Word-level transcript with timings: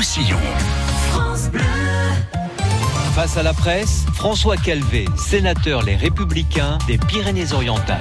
Roussillon. 0.00 0.38
Face 3.14 3.36
à 3.36 3.42
la 3.42 3.52
presse, 3.52 4.06
François 4.14 4.56
Calvé, 4.56 5.04
sénateur 5.18 5.82
Les 5.82 5.94
Républicains 5.94 6.78
des 6.86 6.96
Pyrénées-Orientales. 6.96 8.00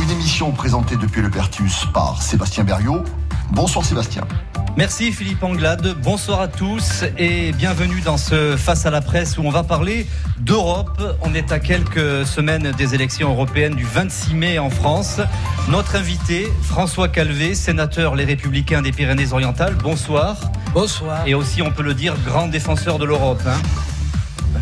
Une 0.00 0.10
émission 0.12 0.52
présentée 0.52 0.94
depuis 0.94 1.22
le 1.22 1.28
Pertus 1.28 1.86
par 1.92 2.22
Sébastien 2.22 2.62
Berriot. 2.62 3.02
Bonsoir 3.50 3.84
Sébastien. 3.84 4.28
Merci 4.76 5.10
Philippe 5.10 5.42
Anglade, 5.42 5.96
bonsoir 6.02 6.38
à 6.42 6.48
tous 6.48 7.02
et 7.16 7.52
bienvenue 7.52 8.02
dans 8.02 8.18
ce 8.18 8.58
Face 8.58 8.84
à 8.84 8.90
la 8.90 9.00
presse 9.00 9.38
où 9.38 9.40
on 9.40 9.48
va 9.48 9.62
parler 9.62 10.06
d'Europe. 10.38 11.02
On 11.22 11.32
est 11.32 11.50
à 11.50 11.60
quelques 11.60 12.26
semaines 12.26 12.72
des 12.72 12.94
élections 12.94 13.30
européennes 13.30 13.74
du 13.74 13.84
26 13.84 14.34
mai 14.34 14.58
en 14.58 14.68
France. 14.68 15.22
Notre 15.70 15.96
invité, 15.96 16.52
François 16.60 17.08
Calvé, 17.08 17.54
sénateur 17.54 18.16
Les 18.16 18.26
Républicains 18.26 18.82
des 18.82 18.92
Pyrénées-Orientales, 18.92 19.76
bonsoir. 19.82 20.36
Bonsoir. 20.74 21.26
Et 21.26 21.32
aussi, 21.32 21.62
on 21.62 21.72
peut 21.72 21.82
le 21.82 21.94
dire, 21.94 22.14
grand 22.26 22.46
défenseur 22.46 22.98
de 22.98 23.06
l'Europe. 23.06 23.40
Hein. 23.46 23.56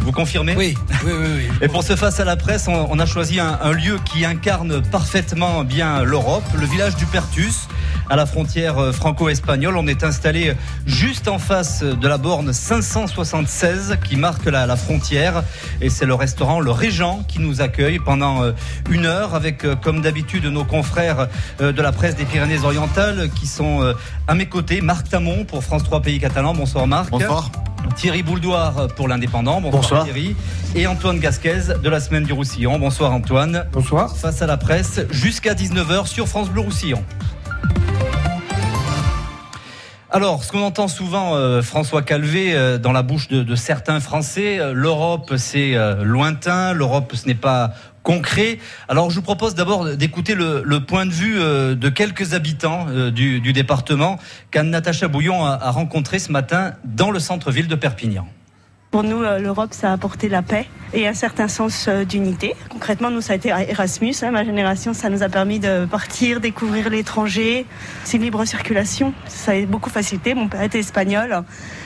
Vous 0.00 0.12
confirmez 0.12 0.54
oui, 0.56 0.76
oui, 1.04 1.12
oui, 1.12 1.26
oui, 1.36 1.48
Et 1.60 1.68
pour 1.68 1.82
ce 1.82 1.96
face 1.96 2.20
à 2.20 2.24
la 2.24 2.36
presse, 2.36 2.68
on, 2.68 2.98
a 2.98 3.06
choisi 3.06 3.40
un, 3.40 3.58
un, 3.62 3.72
lieu 3.72 3.98
qui 4.04 4.24
incarne 4.24 4.82
parfaitement 4.82 5.64
bien 5.64 6.02
l'Europe, 6.02 6.44
le 6.58 6.66
village 6.66 6.96
du 6.96 7.06
Pertus, 7.06 7.68
à 8.10 8.16
la 8.16 8.26
frontière 8.26 8.78
euh, 8.78 8.92
franco-espagnole. 8.92 9.76
On 9.76 9.86
est 9.86 10.04
installé 10.04 10.54
juste 10.86 11.28
en 11.28 11.38
face 11.38 11.82
de 11.82 12.08
la 12.08 12.18
borne 12.18 12.52
576 12.52 13.98
qui 14.04 14.16
marque 14.16 14.46
la, 14.46 14.66
la 14.66 14.76
frontière. 14.76 15.42
Et 15.80 15.90
c'est 15.90 16.06
le 16.06 16.14
restaurant 16.14 16.60
Le 16.60 16.70
Régent 16.70 17.24
qui 17.26 17.40
nous 17.40 17.60
accueille 17.60 17.98
pendant 17.98 18.42
euh, 18.42 18.52
une 18.90 19.06
heure 19.06 19.34
avec, 19.34 19.64
euh, 19.64 19.74
comme 19.74 20.00
d'habitude, 20.00 20.44
nos 20.46 20.64
confrères 20.64 21.28
de 21.60 21.82
la 21.82 21.92
presse 21.92 22.16
des 22.16 22.24
Pyrénées-Orientales 22.24 23.30
qui 23.34 23.46
sont 23.46 23.94
à 24.26 24.34
mes 24.34 24.46
côtés. 24.46 24.80
Marc 24.80 25.08
Tamon 25.08 25.44
pour 25.44 25.62
France 25.62 25.84
3 25.84 26.02
Pays 26.02 26.18
Catalans. 26.18 26.54
Bonsoir 26.54 26.86
Marc. 26.86 27.10
Bonsoir. 27.10 27.50
Thierry 27.96 28.22
Bouldoir 28.22 28.88
pour 28.96 29.08
l'Indépendant. 29.08 29.60
Bonsoir, 29.60 29.83
Thierry. 29.88 30.36
Et 30.74 30.86
Antoine 30.86 31.18
Gasquez 31.18 31.60
de 31.82 31.88
la 31.88 32.00
Semaine 32.00 32.24
du 32.24 32.32
Roussillon. 32.32 32.78
Bonsoir 32.78 33.12
Antoine. 33.12 33.66
Bonsoir. 33.72 34.16
Face 34.16 34.42
à 34.42 34.46
la 34.46 34.56
presse 34.56 35.00
jusqu'à 35.10 35.54
19h 35.54 36.06
sur 36.06 36.26
France 36.26 36.50
Bleu 36.50 36.62
Roussillon. 36.62 37.04
Alors, 40.10 40.44
ce 40.44 40.52
qu'on 40.52 40.62
entend 40.62 40.86
souvent, 40.86 41.34
euh, 41.34 41.60
François 41.60 42.02
Calvé, 42.02 42.54
euh, 42.54 42.78
dans 42.78 42.92
la 42.92 43.02
bouche 43.02 43.26
de, 43.26 43.42
de 43.42 43.54
certains 43.56 43.98
Français, 43.98 44.60
euh, 44.60 44.72
l'Europe 44.72 45.34
c'est 45.36 45.74
lointain, 46.04 46.72
l'Europe 46.72 47.12
ce 47.16 47.26
n'est 47.26 47.34
pas 47.34 47.72
concret. 48.04 48.58
Alors, 48.88 49.10
je 49.10 49.16
vous 49.16 49.22
propose 49.22 49.56
d'abord 49.56 49.96
d'écouter 49.96 50.36
le, 50.36 50.62
le, 50.64 50.80
point 50.80 51.04
de 51.04 51.10
vue 51.10 51.36
de 51.40 51.88
quelques 51.88 52.34
habitants 52.34 52.86
du, 53.10 53.40
du, 53.40 53.52
département 53.52 54.18
qu'Anne-Natacha 54.50 55.08
Bouillon 55.08 55.44
a, 55.44 55.58
a 55.60 55.70
rencontré 55.70 56.18
ce 56.18 56.30
matin 56.30 56.74
dans 56.84 57.10
le 57.10 57.18
centre-ville 57.18 57.66
de 57.66 57.74
Perpignan. 57.74 58.28
Pour 58.94 59.02
nous, 59.02 59.22
l'Europe, 59.22 59.70
ça 59.72 59.90
a 59.90 59.92
apporté 59.92 60.28
la 60.28 60.40
paix 60.40 60.66
et 60.92 61.08
un 61.08 61.14
certain 61.14 61.48
sens 61.48 61.88
d'unité. 61.88 62.54
Concrètement, 62.68 63.10
nous, 63.10 63.20
ça 63.20 63.32
a 63.32 63.36
été 63.36 63.48
Erasmus. 63.48 64.14
Hein, 64.22 64.30
ma 64.30 64.44
génération, 64.44 64.94
ça 64.94 65.10
nous 65.10 65.24
a 65.24 65.28
permis 65.28 65.58
de 65.58 65.84
partir, 65.84 66.38
découvrir 66.38 66.90
l'étranger. 66.90 67.66
C'est 68.04 68.18
libre 68.18 68.44
circulation. 68.44 69.12
Ça 69.26 69.50
a 69.50 69.66
beaucoup 69.66 69.90
facilité. 69.90 70.34
Mon 70.34 70.46
père 70.46 70.62
était 70.62 70.78
espagnol. 70.78 71.42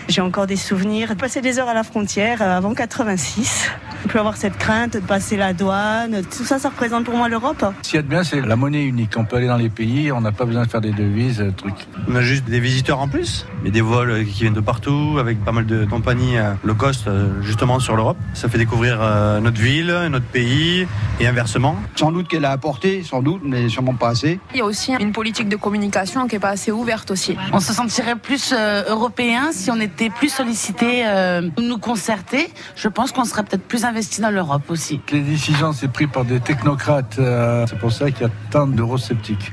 J'ai 0.08 0.20
encore 0.20 0.46
des 0.46 0.56
souvenirs 0.56 1.16
passer 1.16 1.40
des 1.40 1.58
heures 1.58 1.70
à 1.70 1.72
la 1.72 1.82
frontière 1.82 2.42
avant 2.42 2.74
86. 2.74 3.70
On 4.04 4.08
peut 4.08 4.18
avoir 4.18 4.36
cette 4.36 4.56
crainte 4.56 4.94
de 4.94 5.00
passer 5.00 5.36
la 5.36 5.52
douane. 5.52 6.22
Tout 6.22 6.44
ça, 6.44 6.58
ça 6.58 6.68
représente 6.68 7.04
pour 7.04 7.16
moi 7.16 7.28
l'Europe. 7.28 7.64
Ce 7.82 7.90
qu'il 7.90 7.96
y 7.96 7.98
a 7.98 8.02
de 8.02 8.08
bien, 8.08 8.24
c'est 8.24 8.40
la 8.40 8.56
monnaie 8.56 8.84
unique. 8.84 9.14
On 9.16 9.24
peut 9.24 9.36
aller 9.36 9.46
dans 9.46 9.56
les 9.56 9.68
pays, 9.68 10.12
on 10.12 10.20
n'a 10.20 10.32
pas 10.32 10.44
besoin 10.44 10.64
de 10.64 10.70
faire 10.70 10.80
des 10.80 10.92
devises, 10.92 11.44
trucs. 11.56 11.86
On 12.08 12.14
a 12.14 12.22
juste 12.22 12.44
des 12.44 12.60
visiteurs 12.60 13.00
en 13.00 13.08
plus, 13.08 13.46
mais 13.62 13.70
des 13.70 13.80
vols 13.80 14.24
qui 14.24 14.42
viennent 14.42 14.54
de 14.54 14.60
partout, 14.60 15.16
avec 15.18 15.44
pas 15.44 15.52
mal 15.52 15.66
de 15.66 15.84
compagnies 15.84 16.36
low 16.64 16.74
cost 16.74 17.08
justement 17.42 17.80
sur 17.80 17.96
l'Europe. 17.96 18.18
Ça 18.34 18.48
fait 18.48 18.58
découvrir 18.58 18.98
notre 19.40 19.60
ville, 19.60 19.94
notre 20.10 20.26
pays 20.26 20.86
et 21.20 21.26
inversement. 21.26 21.76
Sans 21.96 22.12
doute 22.12 22.28
qu'elle 22.28 22.44
a 22.44 22.50
apporté, 22.50 23.02
sans 23.02 23.22
doute, 23.22 23.42
mais 23.44 23.68
sûrement 23.68 23.94
pas 23.94 24.08
assez. 24.08 24.40
Il 24.52 24.58
y 24.58 24.60
a 24.60 24.64
aussi 24.64 24.92
une 24.98 25.12
politique 25.12 25.48
de 25.48 25.56
communication 25.56 26.26
qui 26.26 26.36
n'est 26.36 26.40
pas 26.40 26.50
assez 26.50 26.70
ouverte 26.70 27.10
aussi. 27.10 27.36
On 27.52 27.60
se 27.60 27.72
sentirait 27.72 28.16
plus 28.16 28.52
euh, 28.56 28.84
européen 28.88 29.50
si 29.52 29.70
on 29.70 29.80
était 29.80 30.10
plus 30.10 30.28
sollicité, 30.28 31.06
euh, 31.06 31.42
nous 31.58 31.78
concerter. 31.78 32.48
Je 32.76 32.88
pense 32.88 33.12
qu'on 33.12 33.24
serait 33.24 33.42
peut-être 33.42 33.64
plus 33.64 33.84
investi 33.88 34.20
dans 34.20 34.30
l'Europe 34.30 34.68
aussi. 34.68 35.00
Les 35.12 35.20
décisions, 35.20 35.72
c'est 35.72 35.88
pris 35.88 36.06
par 36.06 36.24
des 36.24 36.40
technocrates. 36.40 37.18
Euh, 37.18 37.66
c'est 37.68 37.78
pour 37.78 37.92
ça 37.92 38.10
qu'il 38.10 38.22
y 38.22 38.30
a 38.30 38.32
tant 38.50 38.66
d'eurosceptiques. 38.66 39.52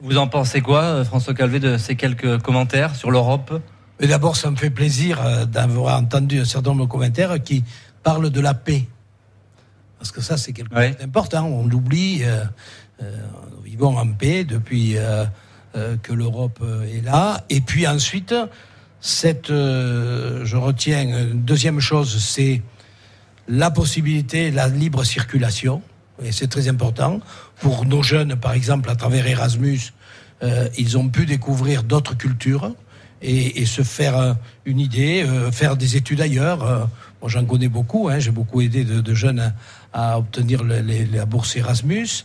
Vous 0.00 0.18
en 0.18 0.28
pensez 0.28 0.60
quoi, 0.60 1.04
François 1.04 1.34
Calvé, 1.34 1.58
de 1.58 1.76
ces 1.76 1.96
quelques 1.96 2.38
commentaires 2.42 2.94
sur 2.94 3.10
l'Europe? 3.10 3.60
Mais 4.00 4.06
d'abord, 4.06 4.36
ça 4.36 4.50
me 4.50 4.56
fait 4.56 4.70
plaisir 4.70 5.46
d'avoir 5.48 5.98
entendu 5.98 6.38
un 6.38 6.44
certain 6.44 6.70
nombre 6.70 6.86
de 6.86 6.90
commentaires 6.90 7.42
qui 7.42 7.64
parlent 8.04 8.30
de 8.30 8.40
la 8.40 8.54
paix. 8.54 8.86
Parce 9.98 10.12
que 10.12 10.20
ça, 10.20 10.36
c'est 10.36 10.52
quelque 10.52 10.74
chose 10.74 10.96
d'important. 10.98 11.46
On 11.46 11.66
l'oublie. 11.66 12.20
Euh, 12.22 12.44
euh, 13.02 13.16
nous 13.56 13.62
vivons 13.62 13.96
en 13.96 14.06
paix 14.12 14.44
depuis 14.44 14.96
euh, 14.96 15.26
que 16.02 16.12
l'Europe 16.12 16.62
est 16.92 17.04
là. 17.04 17.44
Et 17.50 17.60
puis 17.60 17.86
ensuite, 17.86 18.34
cette, 19.00 19.48
je 19.48 20.56
retiens 20.56 21.02
une 21.02 21.42
deuxième 21.42 21.80
chose, 21.80 22.18
c'est 22.22 22.62
la 23.48 23.70
possibilité, 23.70 24.50
la 24.50 24.68
libre 24.68 25.04
circulation. 25.04 25.82
Et 26.22 26.32
c'est 26.32 26.48
très 26.48 26.68
important. 26.68 27.20
Pour 27.60 27.84
nos 27.86 28.02
jeunes, 28.02 28.36
par 28.36 28.52
exemple, 28.52 28.90
à 28.90 28.96
travers 28.96 29.26
Erasmus, 29.26 29.92
ils 30.76 30.98
ont 30.98 31.08
pu 31.08 31.26
découvrir 31.26 31.82
d'autres 31.82 32.16
cultures 32.16 32.72
et, 33.22 33.60
et, 33.60 33.66
se 33.66 33.82
faire 33.82 34.36
une 34.64 34.80
idée, 34.80 35.24
faire 35.52 35.76
des 35.76 35.96
études 35.96 36.20
ailleurs. 36.20 36.88
Moi, 37.20 37.30
j'en 37.30 37.44
connais 37.44 37.68
beaucoup. 37.68 38.08
Hein, 38.08 38.18
J'ai 38.18 38.30
beaucoup 38.30 38.60
aidé 38.60 38.84
de, 38.84 39.00
de 39.00 39.14
jeunes 39.14 39.52
à, 39.92 40.12
à 40.12 40.18
obtenir 40.18 40.62
le, 40.62 40.80
les, 40.80 41.06
la 41.06 41.24
bourse 41.24 41.56
Erasmus. 41.56 42.24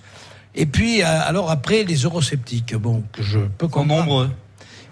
Et 0.55 0.65
puis, 0.65 1.01
alors 1.01 1.49
après, 1.49 1.83
les 1.83 2.03
eurosceptiques, 2.03 2.75
bon, 2.75 3.03
que 3.11 3.23
je 3.23 3.39
peux 3.39 3.67
comprendre. 3.67 4.01
nombreux. 4.01 4.29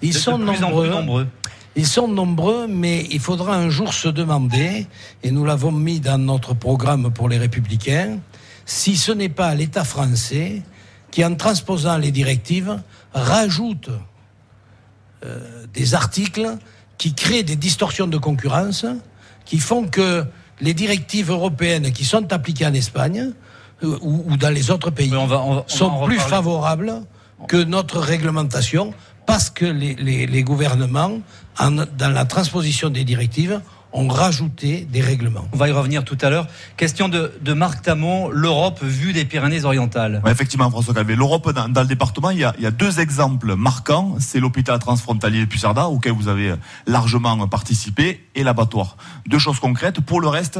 Ils 0.01 0.13
sont 0.13 0.39
de 0.39 0.45
plus 0.45 0.59
nombreux. 0.59 0.87
En 0.87 0.91
plus 0.91 0.99
nombreux. 0.99 1.27
Ils 1.75 1.87
sont 1.87 2.07
nombreux, 2.07 2.67
mais 2.67 3.07
il 3.11 3.19
faudra 3.19 3.55
un 3.55 3.69
jour 3.69 3.93
se 3.93 4.09
demander, 4.09 4.87
et 5.23 5.31
nous 5.31 5.45
l'avons 5.45 5.71
mis 5.71 5.99
dans 5.99 6.17
notre 6.17 6.53
programme 6.53 7.11
pour 7.13 7.29
les 7.29 7.37
républicains, 7.37 8.19
si 8.65 8.97
ce 8.97 9.11
n'est 9.11 9.29
pas 9.29 9.55
l'État 9.55 9.83
français 9.83 10.61
qui, 11.11 11.23
en 11.23 11.35
transposant 11.35 11.97
les 11.97 12.11
directives, 12.11 12.81
rajoute 13.13 13.89
euh, 15.25 15.65
des 15.73 15.93
articles 15.93 16.57
qui 16.97 17.13
créent 17.13 17.43
des 17.43 17.55
distorsions 17.55 18.07
de 18.07 18.17
concurrence, 18.17 18.85
qui 19.45 19.59
font 19.59 19.87
que 19.87 20.25
les 20.59 20.73
directives 20.73 21.31
européennes 21.31 21.91
qui 21.91 22.05
sont 22.05 22.31
appliquées 22.31 22.65
en 22.65 22.73
Espagne 22.73 23.31
euh, 23.83 23.97
ou, 24.01 24.23
ou, 24.27 24.37
dans 24.37 24.53
les 24.53 24.71
autres 24.71 24.91
pays 24.91 25.13
on 25.15 25.25
va, 25.25 25.41
on 25.41 25.55
va, 25.55 25.65
on 25.65 25.67
sont 25.67 26.05
plus 26.05 26.19
favorables 26.19 27.01
que 27.47 27.57
notre 27.57 27.99
réglementation 27.99 28.93
parce 29.25 29.49
que 29.49 29.65
les, 29.65 29.95
les, 29.95 30.27
les 30.27 30.43
gouvernements, 30.43 31.19
dans 31.59 32.09
la 32.09 32.25
transposition 32.25 32.89
des 32.89 33.03
directives, 33.03 33.61
ont 33.93 34.07
rajouté 34.07 34.87
des 34.89 35.01
règlements. 35.01 35.47
On 35.53 35.57
va 35.57 35.67
y 35.67 35.71
revenir 35.71 36.03
tout 36.03 36.17
à 36.21 36.29
l'heure. 36.29 36.47
Question 36.77 37.09
de, 37.09 37.33
de 37.41 37.53
Marc 37.53 37.81
Tamon, 37.81 38.29
l'Europe 38.29 38.83
vue 38.83 39.13
des 39.13 39.25
Pyrénées-Orientales. 39.25 40.21
Ouais, 40.23 40.31
effectivement, 40.31 40.69
François 40.69 40.93
Calvé. 40.93 41.15
L'Europe, 41.15 41.51
dans, 41.51 41.67
dans, 41.69 41.81
le 41.81 41.87
département, 41.87 42.29
il 42.29 42.39
y, 42.39 42.43
a, 42.43 42.53
il 42.57 42.63
y 42.63 42.67
a 42.67 42.71
deux 42.71 42.99
exemples 42.99 43.55
marquants. 43.55 44.15
C'est 44.19 44.39
l'hôpital 44.39 44.79
transfrontalier 44.79 45.41
de 45.41 45.45
Puissarda, 45.45 45.87
auquel 45.87 46.13
vous 46.13 46.27
avez 46.27 46.53
largement 46.87 47.47
participé, 47.47 48.25
et 48.35 48.43
l'abattoir. 48.43 48.97
Deux 49.27 49.39
choses 49.39 49.59
concrètes. 49.59 49.99
Pour 49.99 50.21
le 50.21 50.27
reste, 50.27 50.59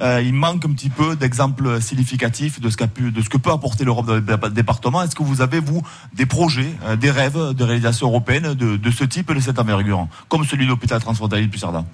euh, 0.00 0.22
il 0.24 0.34
manque 0.34 0.64
un 0.64 0.72
petit 0.72 0.90
peu 0.90 1.16
d'exemples 1.16 1.80
significatifs 1.80 2.60
de 2.60 2.68
ce, 2.68 2.76
qu'a 2.76 2.88
pu, 2.88 3.12
de 3.12 3.22
ce 3.22 3.28
que 3.28 3.36
peut 3.36 3.52
apporter 3.52 3.84
l'Europe 3.84 4.06
dans 4.06 4.14
le 4.14 4.50
département. 4.50 5.02
Est-ce 5.02 5.14
que 5.14 5.22
vous 5.22 5.40
avez, 5.40 5.60
vous, 5.60 5.82
des 6.14 6.26
projets, 6.26 6.72
euh, 6.84 6.96
des 6.96 7.10
rêves 7.10 7.54
de 7.54 7.64
réalisation 7.64 8.08
européenne 8.08 8.54
de, 8.54 8.76
de 8.76 8.90
ce 8.90 9.04
type 9.04 9.30
et 9.30 9.34
de 9.34 9.40
cette 9.40 9.58
envergure, 9.58 10.08
comme 10.28 10.44
celui 10.44 10.64
de 10.64 10.70
l'hôpital 10.70 11.00
transfrontalier 11.00 11.46
de 11.46 11.50
Puissarda? 11.50 11.84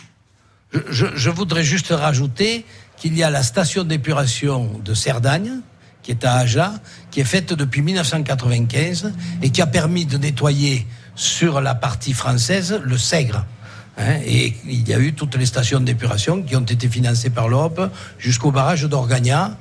Je, 0.73 1.31
voudrais 1.31 1.65
juste 1.65 1.89
rajouter 1.91 2.65
qu'il 2.97 3.17
y 3.17 3.23
a 3.23 3.31
la 3.31 3.43
station 3.43 3.85
d'épuration 3.85 4.81
de 4.85 4.95
Cerdagne, 4.95 5.61
qui 6.03 6.11
est 6.11 6.25
à 6.25 6.35
Aja, 6.35 6.75
qui 7.11 7.21
est 7.21 7.25
faite 7.25 7.53
depuis 7.53 7.83
1995 7.83 9.13
et 9.43 9.51
qui 9.51 9.63
a 9.63 9.67
permis 9.67 10.07
de 10.07 10.19
nettoyer 10.19 10.87
sur 11.15 11.61
la 11.61 11.75
partie 11.75 12.13
française 12.13 12.81
le 12.85 12.99
Sègre. 12.99 13.45
Hein, 13.99 14.21
et 14.25 14.55
il 14.67 14.89
y 14.89 14.95
a 14.95 14.99
eu 14.99 15.13
toutes 15.13 15.37
les 15.37 15.47
stations 15.47 15.81
d'épuration 15.81 16.43
qui 16.43 16.55
ont 16.55 16.61
été 16.61 16.89
financées 16.89 17.31
par 17.31 17.49
l'Europe 17.49 17.91
jusqu'au 18.19 18.53
barrage 18.53 18.85
d'Orgagna, 18.85 19.57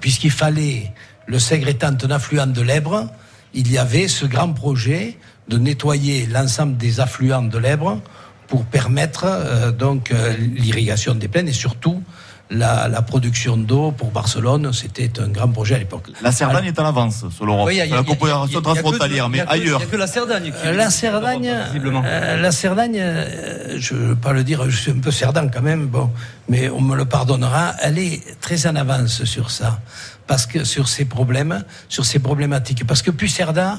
puisqu'il 0.00 0.30
fallait, 0.30 0.92
le 1.26 1.38
Sègre 1.38 1.68
étant 1.68 1.96
un 2.02 2.10
affluent 2.10 2.46
de 2.46 2.60
l'Ebre, 2.60 3.08
il 3.54 3.70
y 3.70 3.78
avait 3.78 4.08
ce 4.08 4.26
grand 4.26 4.52
projet 4.52 5.16
de 5.48 5.56
nettoyer 5.56 6.26
l'ensemble 6.26 6.76
des 6.76 7.00
affluents 7.00 7.42
de 7.42 7.58
l'Ebre 7.58 8.02
pour 8.48 8.64
permettre 8.64 9.24
euh, 9.26 9.70
donc 9.70 10.10
euh, 10.10 10.34
l'irrigation 10.56 11.14
des 11.14 11.28
plaines 11.28 11.48
et 11.48 11.52
surtout 11.52 12.02
la, 12.50 12.88
la 12.88 13.02
production 13.02 13.58
d'eau 13.58 13.92
pour 13.92 14.10
Barcelone, 14.10 14.72
c'était 14.72 15.20
un 15.20 15.28
grand 15.28 15.48
projet 15.48 15.74
à 15.74 15.78
l'époque. 15.78 16.08
La 16.22 16.32
Cerdagne 16.32 16.64
est 16.64 16.80
en 16.80 16.86
avance 16.86 17.26
sur 17.28 17.44
l'Europe. 17.44 17.66
Oui, 17.66 17.76
la 17.90 18.02
coopération 18.02 18.62
transfrontalière, 18.62 19.28
mais 19.28 19.40
ailleurs. 19.40 19.80
Il 19.82 19.84
n'y 19.84 19.90
a 19.90 19.92
que 19.92 19.96
la 19.96 20.06
Cerdagne. 20.06 20.50
Qui 20.50 20.72
la 20.74 20.88
Cerdagne, 20.88 21.50
euh, 21.52 22.36
la 22.40 22.50
Cerdagne, 22.50 23.04
je 23.76 23.94
ne 23.94 23.98
veux 23.98 24.16
pas 24.16 24.32
le 24.32 24.44
dire, 24.44 24.68
je 24.70 24.76
suis 24.76 24.90
un 24.90 24.98
peu 24.98 25.10
cerdant 25.10 25.46
quand 25.52 25.60
même, 25.60 25.88
bon, 25.88 26.10
mais 26.48 26.70
on 26.70 26.80
me 26.80 26.96
le 26.96 27.04
pardonnera, 27.04 27.74
elle 27.82 27.98
est 27.98 28.40
très 28.40 28.66
en 28.66 28.76
avance 28.76 29.24
sur 29.24 29.50
ça, 29.50 29.80
parce 30.26 30.46
que 30.46 30.64
sur 30.64 30.88
ces 30.88 31.04
problèmes, 31.04 31.64
sur 31.90 32.06
ces 32.06 32.18
problématiques, 32.18 32.86
parce 32.86 33.02
que 33.02 33.10
Pucerda, 33.10 33.78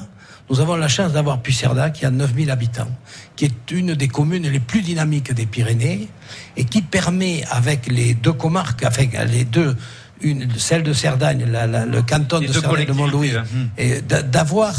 nous 0.50 0.60
avons 0.60 0.76
la 0.76 0.88
chance 0.88 1.12
d'avoir 1.12 1.40
Pucerda 1.40 1.90
qui 1.90 2.04
a 2.04 2.10
9000 2.10 2.50
habitants, 2.50 2.90
qui 3.36 3.44
est 3.44 3.70
une 3.70 3.94
des 3.94 4.08
communes 4.08 4.48
les 4.48 4.58
plus 4.58 4.82
dynamiques 4.82 5.32
des 5.32 5.46
Pyrénées 5.46 6.08
et 6.56 6.64
qui 6.64 6.82
permet 6.82 7.44
avec 7.50 7.86
les 7.86 8.14
deux 8.14 8.32
comarques, 8.32 8.82
avec 8.82 9.16
les 9.30 9.44
deux 9.44 9.76
une, 10.22 10.50
celle 10.58 10.82
de 10.82 10.92
Cerdagne, 10.92 11.46
le 11.46 12.02
canton 12.02 12.40
de 12.40 12.48
Cerdagne 12.48 12.86
de 12.86 12.92
Montlouis, 12.92 13.32
et 13.78 14.02
d'avoir 14.02 14.74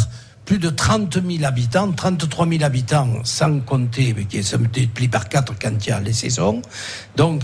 plus 0.46 0.60
de 0.60 0.70
30 0.70 1.20
000 1.26 1.46
habitants, 1.46 1.92
33 1.92 2.48
000 2.48 2.64
habitants, 2.64 3.08
sans 3.24 3.60
compter, 3.62 4.14
mais 4.16 4.26
qui 4.26 4.44
se 4.44 4.58
multiplie 4.58 5.08
par 5.08 5.30
4 5.30 5.54
quand 5.60 5.72
il 5.86 5.90
y 5.90 5.92
a 5.92 6.00
les 6.00 6.14
saisons. 6.14 6.62
Donc, 7.16 7.44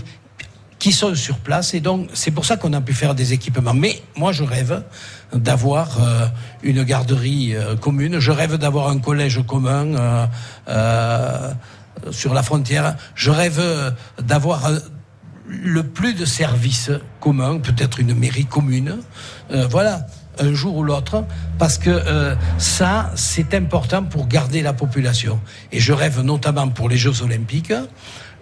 qui 0.78 0.92
sont 0.92 1.14
sur 1.14 1.38
place 1.38 1.74
et 1.74 1.80
donc 1.80 2.08
c'est 2.14 2.30
pour 2.30 2.44
ça 2.44 2.56
qu'on 2.56 2.72
a 2.72 2.80
pu 2.80 2.94
faire 2.94 3.14
des 3.14 3.32
équipements. 3.32 3.74
Mais 3.74 4.02
moi 4.16 4.32
je 4.32 4.44
rêve 4.44 4.82
d'avoir 5.32 5.98
euh, 6.00 6.26
une 6.62 6.82
garderie 6.84 7.54
euh, 7.54 7.76
commune, 7.76 8.18
je 8.18 8.30
rêve 8.30 8.56
d'avoir 8.56 8.88
un 8.88 8.98
collège 8.98 9.40
commun 9.46 10.28
euh, 10.68 11.50
sur 12.10 12.32
la 12.32 12.42
frontière, 12.42 12.96
je 13.14 13.30
rêve 13.30 13.60
d'avoir 14.22 14.70
le 15.48 15.82
plus 15.82 16.14
de 16.14 16.24
services 16.24 16.90
communs, 17.20 17.58
peut-être 17.58 17.98
une 17.98 18.14
mairie 18.14 18.46
commune. 18.46 18.98
voilà 19.70 20.06
un 20.40 20.54
jour 20.54 20.76
ou 20.76 20.82
l'autre, 20.82 21.24
parce 21.58 21.78
que 21.78 21.90
euh, 21.90 22.34
ça, 22.58 23.10
c'est 23.14 23.54
important 23.54 24.04
pour 24.04 24.26
garder 24.26 24.62
la 24.62 24.72
population. 24.72 25.40
Et 25.72 25.80
je 25.80 25.92
rêve 25.92 26.20
notamment 26.20 26.68
pour 26.68 26.88
les 26.88 26.96
Jeux 26.96 27.22
Olympiques. 27.22 27.72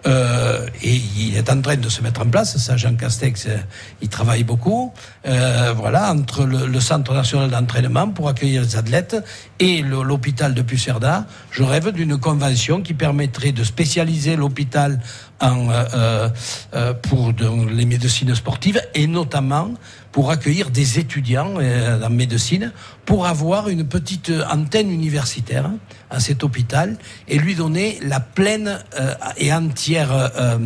Euh, 0.05 0.67
et 0.83 0.95
il 1.17 1.35
est 1.35 1.49
en 1.49 1.61
train 1.61 1.75
de 1.75 1.89
se 1.89 2.01
mettre 2.01 2.21
en 2.21 2.29
place, 2.29 2.57
ça 2.57 2.77
Jean 2.77 2.95
Castex, 2.95 3.47
euh, 3.47 3.57
il 4.01 4.09
travaille 4.09 4.43
beaucoup, 4.43 4.93
euh, 5.25 5.73
voilà, 5.75 6.11
entre 6.13 6.45
le, 6.45 6.79
Centre 6.79 7.13
national 7.13 7.49
d'entraînement 7.49 8.07
pour 8.09 8.29
accueillir 8.29 8.61
les 8.61 8.77
athlètes 8.77 9.17
et 9.59 9.81
l'hôpital 9.81 10.53
de 10.53 10.61
Pucerda, 10.61 11.25
je 11.51 11.63
rêve 11.63 11.91
d'une 11.91 12.17
convention 12.17 12.81
qui 12.81 12.93
permettrait 12.93 13.51
de 13.51 13.63
spécialiser 13.63 14.35
l'hôpital 14.35 14.99
en, 15.41 15.69
euh, 15.69 16.29
euh, 16.73 16.93
pour 16.93 17.31
les 17.71 17.85
médecines 17.85 18.33
sportives 18.35 18.81
et 18.93 19.07
notamment 19.07 19.73
pour 20.11 20.31
accueillir 20.31 20.69
des 20.71 20.99
étudiants 20.99 21.55
euh, 21.59 22.03
en 22.03 22.09
médecine 22.09 22.71
pour 23.05 23.27
avoir 23.27 23.69
une 23.69 23.87
petite 23.87 24.31
antenne 24.51 24.91
universitaire 24.91 25.69
à 26.09 26.19
cet 26.19 26.43
hôpital 26.43 26.97
et 27.27 27.37
lui 27.37 27.55
donner 27.55 27.99
la 28.01 28.19
pleine 28.19 28.79
euh, 28.99 29.13
et 29.37 29.53
entière 29.53 30.11
euh, 30.11 30.57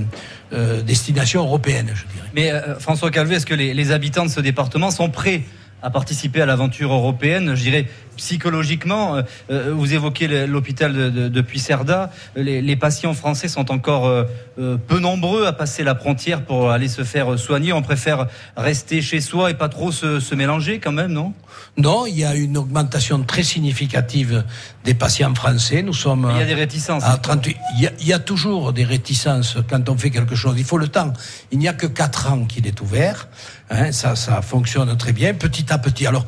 euh, 0.53 0.81
destination 0.81 1.43
européenne, 1.43 1.91
je 1.93 2.05
dirais. 2.13 2.29
Mais 2.33 2.51
François 2.79 3.11
Calvé, 3.11 3.35
est-ce 3.35 3.45
que 3.45 3.53
les, 3.53 3.73
les 3.73 3.91
habitants 3.91 4.25
de 4.25 4.31
ce 4.31 4.39
département 4.39 4.91
sont 4.91 5.09
prêts 5.09 5.43
à 5.81 5.89
participer 5.89 6.41
à 6.41 6.45
l'aventure 6.45 6.93
européenne, 6.93 7.55
je 7.55 7.61
dirais 7.61 7.87
psychologiquement. 8.17 9.15
Euh, 9.15 9.21
euh 9.49 9.73
vous 9.73 9.93
évoquez 9.93 10.45
l'hôpital 10.45 10.93
de, 10.93 11.09
de, 11.09 11.27
de 11.27 11.41
Puisserda. 11.41 12.11
Les, 12.35 12.61
les, 12.61 12.75
patients 12.75 13.13
français 13.13 13.47
sont 13.47 13.71
encore 13.71 14.05
euh, 14.05 14.23
euh, 14.59 14.77
peu 14.77 14.99
nombreux 14.99 15.45
à 15.45 15.53
passer 15.53 15.83
la 15.83 15.95
frontière 15.95 16.43
pour 16.43 16.71
aller 16.71 16.87
se 16.87 17.03
faire 17.03 17.39
soigner. 17.39 17.73
On 17.73 17.81
préfère 17.81 18.27
rester 18.55 19.01
chez 19.01 19.21
soi 19.21 19.49
et 19.49 19.53
pas 19.53 19.69
trop 19.69 19.91
se, 19.91 20.19
se 20.19 20.35
mélanger 20.35 20.79
quand 20.79 20.91
même, 20.91 21.11
non? 21.11 21.33
Non, 21.77 22.05
il 22.05 22.19
y 22.19 22.25
a 22.25 22.35
une 22.35 22.57
augmentation 22.57 23.23
très 23.23 23.43
significative 23.43 24.43
des 24.83 24.93
patients 24.93 25.33
français. 25.33 25.81
Nous 25.81 25.93
sommes. 25.93 26.29
il 26.33 26.39
y 26.39 26.43
a 26.43 26.45
des 26.45 26.53
réticences. 26.53 27.03
À 27.03 27.17
38. 27.17 27.57
Il 27.75 27.83
y, 27.83 27.87
a, 27.87 27.91
il 27.99 28.07
y 28.07 28.13
a 28.13 28.19
toujours 28.19 28.73
des 28.73 28.83
réticences 28.83 29.57
quand 29.69 29.89
on 29.89 29.97
fait 29.97 30.09
quelque 30.09 30.35
chose. 30.35 30.55
Il 30.57 30.65
faut 30.65 30.77
le 30.77 30.89
temps. 30.89 31.13
Il 31.51 31.59
n'y 31.59 31.67
a 31.67 31.73
que 31.73 31.87
quatre 31.87 32.31
ans 32.31 32.45
qu'il 32.45 32.67
est 32.67 32.81
ouvert. 32.81 33.27
Hein, 33.71 33.91
ça, 33.91 34.15
ça 34.15 34.41
fonctionne 34.41 34.95
très 34.97 35.13
bien, 35.13 35.33
petit 35.33 35.71
à 35.71 35.77
petit. 35.77 36.05
Alors, 36.05 36.25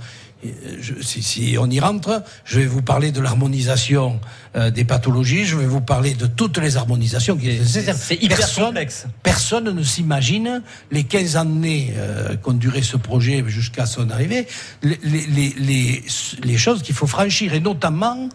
je, 0.79 0.93
si, 1.01 1.21
si, 1.21 1.55
on 1.59 1.69
y 1.69 1.79
rentre, 1.79 2.23
je 2.45 2.59
vais 2.59 2.65
vous 2.65 2.81
parler 2.81 3.11
de 3.11 3.19
l'harmonisation 3.21 4.19
euh, 4.55 4.71
des 4.71 4.85
pathologies, 4.85 5.45
je 5.45 5.55
vais 5.55 5.65
vous 5.65 5.81
parler 5.81 6.13
de 6.13 6.25
toutes 6.25 6.57
les 6.57 6.77
harmonisations 6.77 7.37
qui 7.37 7.57
sont 7.57 7.81
C'est 7.95 8.21
hyper 8.21 8.37
personne, 8.37 8.65
complexe. 8.67 9.05
Personne 9.23 9.73
ne 9.73 9.83
s'imagine 9.83 10.61
les 10.91 11.03
15 11.03 11.35
années 11.37 11.93
euh, 11.97 12.35
qu'ont 12.37 12.53
duré 12.53 12.81
ce 12.81 12.97
projet 12.97 13.43
jusqu'à 13.47 13.85
son 13.85 14.09
arrivée, 14.09 14.47
les, 14.81 14.99
les, 15.03 15.53
les, 15.57 16.03
les 16.43 16.57
choses 16.57 16.81
qu'il 16.81 16.95
faut 16.95 17.07
franchir, 17.07 17.53
et 17.53 17.59
notamment 17.59 18.29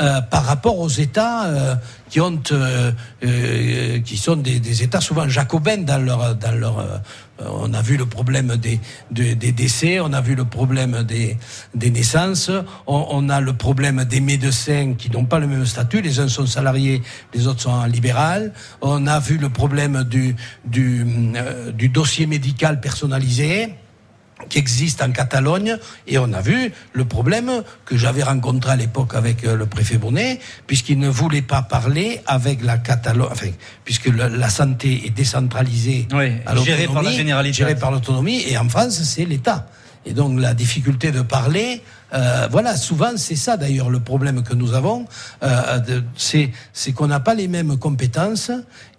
euh, 0.00 0.20
par 0.20 0.44
rapport 0.44 0.78
aux 0.78 0.88
États 0.88 1.46
euh, 1.46 1.74
qui 2.08 2.20
ont, 2.20 2.40
euh, 2.52 2.92
euh, 3.24 3.98
qui 3.98 4.16
sont 4.16 4.36
des, 4.36 4.60
des, 4.60 4.84
États 4.84 5.00
souvent 5.00 5.28
jacobins 5.28 5.78
dans 5.78 5.98
leur, 5.98 6.36
dans 6.36 6.52
leur. 6.52 7.00
Euh, 7.40 7.46
on 7.50 7.72
a 7.72 7.82
vu 7.82 7.96
le 7.96 8.06
problème 8.06 8.56
des, 8.56 8.80
des, 9.10 9.52
décès, 9.52 10.00
on 10.00 10.12
a 10.12 10.20
vu 10.20 10.34
le 10.34 10.44
problème 10.44 11.02
des, 11.04 11.36
des 11.74 11.90
naissances, 11.90 12.50
on, 12.86 13.06
on 13.10 13.28
a 13.28 13.40
le 13.40 13.52
problème 13.52 14.04
des 14.04 14.20
médecins 14.20 14.94
qui 14.94 15.10
n'ont 15.10 15.24
pas 15.24 15.38
le 15.38 15.46
même 15.46 15.66
statut. 15.66 16.00
Les 16.00 16.20
uns 16.20 16.28
sont 16.28 16.46
salariés, 16.46 17.02
les 17.34 17.46
autres 17.46 17.62
sont 17.62 17.70
en 17.70 17.86
libéral. 17.86 18.52
On 18.80 19.06
a 19.06 19.20
vu 19.20 19.38
le 19.38 19.48
problème 19.48 20.04
du, 20.04 20.34
du, 20.64 21.06
du 21.74 21.88
dossier 21.88 22.26
médical 22.26 22.80
personnalisé 22.80 23.74
qui 24.48 24.58
existe 24.58 25.02
en 25.02 25.10
Catalogne 25.10 25.78
et 26.06 26.18
on 26.18 26.32
a 26.32 26.40
vu 26.40 26.72
le 26.92 27.04
problème 27.04 27.62
que 27.84 27.96
j'avais 27.96 28.22
rencontré 28.22 28.72
à 28.72 28.76
l'époque 28.76 29.14
avec 29.14 29.44
euh, 29.44 29.56
le 29.56 29.66
préfet 29.66 29.98
Bonnet 29.98 30.38
puisqu'il 30.66 30.98
ne 30.98 31.08
voulait 31.08 31.42
pas 31.42 31.62
parler 31.62 32.20
avec 32.26 32.62
la 32.62 32.78
Catalogne 32.78 33.28
enfin 33.30 33.50
puisque 33.84 34.06
le, 34.06 34.28
la 34.28 34.48
santé 34.48 35.02
est 35.06 35.10
décentralisée 35.10 36.06
oui, 36.12 36.32
gérée 36.64 36.86
par 36.86 37.02
la 37.02 37.10
généralité. 37.10 37.56
gérée 37.56 37.76
par 37.76 37.90
l'autonomie 37.90 38.42
et 38.48 38.56
en 38.58 38.68
France 38.68 39.02
c'est 39.02 39.24
l'État. 39.24 39.66
Et 40.06 40.12
donc 40.12 40.40
la 40.40 40.54
difficulté 40.54 41.10
de 41.10 41.22
parler 41.22 41.82
euh, 42.12 42.48
voilà, 42.50 42.76
souvent 42.76 43.16
c'est 43.16 43.36
ça 43.36 43.56
d'ailleurs 43.56 43.90
le 43.90 44.00
problème 44.00 44.42
que 44.42 44.54
nous 44.54 44.74
avons, 44.74 45.04
euh, 45.42 46.00
c'est 46.16 46.52
qu'on 46.94 47.06
n'a 47.06 47.20
pas 47.20 47.34
les 47.34 47.48
mêmes 47.48 47.76
compétences 47.78 48.50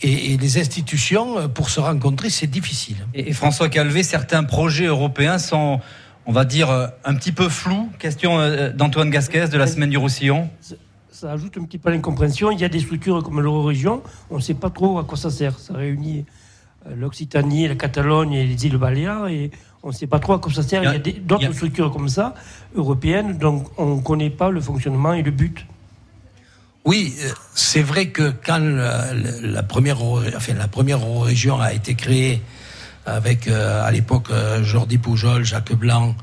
et, 0.02 0.34
et, 0.34 0.38
les 0.38 0.60
institutions, 0.60 1.40
euh, 1.40 1.48
pour 1.48 1.70
se 1.70 1.80
rencontrer, 1.80 2.30
c'est 2.30 2.48
difficile. 2.48 2.98
Et, 3.14 3.30
et, 3.30 3.34
François 3.34 3.70
Calvé, 3.70 4.04
certains 4.04 4.44
projets 4.44 4.86
européens 4.86 5.40
sont, 5.40 5.80
on 6.26 6.32
va 6.32 6.46
dire, 6.46 6.70
un 7.04 7.16
petit 7.16 7.32
peu 7.32 7.50
flous? 7.50 7.90
Question 7.98 8.38
d'Antoine 8.76 9.10
Gasquez 9.10 9.48
de 9.48 9.58
la 9.58 9.66
Semaine 9.66 9.90
du 9.90 9.98
Roussillon. 9.98 10.50
Ça 11.12 11.32
ajoute 11.32 11.58
un 11.58 11.64
petit 11.64 11.80
peu 11.80 11.90
l'incompréhension. 11.90 12.52
Il 12.52 12.60
y 12.60 12.64
a 12.64 12.70
des 12.70 12.80
structures 12.80 13.24
comme 13.24 13.42
l'Eurorégion, 13.42 14.04
on 14.30 14.36
ne 14.36 14.42
sait 14.42 14.54
pas 14.54 14.70
trop 14.70 15.00
à 15.00 15.04
quoi 15.04 15.18
ça 15.18 15.32
sert. 15.32 15.58
Ça 15.58 15.74
réunit 15.74 16.26
l'Occitanie, 16.96 17.68
la 17.68 17.76
Catalogne 17.76 18.34
et 18.34 18.46
les 18.46 18.66
îles 18.66 18.78
Baléares 18.78 19.28
et 19.28 19.52
on 19.84 19.90
ne 19.90 19.94
sait 19.94 20.08
pas 20.08 20.20
trop 20.20 20.34
à 20.34 20.40
quoi 20.40 20.52
ça 20.52 20.64
sert. 20.64 20.84
Il 20.84 20.86
y 20.86 20.88
a, 20.88 20.92
a 20.92 21.20
d'autres 21.22 21.54
structures 21.54 21.92
comme 21.92 22.10
ça, 22.10 22.34
européennes, 22.76 23.38
donc 23.38 23.68
on 23.78 23.98
ne 23.98 24.02
connaît 24.02 24.30
pas 24.30 24.50
le 24.50 24.62
fonctionnement 24.62 25.14
et 25.14 25.24
le 25.24 25.32
but. 25.32 25.66
Oui, 26.86 27.14
c'est 27.54 27.82
vrai 27.82 28.08
que 28.08 28.34
quand 28.46 28.58
la, 28.58 29.14
la, 29.42 29.64
première, 29.64 30.02
enfin, 30.02 30.54
la 30.54 30.68
première 30.68 31.02
région 31.22 31.60
a 31.60 31.74
été 31.74 31.94
créée 31.96 32.42
avec 33.06 33.48
euh, 33.48 33.84
à 33.84 33.92
l'époque 33.92 34.30
euh, 34.32 34.64
Jordi 34.64 34.98
Poujol, 34.98 35.44
Jacques 35.44 35.74
Blanc 35.74 36.16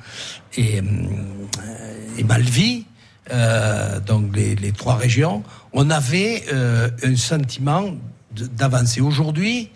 et, 0.57 0.81
euh, 0.81 2.19
et 2.19 2.25
Malvi, 2.25 2.87
euh, 3.33 4.01
donc 4.01 4.35
les, 4.35 4.55
les, 4.55 4.73
trois 4.73 4.95
régions, 4.95 5.43
on 5.73 5.91
avait 5.91 6.45
euh, 6.53 6.89
un 7.03 7.17
sentiment 7.17 7.91
d'avancer. 8.33 9.01
Aujourd'hui, 9.01 9.71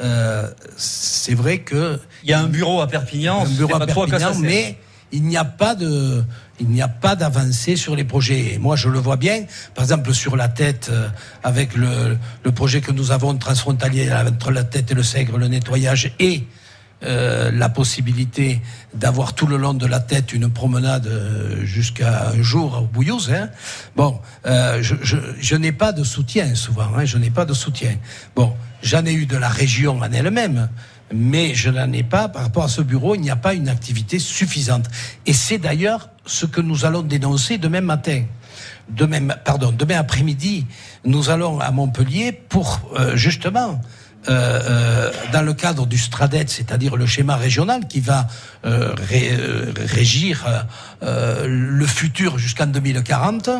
euh, 0.00 0.48
c'est 0.76 1.34
vrai 1.34 1.58
que 1.58 1.98
il 2.22 2.30
y 2.30 2.32
a 2.32 2.40
un 2.40 2.48
bureau 2.48 2.80
à 2.80 2.86
Perpignan, 2.86 3.44
un 3.44 3.48
bureau 3.48 3.76
à 3.76 3.86
Perpignan, 3.86 4.34
mais 4.40 4.78
il 5.12 5.22
n'y 5.22 5.36
a 5.36 5.44
pas 5.44 5.74
de 5.74 6.22
il 6.58 6.68
n'y 6.68 6.82
a 6.82 6.88
pas 6.88 7.16
d'avancée 7.16 7.76
sur 7.76 7.94
les 7.96 8.04
projets. 8.04 8.54
Et 8.54 8.58
moi, 8.58 8.76
je 8.76 8.88
le 8.88 8.98
vois 8.98 9.16
bien. 9.16 9.44
Par 9.74 9.84
exemple, 9.84 10.14
sur 10.14 10.36
la 10.36 10.48
tête, 10.48 10.88
euh, 10.90 11.08
avec 11.42 11.76
le, 11.76 12.16
le, 12.44 12.52
projet 12.52 12.80
que 12.80 12.92
nous 12.92 13.10
avons 13.10 13.36
transfrontalier 13.36 14.10
entre 14.10 14.50
la 14.50 14.64
tête 14.64 14.90
et 14.90 14.94
le 14.94 15.02
Sègre, 15.02 15.36
le 15.36 15.48
nettoyage 15.48 16.12
et 16.18 16.44
euh, 17.02 17.50
la 17.50 17.68
possibilité 17.68 18.62
d'avoir 18.94 19.34
tout 19.34 19.46
le 19.46 19.58
long 19.58 19.74
de 19.74 19.86
la 19.86 20.00
tête 20.00 20.32
une 20.32 20.50
promenade 20.50 21.10
jusqu'à 21.62 22.30
un 22.30 22.42
jour 22.42 22.82
au 22.82 22.86
Bouillouse. 22.86 23.30
Hein. 23.32 23.50
Bon, 23.96 24.18
euh, 24.46 24.82
je, 24.82 24.94
je, 25.02 25.16
je 25.38 25.56
n'ai 25.56 25.72
pas 25.72 25.92
de 25.92 26.04
soutien 26.04 26.54
souvent. 26.54 26.88
Hein, 26.96 27.04
je 27.04 27.18
n'ai 27.18 27.30
pas 27.30 27.44
de 27.44 27.52
soutien. 27.52 27.96
Bon, 28.34 28.54
j'en 28.82 29.04
ai 29.04 29.12
eu 29.12 29.26
de 29.26 29.36
la 29.36 29.48
région 29.48 29.98
en 29.98 30.10
elle-même 30.10 30.68
mais 31.12 31.54
je 31.54 31.70
n'en 31.70 31.92
ai 31.92 32.02
pas 32.02 32.28
par 32.28 32.42
rapport 32.42 32.64
à 32.64 32.68
ce 32.68 32.82
bureau. 32.82 33.14
Il 33.14 33.20
n'y 33.20 33.30
a 33.30 33.36
pas 33.36 33.54
une 33.54 33.68
activité 33.68 34.18
suffisante. 34.18 34.86
Et 35.24 35.32
c'est 35.32 35.58
d'ailleurs 35.58 36.10
ce 36.24 36.46
que 36.46 36.60
nous 36.60 36.84
allons 36.84 37.02
dénoncer 37.02 37.58
demain 37.58 37.80
matin. 37.80 38.24
Demain, 38.88 39.28
pardon, 39.44 39.72
demain 39.76 39.98
après-midi, 39.98 40.66
nous 41.04 41.30
allons 41.30 41.60
à 41.60 41.70
Montpellier 41.70 42.32
pour 42.32 42.80
euh, 42.98 43.16
justement 43.16 43.80
euh, 44.28 44.60
euh, 44.68 45.12
dans 45.32 45.42
le 45.42 45.54
cadre 45.54 45.86
du 45.86 45.98
Stradet, 45.98 46.46
c'est-à-dire 46.48 46.96
le 46.96 47.06
schéma 47.06 47.36
régional 47.36 47.86
qui 47.88 48.00
va 48.00 48.26
euh, 48.64 48.94
ré, 48.96 49.36
régir 49.86 50.66
le 51.02 51.86
futur 51.86 52.38
jusqu'en 52.38 52.66
2040, 52.66 53.50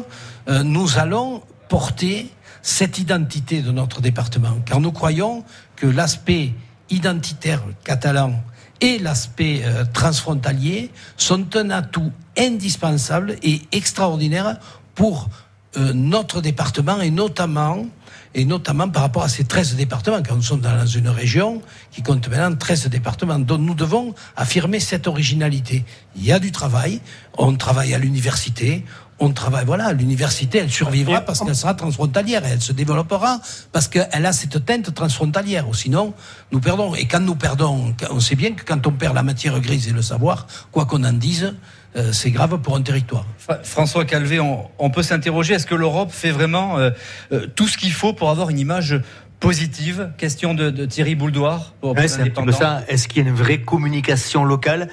nous 0.65 0.99
allons 0.99 1.43
porter 1.69 2.31
cette 2.63 2.99
identité 2.99 3.63
de 3.63 3.71
notre 3.71 4.01
département, 4.01 4.59
car 4.65 4.81
nous 4.81 4.93
croyons 4.93 5.45
que 5.77 5.87
l'aspect 5.87 6.53
identitaire 6.91 7.63
catalan 7.85 8.35
et 8.81 8.99
l'aspect 8.99 9.63
euh, 9.65 9.85
transfrontalier 9.93 10.91
sont 11.17 11.57
un 11.57 11.71
atout 11.71 12.13
indispensable 12.37 13.37
et 13.43 13.63
extraordinaire 13.73 14.59
pour 14.95 15.29
euh, 15.77 15.93
notre 15.93 16.41
département 16.41 17.01
et 17.01 17.11
notamment 17.11 17.87
et 18.37 18.45
notamment 18.45 18.89
par 18.91 19.03
rapport 19.03 19.23
à 19.23 19.31
ces 19.31 19.45
13 19.45 19.77
départements, 19.77 20.21
car 20.21 20.37
nous 20.37 20.43
sommes 20.43 20.61
dans 20.61 20.87
une 20.87 21.09
région 21.09 21.63
qui 21.91 22.03
compte 22.03 22.29
maintenant 22.29 22.55
13 22.55 22.89
départements, 22.89 23.39
dont 23.39 23.57
nous 23.57 23.75
devons 23.75 24.15
affirmer 24.37 24.79
cette 24.79 25.07
originalité. 25.07 25.87
Il 26.17 26.25
y 26.25 26.33
a 26.33 26.39
du 26.39 26.53
travail, 26.53 27.01
on 27.39 27.57
travaille 27.57 27.95
à 27.95 27.99
l'université, 27.99 28.85
on 29.19 29.31
travaille, 29.33 29.65
voilà, 29.65 29.95
l'université, 29.95 30.59
elle 30.59 30.71
survivra 30.71 31.23
parce 31.23 31.41
qu'elle 31.41 31.57
sera 31.57 31.73
transfrontalière, 31.73 32.43
elle 32.45 32.61
se 32.61 32.73
développera 32.73 33.41
parce 33.73 33.89
qu'elle 33.89 34.27
a 34.27 34.33
cette 34.35 34.67
teinte 34.67 34.93
transfrontalière. 34.93 35.65
Sinon, 35.73 36.13
nous 36.53 36.61
perdons. 36.61 36.95
Et 36.95 37.07
quand 37.07 37.21
nous 37.21 37.37
perdons, 37.37 37.95
on 38.11 38.21
sait 38.21 38.37
bien 38.37 38.53
que 38.53 38.65
quand 38.65 38.87
on 38.87 38.93
perd 38.93 39.15
la 39.15 39.23
matière 39.23 39.59
grise 39.61 39.89
et 39.89 39.93
le 39.93 40.03
savoir, 40.03 40.47
quoi 40.73 40.85
qu'on 40.85 41.03
en 41.05 41.15
dise, 41.15 41.55
euh, 41.97 42.13
c'est 42.13 42.31
grave 42.31 42.59
pour 42.59 42.77
un 42.77 42.83
territoire. 42.83 43.25
François 43.63 44.05
Calvé, 44.05 44.39
on, 44.41 44.91
peut 44.91 45.03
s'interroger, 45.03 45.55
est-ce 45.55 45.67
que 45.67 45.75
l'Europe 45.75 46.11
fait 46.13 46.31
vraiment 46.31 46.79
euh, 46.79 46.91
euh, 47.33 47.47
tout 47.55 47.69
ce 47.69 47.79
qu'il 47.79 47.93
faut 47.93 48.13
pour 48.13 48.29
avoir 48.29 48.51
une 48.51 48.59
image 48.59 49.01
positive? 49.41 50.11
Question 50.19 50.53
de, 50.53 50.85
Thierry 50.85 51.15
Bouldoir. 51.15 51.75
c'est 52.07 52.39
un 52.39 52.45
peu 52.45 52.53
ça. 52.53 52.83
Est-ce 52.89 53.09
qu'il 53.09 53.23
y 53.23 53.27
a 53.27 53.29
une 53.29 53.35
vraie 53.35 53.63
communication 53.63 54.45
locale? 54.45 54.89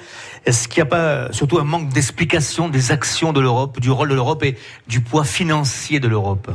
Est-ce 0.46 0.66
qu'il 0.66 0.82
n'y 0.82 0.88
a 0.88 0.90
pas 0.90 1.32
surtout 1.32 1.58
un 1.58 1.64
manque 1.64 1.92
d'explication 1.92 2.70
des 2.70 2.90
actions 2.90 3.34
de 3.34 3.40
l'Europe, 3.40 3.80
du 3.80 3.90
rôle 3.90 4.08
de 4.08 4.14
l'Europe 4.14 4.42
et 4.42 4.56
du 4.88 5.00
poids 5.00 5.24
financier 5.24 6.00
de 6.00 6.08
l'Europe? 6.08 6.50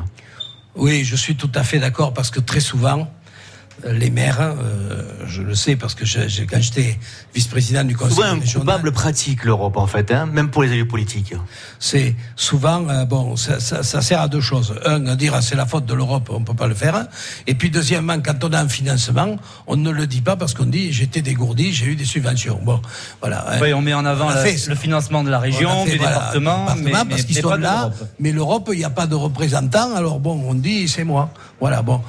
Oui, 0.75 1.03
je 1.03 1.15
suis 1.15 1.35
tout 1.35 1.51
à 1.53 1.63
fait 1.63 1.77
d'accord 1.77 2.13
parce 2.13 2.31
que 2.31 2.39
très 2.39 2.59
souvent, 2.59 3.11
les 3.85 4.09
maires, 4.09 4.39
euh, 4.41 5.03
je 5.27 5.41
le 5.41 5.55
sais 5.55 5.75
parce 5.75 5.95
que 5.95 6.05
je, 6.05 6.43
quand 6.43 6.59
j'étais 6.59 6.97
vice-président 7.33 7.83
du 7.83 7.95
conseil 7.95 8.15
souvent 8.15 8.31
un 8.31 8.39
coupable 8.39 8.91
pratique 8.91 9.43
l'Europe 9.45 9.77
en 9.77 9.87
fait, 9.87 10.11
hein, 10.11 10.25
même 10.25 10.49
pour 10.49 10.63
les 10.63 10.71
élus 10.71 10.87
politiques. 10.87 11.33
C'est 11.79 12.15
souvent 12.35 12.87
euh, 12.89 13.05
bon, 13.05 13.35
ça, 13.35 13.59
ça, 13.59 13.83
ça, 13.83 14.01
sert 14.01 14.21
à 14.21 14.27
deux 14.27 14.41
choses. 14.41 14.75
Un, 14.85 15.05
à 15.07 15.15
dire 15.15 15.41
c'est 15.41 15.55
la 15.55 15.65
faute 15.65 15.85
de 15.85 15.93
l'Europe, 15.93 16.29
on 16.33 16.43
peut 16.43 16.53
pas 16.53 16.67
le 16.67 16.73
faire. 16.73 17.07
Et 17.47 17.55
puis 17.55 17.69
deuxièmement, 17.69 18.19
quand 18.19 18.43
on 18.43 18.53
a 18.53 18.59
un 18.59 18.69
financement, 18.69 19.35
on 19.67 19.75
ne 19.75 19.91
le 19.91 20.07
dit 20.07 20.21
pas 20.21 20.35
parce 20.35 20.53
qu'on 20.53 20.65
dit 20.65 20.91
j'étais 20.91 21.21
dégourdi, 21.21 21.71
j'ai 21.71 21.85
eu 21.87 21.95
des 21.95 22.05
subventions. 22.05 22.59
Bon, 22.63 22.81
voilà. 23.21 23.45
Hein. 23.49 23.59
Oui, 23.61 23.73
on 23.73 23.81
met 23.81 23.93
en 23.93 24.05
avant 24.05 24.29
le 24.29 24.75
financement 24.75 25.23
de 25.23 25.29
la 25.29 25.39
région, 25.39 25.85
du 25.85 25.91
département, 25.91 26.65
mais, 26.77 26.91
parce 26.91 27.23
qu'ils 27.23 27.37
sont 27.37 27.55
là. 27.55 27.91
Mais 28.19 28.31
l'Europe, 28.31 28.69
il 28.73 28.79
n'y 28.79 28.85
a 28.85 28.89
pas 28.89 29.07
de 29.07 29.15
représentant. 29.15 29.95
Alors 29.95 30.19
bon, 30.19 30.43
on 30.47 30.53
dit 30.53 30.87
c'est 30.87 31.03
moi. 31.03 31.31
Voilà. 31.59 31.81
Bon, 31.81 32.01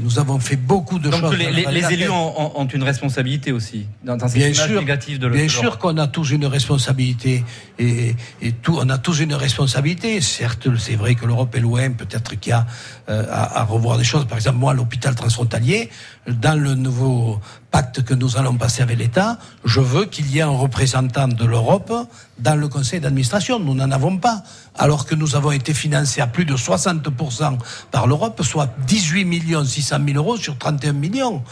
nous 0.00 0.18
avons 0.18 0.40
fait 0.40 0.56
beaucoup 0.56 0.98
de 0.98 1.10
donc 1.10 1.32
les, 1.36 1.92
élus 1.92 2.08
ont, 2.08 2.66
une 2.66 2.82
responsabilité 2.82 3.52
aussi 3.52 3.86
dans, 4.02 4.18
cette 4.18 4.38
bien 4.38 4.48
image 4.48 4.66
sûr, 4.66 4.80
négative 4.80 5.18
de 5.18 5.28
Bien 5.28 5.48
sûr 5.48 5.78
qu'on 5.78 5.96
a 5.98 6.06
tous 6.06 6.30
une 6.30 6.46
responsabilité 6.46 7.44
et, 7.78 8.14
tout, 8.62 8.78
on 8.80 8.88
a 8.88 8.98
tous 8.98 9.20
une 9.20 9.34
responsabilité. 9.34 10.20
Certes, 10.20 10.68
c'est 10.78 10.96
vrai 10.96 11.14
que 11.14 11.26
l'Europe 11.26 11.54
est 11.54 11.60
loin, 11.60 11.90
peut-être 11.90 12.38
qu'il 12.38 12.50
y 12.50 12.52
a 12.52 12.66
euh, 13.08 13.24
à, 13.30 13.64
revoir 13.64 13.98
des 13.98 14.04
choses. 14.04 14.26
Par 14.26 14.38
exemple, 14.38 14.58
moi, 14.58 14.74
l'hôpital 14.74 15.14
transfrontalier, 15.14 15.90
dans 16.26 16.60
le 16.60 16.74
nouveau 16.74 17.40
pacte 17.70 18.02
que 18.02 18.14
nous 18.14 18.36
allons 18.36 18.54
passer 18.54 18.82
avec 18.82 18.98
l'État, 18.98 19.38
je 19.64 19.80
veux 19.80 20.06
qu'il 20.06 20.30
y 20.30 20.38
ait 20.38 20.42
un 20.42 20.48
représentant 20.48 21.28
de 21.28 21.44
l'Europe 21.44 21.92
dans 22.38 22.56
le 22.56 22.68
conseil 22.68 23.00
d'administration. 23.00 23.58
Nous 23.60 23.74
n'en 23.74 23.90
avons 23.90 24.18
pas, 24.18 24.42
alors 24.74 25.06
que 25.06 25.14
nous 25.14 25.36
avons 25.36 25.52
été 25.52 25.74
financés 25.74 26.20
à 26.20 26.26
plus 26.26 26.44
de 26.44 26.56
60% 26.56 27.58
par 27.90 28.06
l'Europe, 28.06 28.42
soit 28.42 28.68
18 28.86 29.24
millions 29.24 29.64
600 29.64 29.98
000 30.06 30.18
euros 30.18 30.36
sur 30.36 30.58
31 30.58 30.92
millions. 30.92 31.42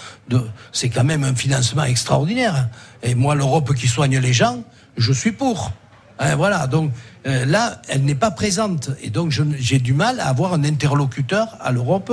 C'est 0.72 0.88
quand 0.88 1.04
même 1.04 1.24
un 1.24 1.34
financement 1.34 1.84
extraordinaire. 1.84 2.68
Et 3.02 3.14
moi, 3.14 3.34
l'Europe 3.34 3.74
qui 3.74 3.86
soigne 3.86 4.18
les 4.18 4.32
gens, 4.32 4.64
je 4.96 5.12
suis 5.12 5.32
pour. 5.32 5.72
Hein, 6.18 6.36
voilà, 6.36 6.66
donc 6.66 6.92
euh, 7.26 7.44
là, 7.44 7.80
elle 7.88 8.04
n'est 8.04 8.14
pas 8.14 8.30
présente. 8.30 8.90
Et 9.02 9.10
donc, 9.10 9.32
j'ai 9.58 9.78
du 9.78 9.92
mal 9.92 10.20
à 10.20 10.28
avoir 10.28 10.54
un 10.54 10.64
interlocuteur 10.64 11.56
à 11.60 11.72
l'Europe. 11.72 12.12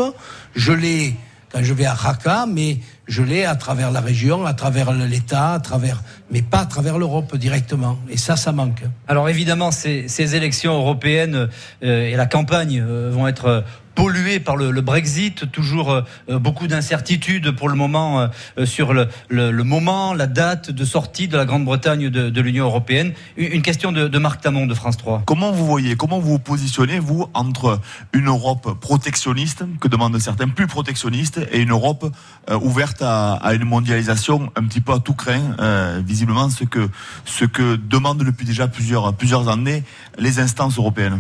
Je 0.56 0.72
l'ai 0.72 1.16
quand 1.52 1.64
je 1.64 1.74
vais 1.74 1.86
à 1.86 1.94
Raqqa, 1.94 2.46
mais 2.48 2.78
je 3.08 3.24
l'ai 3.24 3.44
à 3.44 3.56
travers 3.56 3.92
la 3.92 4.00
région, 4.00 4.46
à 4.46 4.54
travers 4.54 4.92
l'État, 4.92 5.54
à 5.54 5.60
travers, 5.60 6.02
mais 6.32 6.42
pas 6.42 6.60
à 6.60 6.66
travers 6.66 6.98
l'Europe 6.98 7.36
directement. 7.36 8.00
Et 8.10 8.18
ça, 8.18 8.36
ça 8.36 8.52
manque. 8.52 8.84
Alors 9.08 9.28
évidemment, 9.28 9.72
ces, 9.72 10.08
ces 10.08 10.36
élections 10.36 10.74
européennes 10.74 11.50
euh, 11.84 12.10
et 12.10 12.16
la 12.16 12.26
campagne 12.26 12.82
euh, 12.82 13.10
vont 13.12 13.28
être 13.28 13.66
pollué 13.96 14.40
par 14.40 14.56
le, 14.56 14.82
Brexit, 14.82 15.52
toujours 15.52 15.92
euh, 15.92 16.40
beaucoup 16.40 16.68
d'incertitudes 16.68 17.52
pour 17.52 17.70
le 17.70 17.76
moment 17.76 18.22
euh, 18.58 18.66
sur 18.66 18.94
le, 18.94 19.64
moment, 19.64 20.14
la 20.14 20.28
date 20.28 20.72
de 20.72 20.86
sortie 20.86 21.28
de 21.28 21.38
la 21.38 21.46
Grande-Bretagne 21.46 22.10
de, 22.10 22.42
l'Union 22.42 22.66
européenne. 22.66 23.14
Une 23.38 23.62
question 23.62 23.92
de, 23.92 24.18
Marc 24.18 24.42
Tamon 24.42 24.66
de 24.66 24.74
France 24.74 24.98
3. 24.98 25.24
Comment 25.26 25.52
vous 25.52 25.66
voyez, 25.66 25.96
comment 25.96 26.20
vous 26.20 26.40
positionnez, 26.40 27.00
vous, 27.00 27.28
entre 27.34 27.80
une 28.14 28.28
Europe 28.28 28.80
protectionniste, 28.80 29.64
que 29.80 29.88
demandent 29.88 30.18
certains, 30.20 30.48
plus 30.48 30.68
protectionniste, 30.68 31.40
et 31.52 31.60
une 31.60 31.72
Europe 31.72 32.12
euh, 32.50 32.60
ouverte 32.60 33.02
à, 33.02 33.40
une 33.54 33.66
mondialisation 33.66 34.52
un 34.56 34.64
petit 34.66 34.82
peu 34.82 34.94
à 34.94 35.00
tout 35.00 35.14
craint, 35.14 35.56
visiblement 36.02 36.50
ce 36.50 36.64
que, 36.64 36.90
ce 37.26 37.46
que 37.46 37.76
demandent 37.76 38.24
depuis 38.24 38.46
déjà 38.46 38.68
plusieurs, 38.68 39.14
plusieurs 39.14 39.50
années 39.50 39.84
les 40.18 40.40
instances 40.40 40.78
européennes? 40.78 41.20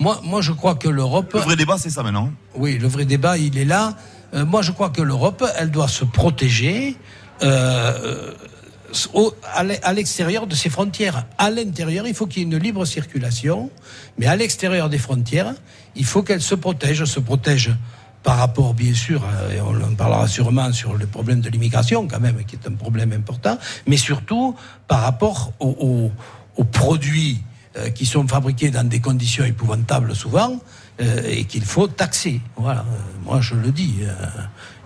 Moi, 0.00 0.18
moi, 0.24 0.40
je 0.40 0.52
crois 0.52 0.74
que 0.74 0.88
l'Europe. 0.88 1.32
Le 1.34 1.40
vrai 1.40 1.56
débat, 1.56 1.76
c'est 1.78 1.90
ça 1.90 2.02
maintenant. 2.02 2.32
Oui, 2.54 2.78
le 2.78 2.88
vrai 2.88 3.04
débat, 3.04 3.36
il 3.36 3.58
est 3.58 3.66
là. 3.66 3.96
Euh, 4.32 4.46
moi, 4.46 4.62
je 4.62 4.72
crois 4.72 4.88
que 4.88 5.02
l'Europe, 5.02 5.44
elle 5.58 5.70
doit 5.70 5.88
se 5.88 6.06
protéger 6.06 6.96
euh, 7.42 8.32
à 9.52 9.92
l'extérieur 9.92 10.46
de 10.46 10.54
ses 10.54 10.70
frontières. 10.70 11.26
À 11.36 11.50
l'intérieur, 11.50 12.06
il 12.06 12.14
faut 12.14 12.26
qu'il 12.26 12.38
y 12.38 12.40
ait 12.46 12.48
une 12.48 12.56
libre 12.56 12.86
circulation, 12.86 13.70
mais 14.18 14.26
à 14.26 14.36
l'extérieur 14.36 14.88
des 14.88 14.98
frontières, 14.98 15.52
il 15.94 16.06
faut 16.06 16.22
qu'elle 16.22 16.42
se 16.42 16.54
protège, 16.54 17.04
se 17.04 17.20
protège 17.20 17.70
par 18.22 18.38
rapport, 18.38 18.72
bien 18.72 18.94
sûr, 18.94 19.22
euh, 19.22 19.52
et 19.52 19.60
on 19.60 19.74
en 19.84 19.94
parlera 19.94 20.26
sûrement 20.28 20.72
sur 20.72 20.94
le 20.94 21.06
problème 21.06 21.42
de 21.42 21.50
l'immigration, 21.50 22.08
quand 22.08 22.20
même, 22.20 22.42
qui 22.44 22.56
est 22.56 22.66
un 22.66 22.74
problème 22.74 23.12
important, 23.12 23.58
mais 23.86 23.98
surtout 23.98 24.56
par 24.88 25.02
rapport 25.02 25.52
aux 25.60 26.10
produits 26.72 27.42
euh, 27.76 27.90
qui 27.90 28.04
sont 28.04 28.26
fabriqués 28.26 28.70
dans 28.70 28.82
des 28.82 28.98
conditions 28.98 29.44
épouvantables 29.44 30.16
souvent 30.16 30.58
euh, 31.00 31.22
et 31.24 31.44
qu'il 31.44 31.62
faut 31.62 31.86
taxer. 31.86 32.40
Voilà, 32.56 32.80
euh, 32.80 33.24
moi 33.24 33.40
je 33.40 33.54
le 33.54 33.70
dis, 33.70 33.98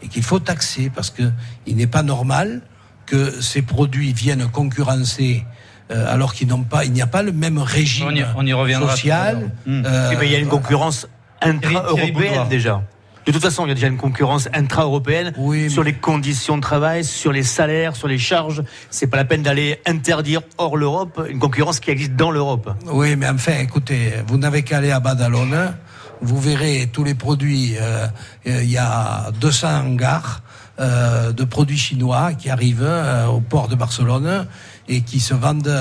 et 0.03 0.09
qu'il 0.09 0.23
faut 0.23 0.39
taxer 0.39 0.91
parce 0.95 1.09
que 1.09 1.23
il 1.67 1.77
n'est 1.77 1.87
pas 1.87 2.03
normal 2.03 2.61
que 3.07 3.41
ces 3.41 3.63
produits 3.63 4.13
viennent 4.13 4.47
concurrencer 4.49 5.47
alors 5.89 6.35
qu'ils 6.35 6.49
n'ont 6.49 6.63
pas, 6.63 6.85
il 6.85 6.93
n'y 6.93 7.01
a 7.01 7.07
pas 7.07 7.23
le 7.23 7.33
même 7.33 7.59
régime 7.59 8.07
on 8.37 8.47
y, 8.47 8.75
social. 8.75 9.51
Hmm. 9.65 9.83
il 10.23 10.31
y 10.31 10.35
a 10.35 10.39
une 10.39 10.49
concurrence 10.49 11.09
intra-européenne 11.41 12.49
déjà. 12.51 12.83
De 13.27 13.33
toute 13.33 13.43
façon, 13.43 13.65
il 13.65 13.69
y 13.69 13.73
a 13.73 13.75
déjà 13.75 13.87
une 13.87 13.97
concurrence 13.97 14.49
intra-européenne 14.53 15.33
sur 15.71 15.83
les 15.83 15.95
conditions 15.95 16.57
de 16.57 16.63
travail, 16.63 17.05
sur 17.05 17.33
les 17.33 17.43
salaires, 17.43 17.97
sur 17.97 18.07
les 18.07 18.19
charges. 18.19 18.63
C'est 18.91 19.07
pas 19.07 19.17
la 19.17 19.25
peine 19.25 19.43
d'aller 19.43 19.81
interdire 19.87 20.43
hors 20.59 20.77
l'Europe 20.77 21.23
une 21.31 21.39
concurrence 21.39 21.81
qui 21.81 21.91
existe 21.91 22.17
dans 22.17 22.31
l'Europe. 22.31 22.71
Oui, 22.87 23.17
mais 23.17 23.29
enfin, 23.29 23.55
écoutez, 23.61 24.13
vous 24.27 24.37
n'avez 24.37 24.63
qu'à 24.63 24.79
aller 24.79 24.91
à 24.91 25.01
Badalone. 25.01 25.75
Vous 26.21 26.39
verrez 26.39 26.91
tous 26.93 27.05
les 27.05 27.15
produits. 27.15 27.77
Euh, 27.81 28.07
il 28.45 28.71
y 28.71 28.79
a 28.79 29.31
200 29.41 29.69
hangars 29.69 30.43
euh, 30.79 31.33
de 31.33 31.45
produits 31.45 31.79
chinois 31.79 32.35
qui 32.35 32.51
arrivent 32.51 32.83
euh, 32.83 33.27
au 33.27 33.41
port 33.41 33.69
de 33.69 33.75
Barcelone 33.75 34.47
et 34.87 35.01
qui 35.01 35.21
se 35.21 35.33
vendent 35.33 35.75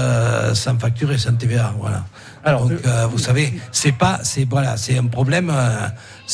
sans 0.53 0.79
facture 0.79 1.11
et 1.11 1.17
sans 1.17 1.33
TVA. 1.33 1.73
Voilà. 1.77 2.05
Alors, 2.43 2.67
Donc, 2.67 2.79
vous 3.11 3.17
savez, 3.17 3.53
c'est 3.71 3.93
pas, 3.93 4.19
c'est 4.23 4.47
voilà, 4.49 4.77
c'est 4.77 4.97
un 4.97 5.05
problème 5.05 5.51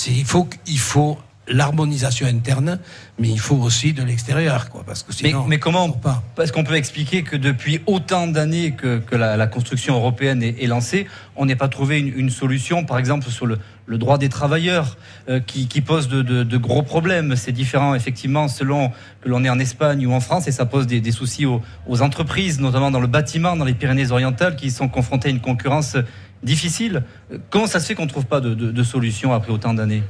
il 0.08 0.25
faut, 0.25 0.48
il 0.68 0.80
faut 0.80 1.18
l'harmonisation 1.50 2.28
interne, 2.28 2.80
mais 3.18 3.30
il 3.30 3.39
faut 3.39 3.56
aussi 3.56 3.94
de 3.94 4.04
l'extérieur, 4.04 4.70
quoi, 4.70 4.84
parce 4.86 5.04
que 5.04 5.13
sinon. 5.13 5.46
Mais, 5.48 5.60
comment 5.60 5.89
pas 5.89 6.24
Parce 6.36 6.51
qu'on 6.51 6.63
peut 6.63 6.75
expliquer 6.75 7.24
que 7.24 7.36
depuis 7.36 7.82
autant 7.88 8.28
d'années 8.28 8.72
que, 8.72 9.01
la, 9.16 9.48
construction 9.48 9.96
européenne 9.96 10.44
est, 10.44 10.68
lancée, 10.68 11.08
on 11.36 11.46
n'est 11.46 11.56
pas 11.56 11.68
trouvé 11.68 12.00
une, 12.00 12.30
solution, 12.30 12.86
par 12.86 13.00
exemple 13.00 13.30
sur 13.30 13.46
le, 13.46 13.58
droit 13.98 14.17
des 14.17 14.29
travailleurs, 14.29 14.98
euh, 15.29 15.39
qui, 15.39 15.81
pose 15.81 16.08
de, 16.08 16.58
gros 16.58 16.84
problèmes. 16.84 17.36
C'est 17.36 17.51
différent, 17.51 17.96
effectivement, 17.96 18.48
selon 18.48 18.91
que 19.22 19.29
l'on 19.29 19.43
est 19.43 19.50
en 19.50 19.60
Espagne 19.60 20.05
ou 20.05 20.13
en 20.13 20.19
France, 20.19 20.48
et 20.48 20.51
ça 20.51 20.65
pose 20.65 20.88
des, 20.88 21.12
soucis 21.12 21.46
aux, 21.46 21.62
entreprises, 22.01 22.60
notamment 22.60 22.91
dans 22.91 23.00
le 23.00 23.08
bâtiment, 23.08 23.55
dans 23.55 23.65
les 23.65 23.74
Pyrénées-Orientales, 23.74 24.55
qui 24.55 24.72
sont 24.72 24.88
confrontées 24.88 25.29
à 25.29 25.31
une 25.31 25.41
concurrence 25.41 25.98
difficile. 26.43 27.03
Comment 27.50 27.67
ça 27.67 27.79
se 27.79 27.88
fait 27.88 27.96
qu'on 27.96 28.05
ne 28.05 28.10
trouve 28.10 28.25
pas 28.25 28.41
de, 28.41 28.84
solution 28.84 29.34
après 29.34 29.51
autant 29.51 29.74
d'années? 29.74 30.03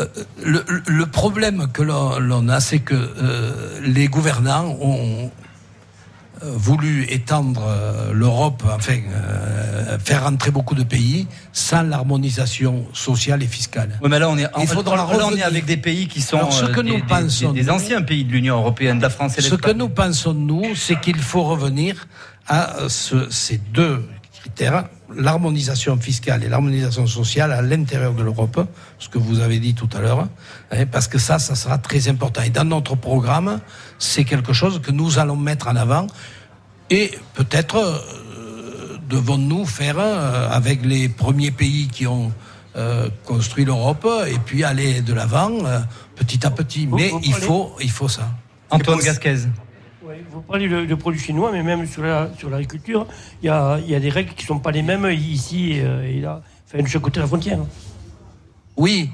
Euh, 0.00 0.06
le, 0.44 1.06
problème 1.06 1.68
que 1.72 1.82
l'on 1.82 2.48
a, 2.48 2.60
c'est 2.60 2.80
que 2.80 2.94
euh, 2.94 3.80
les 3.82 4.06
gouvernants 4.06 4.76
ont, 4.80 5.30
voulu 6.42 7.04
étendre 7.10 7.62
l'Europe, 8.12 8.62
enfin 8.74 8.98
faire 10.04 10.24
rentrer 10.24 10.50
beaucoup 10.50 10.74
de 10.74 10.82
pays 10.82 11.26
sans 11.52 11.82
l'harmonisation 11.82 12.86
sociale 12.92 13.42
et 13.42 13.46
fiscale. 13.46 13.98
Oui, 14.02 14.08
mais 14.10 14.18
là 14.18 14.28
on 14.28 14.38
est, 14.38 14.46
Il 14.60 14.66
faudra 14.66 14.96
là, 14.96 15.06
on 15.26 15.36
est 15.36 15.42
avec 15.42 15.64
des 15.64 15.76
pays 15.76 16.06
qui 16.08 16.20
sont 16.20 16.50
ce 16.50 16.66
que 16.66 16.80
nous 16.80 16.96
des, 16.96 17.02
pensons, 17.02 17.52
des, 17.52 17.70
anciens 17.70 18.02
pays 18.02 18.24
de 18.24 18.32
l'Union 18.32 18.56
européenne, 18.56 19.00
la 19.00 19.10
France 19.10 19.38
et. 19.38 19.42
Ce 19.42 19.54
que 19.54 19.72
nous 19.72 19.88
pensons 19.88 20.34
nous, 20.34 20.74
c'est 20.74 21.00
qu'il 21.00 21.18
faut 21.18 21.44
revenir 21.44 22.06
à 22.46 22.88
ce, 22.88 23.28
ces 23.30 23.58
deux 23.58 24.04
critères 24.48 24.84
l'harmonisation 25.14 25.96
fiscale 25.98 26.44
et 26.44 26.48
l'harmonisation 26.48 27.06
sociale 27.06 27.52
à 27.52 27.62
l'intérieur 27.62 28.12
de 28.12 28.22
l'Europe, 28.22 28.66
ce 28.98 29.08
que 29.08 29.18
vous 29.18 29.40
avez 29.40 29.58
dit 29.58 29.74
tout 29.74 29.88
à 29.96 30.00
l'heure, 30.00 30.28
hein, 30.70 30.86
parce 30.90 31.08
que 31.08 31.18
ça, 31.18 31.38
ça 31.38 31.54
sera 31.54 31.78
très 31.78 32.08
important. 32.08 32.42
Et 32.42 32.50
dans 32.50 32.64
notre 32.64 32.94
programme, 32.94 33.60
c'est 33.98 34.24
quelque 34.24 34.52
chose 34.52 34.80
que 34.82 34.90
nous 34.90 35.18
allons 35.18 35.36
mettre 35.36 35.68
en 35.68 35.76
avant 35.76 36.06
et 36.90 37.10
peut-être 37.34 37.76
euh, 37.76 38.98
devons-nous 39.08 39.64
faire 39.64 39.98
euh, 39.98 40.48
avec 40.50 40.84
les 40.84 41.08
premiers 41.08 41.50
pays 41.50 41.88
qui 41.88 42.06
ont 42.06 42.32
euh, 42.76 43.08
construit 43.24 43.64
l'Europe 43.64 44.06
et 44.28 44.38
puis 44.38 44.64
aller 44.64 45.00
de 45.00 45.14
l'avant 45.14 45.50
petit 46.16 46.46
à 46.46 46.50
petit. 46.50 46.86
Mais 46.86 47.12
il 47.22 47.34
faut, 47.34 47.74
il 47.80 47.90
faut 47.90 48.08
ça. 48.08 48.28
Antoine 48.70 49.00
Gasquez 49.00 49.46
vous 50.30 50.40
parlez 50.42 50.68
de, 50.68 50.94
produits 50.94 51.20
chinois, 51.20 51.50
mais 51.52 51.62
même 51.62 51.86
sur 51.86 52.02
l'agriculture, 52.02 53.06
il 53.42 53.46
y 53.46 53.48
a, 53.48 53.78
y 53.80 53.94
a, 53.94 54.00
des 54.00 54.10
règles 54.10 54.32
qui 54.34 54.44
ne 54.44 54.48
sont 54.48 54.58
pas 54.58 54.70
les 54.70 54.82
mêmes 54.82 55.06
ici 55.10 55.72
et, 55.72 56.20
là, 56.20 56.42
enfin, 56.66 56.82
de 56.82 56.88
chaque 56.88 57.02
côté 57.02 57.16
de 57.16 57.22
la 57.22 57.28
frontière. 57.28 57.58
Oui, 58.76 59.10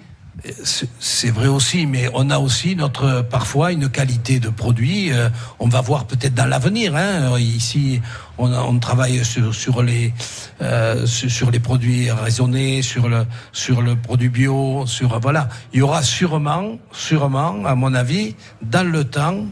c'est 0.99 1.31
vrai 1.31 1.47
aussi, 1.47 1.87
mais 1.87 2.09
on 2.13 2.29
a 2.29 2.39
aussi 2.39 2.75
notre 2.77 3.23
parfois 3.23 3.73
une 3.73 3.89
qualité 3.89 4.41
de 4.41 4.49
produit. 4.49 5.13
Euh, 5.13 5.29
on 5.59 5.69
va 5.69 5.81
voir 5.81 6.07
peut-être 6.07 6.35
dans 6.35 6.47
l'avenir. 6.47 6.97
Hein, 6.97 7.39
ici, 7.39 8.01
on, 8.37 8.79
travaille 8.79 9.25
sur, 9.25 9.55
sur 9.55 9.83
les 9.83 10.13
euh, 10.61 11.07
sur 11.07 11.51
les 11.51 11.61
produits 11.61 12.11
raisonnés, 12.11 12.83
sur 12.83 13.09
le 13.09 13.27
sur 13.53 13.81
le 13.81 13.97
produit 13.97 14.29
bio, 14.29 14.85
sur 14.87 15.19
voilà. 15.21 15.49
Il 15.73 15.79
y 15.79 15.83
aura 15.83 16.03
sûrement, 16.03 16.79
sûrement, 16.93 17.65
à 17.65 17.75
mon 17.75 17.95
avis, 17.95 18.35
dans 18.61 18.87
le 18.87 19.05
temps, 19.05 19.47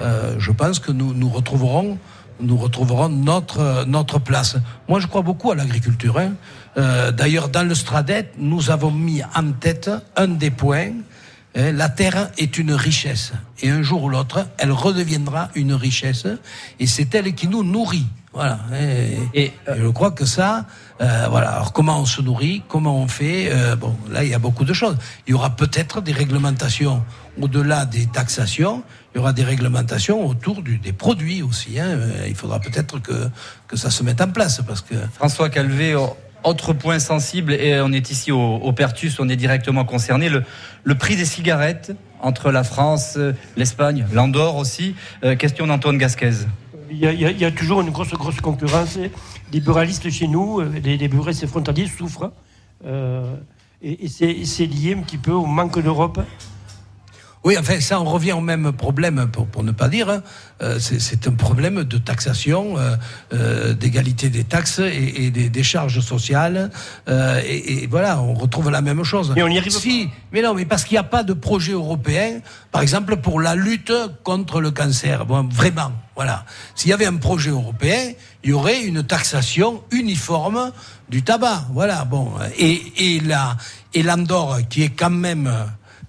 euh, 0.00 0.34
je 0.38 0.50
pense 0.50 0.78
que 0.78 0.92
nous, 0.92 1.14
nous 1.14 1.28
retrouverons 1.28 1.98
nous 2.40 2.56
retrouverons 2.56 3.08
notre, 3.08 3.84
notre 3.86 4.18
place. 4.18 4.56
Moi, 4.88 5.00
je 5.00 5.06
crois 5.06 5.22
beaucoup 5.22 5.52
à 5.52 5.54
l'agriculture. 5.54 6.18
Hein. 6.18 6.32
Euh, 6.76 7.12
d'ailleurs, 7.12 7.48
dans 7.48 7.66
le 7.66 7.74
Stradet, 7.74 8.32
nous 8.36 8.70
avons 8.70 8.90
mis 8.90 9.22
en 9.22 9.52
tête 9.52 9.90
un 10.16 10.28
des 10.28 10.50
points. 10.50 10.90
Hein, 11.54 11.72
la 11.72 11.88
terre 11.88 12.30
est 12.38 12.58
une 12.58 12.72
richesse. 12.72 13.32
Et 13.60 13.70
un 13.70 13.82
jour 13.82 14.04
ou 14.04 14.08
l'autre, 14.08 14.46
elle 14.58 14.72
redeviendra 14.72 15.50
une 15.54 15.74
richesse. 15.74 16.26
Et 16.80 16.86
c'est 16.86 17.14
elle 17.14 17.32
qui 17.34 17.46
nous 17.46 17.62
nourrit. 17.62 18.06
Voilà. 18.32 18.60
Et, 19.34 19.52
euh, 19.68 19.74
je 19.78 19.88
crois 19.88 20.10
que 20.10 20.24
ça, 20.24 20.64
euh, 21.02 21.26
voilà. 21.28 21.50
Alors 21.50 21.72
comment 21.72 22.00
on 22.00 22.06
se 22.06 22.22
nourrit, 22.22 22.62
comment 22.66 22.98
on 22.98 23.06
fait 23.06 23.50
euh, 23.50 23.76
Bon, 23.76 23.94
là 24.10 24.24
il 24.24 24.30
y 24.30 24.34
a 24.34 24.38
beaucoup 24.38 24.64
de 24.64 24.72
choses. 24.72 24.96
Il 25.26 25.32
y 25.32 25.34
aura 25.34 25.50
peut-être 25.50 26.00
des 26.00 26.12
réglementations 26.12 27.02
au-delà 27.40 27.84
des 27.84 28.06
taxations. 28.06 28.82
Il 29.14 29.18
y 29.18 29.20
aura 29.20 29.34
des 29.34 29.44
réglementations 29.44 30.26
autour 30.26 30.62
du, 30.62 30.78
des 30.78 30.94
produits 30.94 31.42
aussi. 31.42 31.78
Hein. 31.78 31.98
Il 32.26 32.34
faudra 32.34 32.58
peut-être 32.58 33.00
que 33.00 33.28
que 33.68 33.76
ça 33.76 33.90
se 33.90 34.02
mette 34.02 34.22
en 34.22 34.28
place 34.28 34.62
parce 34.66 34.80
que 34.80 34.94
François 35.14 35.48
Calvé. 35.50 35.96
Autre 36.44 36.72
point 36.72 36.98
sensible, 36.98 37.52
et 37.52 37.80
on 37.82 37.92
est 37.92 38.10
ici 38.10 38.32
au, 38.32 38.56
au 38.56 38.72
Pertus, 38.72 39.20
on 39.20 39.28
est 39.28 39.36
directement 39.36 39.84
concerné, 39.84 40.28
le, 40.28 40.42
le 40.82 40.94
prix 40.96 41.14
des 41.14 41.24
cigarettes 41.24 41.92
entre 42.20 42.50
la 42.50 42.64
France, 42.64 43.16
l'Espagne, 43.56 44.04
l'Andorre 44.12 44.56
aussi. 44.56 44.96
question 45.38 45.68
d'Antoine 45.68 45.98
Gasquez 45.98 46.32
il 46.92 47.40
y, 47.40 47.44
a, 47.44 47.50
toujours 47.50 47.80
une 47.80 47.90
grosse, 47.90 48.12
grosse 48.12 48.40
concurrence. 48.40 48.98
Les 49.52 49.60
buralistes 49.60 50.10
chez 50.10 50.28
nous, 50.28 50.60
euh, 50.60 50.70
les, 50.82 50.96
les 50.96 51.08
buralistes 51.08 51.46
frontaliers 51.46 51.86
souffrent. 51.86 52.32
Euh, 52.84 53.34
et 53.80 54.08
c'est 54.08 54.66
lié 54.66 54.94
un 54.96 55.02
petit 55.02 55.18
peu 55.18 55.32
au 55.32 55.46
manque 55.46 55.80
d'Europe 55.80 56.20
oui, 57.44 57.56
enfin, 57.58 57.80
ça, 57.80 58.00
on 58.00 58.04
revient 58.04 58.32
au 58.32 58.40
même 58.40 58.72
problème, 58.72 59.28
pour, 59.32 59.48
pour 59.48 59.64
ne 59.64 59.72
pas 59.72 59.88
dire. 59.88 60.08
Hein. 60.08 60.22
Euh, 60.62 60.78
c'est 60.78 61.26
un 61.26 61.32
problème 61.32 61.82
de 61.82 61.98
taxation, 61.98 62.78
euh, 62.78 62.94
euh, 63.32 63.74
d'égalité 63.74 64.28
des 64.28 64.44
taxes 64.44 64.78
et, 64.78 65.24
et 65.24 65.30
des, 65.32 65.48
des, 65.48 65.62
charges 65.64 65.98
sociales. 66.00 66.70
Euh, 67.08 67.40
et, 67.44 67.82
et, 67.82 67.86
voilà, 67.88 68.20
on 68.20 68.34
retrouve 68.34 68.70
la 68.70 68.80
même 68.80 69.02
chose. 69.02 69.32
Mais 69.34 69.42
on 69.42 69.48
y 69.48 69.58
arrive 69.58 69.72
si, 69.72 70.08
Mais 70.32 70.40
non, 70.40 70.54
mais 70.54 70.64
parce 70.66 70.84
qu'il 70.84 70.94
n'y 70.94 71.00
a 71.00 71.04
pas 71.04 71.24
de 71.24 71.32
projet 71.32 71.72
européen, 71.72 72.40
par 72.70 72.80
exemple, 72.80 73.16
pour 73.16 73.40
la 73.40 73.56
lutte 73.56 73.92
contre 74.22 74.60
le 74.60 74.70
cancer. 74.70 75.26
Bon, 75.26 75.48
vraiment, 75.48 75.90
voilà. 76.14 76.44
S'il 76.76 76.90
y 76.90 76.94
avait 76.94 77.06
un 77.06 77.16
projet 77.16 77.50
européen, 77.50 78.12
il 78.44 78.50
y 78.50 78.52
aurait 78.52 78.82
une 78.82 79.02
taxation 79.02 79.82
uniforme 79.90 80.70
du 81.08 81.24
tabac. 81.24 81.66
Voilà, 81.72 82.04
bon. 82.04 82.34
Et, 82.56 83.16
et, 83.16 83.20
la, 83.20 83.56
et 83.94 84.04
l'Andorre, 84.04 84.60
qui 84.68 84.84
est 84.84 84.90
quand 84.90 85.10
même 85.10 85.50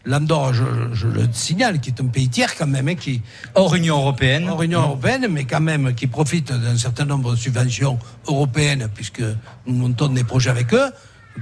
L'Andorre, 0.06 0.54
je, 0.54 0.63
je, 0.92 1.08
le 1.08 1.28
signale, 1.32 1.80
qui 1.80 1.89
est 1.89 2.02
un 2.02 2.08
pays 2.08 2.28
tiers 2.28 2.56
quand 2.56 2.68
même, 2.68 2.89
hein, 2.89 2.96
qui 2.96 3.22
hors 3.56 3.74
Union 3.74 3.98
européenne, 3.98 4.50
hors 4.50 4.62
Union 4.62 4.82
européenne, 4.82 5.28
mais 5.30 5.46
quand 5.46 5.62
même 5.62 5.94
qui 5.96 6.08
profite 6.08 6.52
d'un 6.52 6.78
certain 6.78 7.06
nombre 7.06 7.32
de 7.32 7.36
subventions 7.38 7.98
européennes, 8.28 8.89
puisque 8.94 9.24
nous 9.66 9.74
montons 9.76 10.10
des 10.10 10.26
projets 10.26 10.50
avec 10.50 10.74
eux 10.74 10.92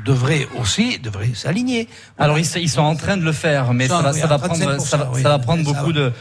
devrait 0.05 0.47
aussi 0.59 0.99
devrait 0.99 1.31
s'aligner. 1.33 1.87
Alors 2.17 2.39
ils, 2.39 2.47
ils, 2.57 2.69
sont 2.69 2.81
en 2.81 2.95
train 2.95 3.17
de 3.17 3.23
le 3.23 3.33
faire, 3.33 3.73
mais 3.73 3.87
ça, 3.87 4.01
va, 4.01 4.13
ça 4.13 4.27
va 4.27 4.39
prendre, 4.39 4.79
ça, 4.79 5.09
ça 5.13 5.29
va 5.29 5.39
prendre 5.39 5.63
beaucoup 5.63 5.93
de 5.93 6.11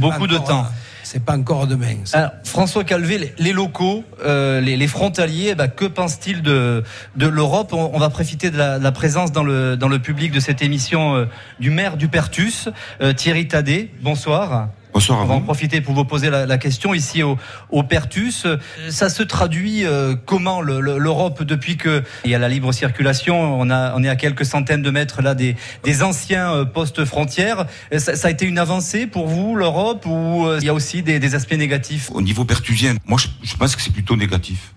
beaucoup 0.00 0.26
de 0.26 0.38
temps 0.38 0.66
c'est 1.06 1.24
pas 1.24 1.36
encore 1.36 1.68
demain. 1.68 1.94
François 2.42 2.82
Calvé, 2.82 3.32
les, 3.38 3.52
locaux, 3.52 4.02
euh, 4.24 4.60
les, 4.60 4.88
frontaliers, 4.88 5.54
bah, 5.54 5.68
que 5.68 5.84
pensent-ils 5.84 6.42
de, 6.42 6.82
de 7.14 7.26
l'Europe? 7.28 7.72
On, 7.72 7.98
va 7.98 8.10
profiter 8.10 8.50
de 8.50 8.58
la, 8.58 8.92
présence 8.92 9.30
dans 9.30 9.44
le, 9.44 9.76
dans 9.76 9.88
le 9.88 10.00
public 10.00 10.32
de 10.32 10.40
cette 10.40 10.62
émission 10.62 11.14
euh, 11.14 11.26
du 11.60 11.70
maire 11.70 11.96
du 11.96 12.08
Pertus, 12.08 12.68
euh, 13.00 13.12
Thierry 13.12 13.46
Tadet. 13.46 13.90
Bonsoir. 14.02 14.68
Bonsoir 14.96 15.20
On 15.20 15.26
va 15.26 15.34
en 15.34 15.42
profiter 15.42 15.82
pour 15.82 15.92
vous 15.92 16.06
poser 16.06 16.30
la, 16.30 16.56
question 16.56 16.94
ici 16.94 17.22
au, 17.22 17.36
au, 17.68 17.82
Pertus. 17.82 18.46
Ça 18.88 19.10
se 19.10 19.22
traduit 19.22 19.84
euh, 19.84 20.14
comment 20.24 20.62
l'Europe 20.62 21.42
depuis 21.42 21.76
que 21.76 22.02
il 22.24 22.30
y 22.30 22.34
a 22.34 22.38
la 22.38 22.48
libre 22.48 22.72
circulation? 22.72 23.60
On 23.60 23.68
a 23.68 23.92
on 23.94 24.02
est 24.02 24.08
à 24.08 24.16
quelques 24.16 24.46
centaines 24.46 24.80
de 24.80 24.88
mètres 24.88 25.20
là 25.20 25.34
des, 25.34 25.54
des 25.84 26.02
anciens 26.02 26.50
euh, 26.50 26.64
postes 26.64 27.04
frontières. 27.04 27.66
Ça, 27.98 28.16
ça, 28.16 28.28
a 28.28 28.30
été 28.30 28.46
une 28.46 28.58
avancée 28.58 29.06
pour 29.06 29.26
vous 29.26 29.54
l'Europe 29.54 30.06
ou 30.06 30.46
euh, 30.46 30.60
il 30.62 30.66
y 30.66 30.70
a 30.70 30.72
aussi 30.72 31.02
des, 31.02 31.18
des, 31.18 31.34
aspects 31.34 31.52
négatifs? 31.52 32.10
Au 32.14 32.22
niveau 32.22 32.46
pertusien, 32.46 32.94
moi 33.04 33.18
je, 33.20 33.28
je 33.46 33.54
pense 33.54 33.76
que 33.76 33.82
c'est 33.82 33.92
plutôt 33.92 34.16
négatif. 34.16 34.72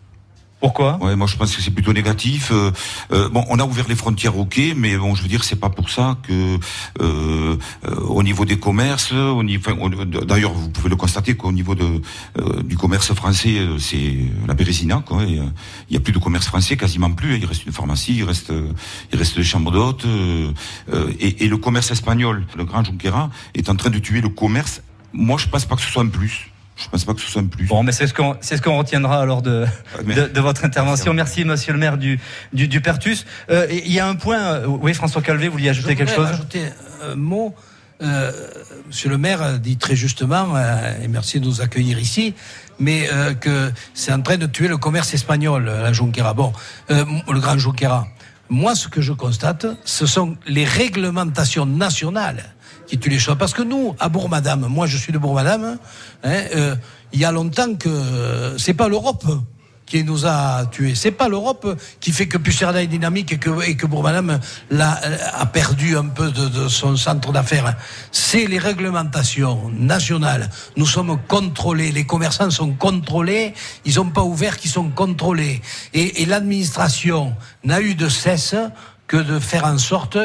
Pourquoi 0.59 0.97
Ouais, 1.01 1.15
moi 1.15 1.25
je 1.25 1.37
pense 1.37 1.55
que 1.55 1.61
c'est 1.61 1.71
plutôt 1.71 1.93
négatif. 1.93 2.51
Euh, 2.51 2.71
euh, 3.13 3.29
bon, 3.29 3.45
on 3.49 3.59
a 3.59 3.63
ouvert 3.63 3.85
les 3.87 3.95
frontières, 3.95 4.37
ok, 4.37 4.59
mais 4.75 4.97
bon, 4.97 5.15
je 5.15 5.21
veux 5.21 5.29
dire, 5.29 5.43
c'est 5.45 5.55
pas 5.55 5.69
pour 5.69 5.89
ça 5.89 6.17
que 6.23 6.59
euh, 7.01 7.55
au 8.01 8.23
niveau 8.23 8.43
des 8.43 8.59
commerces, 8.59 9.13
au 9.13 9.41
niveau, 9.41 9.71
d'ailleurs, 10.25 10.51
vous 10.51 10.69
pouvez 10.69 10.89
le 10.89 10.97
constater 10.97 11.35
qu'au 11.35 11.51
niveau 11.51 11.75
de 11.75 12.01
du 12.63 12.77
commerce 12.77 13.13
français, 13.13 13.57
c'est 13.79 14.17
la 14.47 14.53
bérésina, 14.53 15.01
quoi. 15.05 15.23
Il 15.23 15.51
y 15.89 15.97
a 15.97 15.99
plus 15.99 16.13
de 16.13 16.19
commerce 16.19 16.47
français, 16.47 16.75
quasiment 16.75 17.11
plus. 17.11 17.37
Il 17.37 17.45
reste 17.45 17.65
une 17.65 17.71
pharmacie, 17.71 18.17
il 18.17 18.23
reste 18.23 18.51
il 19.11 19.17
reste 19.17 19.37
des 19.37 19.43
chambres 19.43 19.71
d'hôtes, 19.71 20.05
et, 21.19 21.45
et, 21.45 21.47
le 21.47 21.57
commerce 21.57 21.91
espagnol, 21.91 22.45
le 22.57 22.65
Grand 22.65 22.83
Junquera, 22.83 23.29
est 23.53 23.69
en 23.69 23.75
train 23.75 23.89
de 23.89 23.99
tuer 23.99 24.21
le 24.21 24.29
commerce. 24.29 24.81
Moi, 25.13 25.37
je 25.37 25.47
pense 25.47 25.65
pas 25.65 25.75
que 25.75 25.81
ce 25.81 25.89
soit 25.89 26.03
un 26.03 26.07
plus. 26.07 26.51
Je 26.79 26.87
pense 26.89 27.03
pas 27.03 27.13
que 27.13 27.21
ce 27.21 27.29
soit 27.29 27.41
un 27.41 27.45
plus. 27.45 27.65
Bon, 27.65 27.83
mais 27.83 27.91
c'est 27.91 28.07
ce 28.07 28.13
qu'on 28.13 28.37
c'est 28.41 28.57
ce 28.57 28.61
qu'on 28.61 28.77
retiendra 28.77 29.21
alors 29.21 29.41
de, 29.41 29.65
de, 30.05 30.27
de, 30.27 30.39
votre 30.39 30.63
intervention. 30.63 31.13
Merci, 31.13 31.43
Monsieur 31.43 31.73
le 31.73 31.79
Maire 31.79 31.97
du 31.97 32.19
du, 32.53 32.67
du 32.67 32.81
Pertus. 32.81 33.25
Euh, 33.49 33.67
il 33.69 33.91
y 33.91 33.99
a 33.99 34.07
un 34.07 34.15
point. 34.15 34.39
Euh, 34.39 34.67
oui, 34.67 34.93
François 34.93 35.21
Calvé, 35.21 35.47
vous 35.47 35.53
vouliez 35.53 35.69
ajouter 35.69 35.95
quelque 35.95 36.13
chose 36.13 36.27
Ajouter 36.27 36.63
un 37.03 37.15
mot. 37.15 37.53
Euh, 38.01 38.31
Monsieur 38.87 39.09
le 39.09 39.17
Maire 39.17 39.59
dit 39.59 39.77
très 39.77 39.95
justement, 39.95 40.55
euh, 40.55 41.03
et 41.03 41.07
merci 41.09 41.39
de 41.39 41.45
nous 41.45 41.61
accueillir 41.61 41.99
ici, 41.99 42.33
mais 42.79 43.09
euh, 43.11 43.33
que 43.33 43.71
c'est 43.93 44.13
en 44.13 44.21
train 44.21 44.37
de 44.37 44.45
tuer 44.45 44.69
le 44.69 44.77
commerce 44.77 45.13
espagnol, 45.13 45.65
la 45.65 45.91
Junquera. 45.91 46.33
Bon, 46.33 46.53
le 46.89 47.39
Grand 47.39 47.57
Junquera. 47.57 48.07
Moi, 48.49 48.75
ce 48.75 48.87
que 48.87 49.01
je 49.01 49.13
constate, 49.13 49.67
ce 49.85 50.05
sont 50.05 50.35
les 50.47 50.65
réglementations 50.65 51.65
nationales 51.65 52.55
qui 52.87 52.97
tue 52.97 53.09
les 53.09 53.19
choses. 53.19 53.37
Parce 53.37 53.53
que 53.53 53.61
nous, 53.61 53.95
à 53.99 54.09
Bourg-Madame, 54.09 54.65
moi 54.67 54.87
je 54.87 54.97
suis 54.97 55.13
de 55.13 55.19
Bourg-Madame, 55.19 55.77
hein, 56.23 56.29
euh, 56.55 56.75
il 57.13 57.19
y 57.19 57.25
a 57.25 57.31
longtemps 57.31 57.75
que 57.75 57.89
euh, 57.89 58.57
c'est 58.57 58.73
pas 58.73 58.87
l'Europe 58.87 59.25
qui 59.89 60.03
nous 60.03 60.25
a 60.25 60.67
tués. 60.67 60.95
C'est 60.95 61.11
pas 61.11 61.27
l'Europe 61.27 61.77
qui 61.99 62.11
fait 62.11 62.27
que 62.27 62.37
Pucerda 62.37 62.81
est 62.81 62.87
dynamique 62.87 63.33
et 63.33 63.37
que, 63.37 63.67
et 63.67 63.73
Bourg-Madame 63.73 64.39
a 64.79 65.45
perdu 65.47 65.97
un 65.97 66.05
peu 66.05 66.31
de, 66.31 66.67
son 66.69 66.95
centre 66.95 67.31
d'affaires. 67.33 67.75
C'est 68.11 68.45
les 68.45 68.59
réglementations 68.59 69.69
nationales. 69.77 70.49
Nous 70.77 70.85
sommes 70.85 71.19
contrôlés, 71.27 71.91
les 71.91 72.05
commerçants 72.05 72.51
sont 72.51 72.73
contrôlés, 72.73 73.53
ils 73.83 73.95
n'ont 73.95 74.11
pas 74.11 74.23
ouvert 74.23 74.57
qu'ils 74.57 74.71
sont 74.71 74.89
contrôlés. 74.89 75.61
Et 75.93 76.25
l'administration 76.25 77.35
n'a 77.63 77.81
eu 77.81 77.95
de 77.95 78.07
cesse 78.07 78.55
que 79.07 79.17
de 79.17 79.39
faire 79.39 79.65
en 79.65 79.79
sorte 79.79 80.19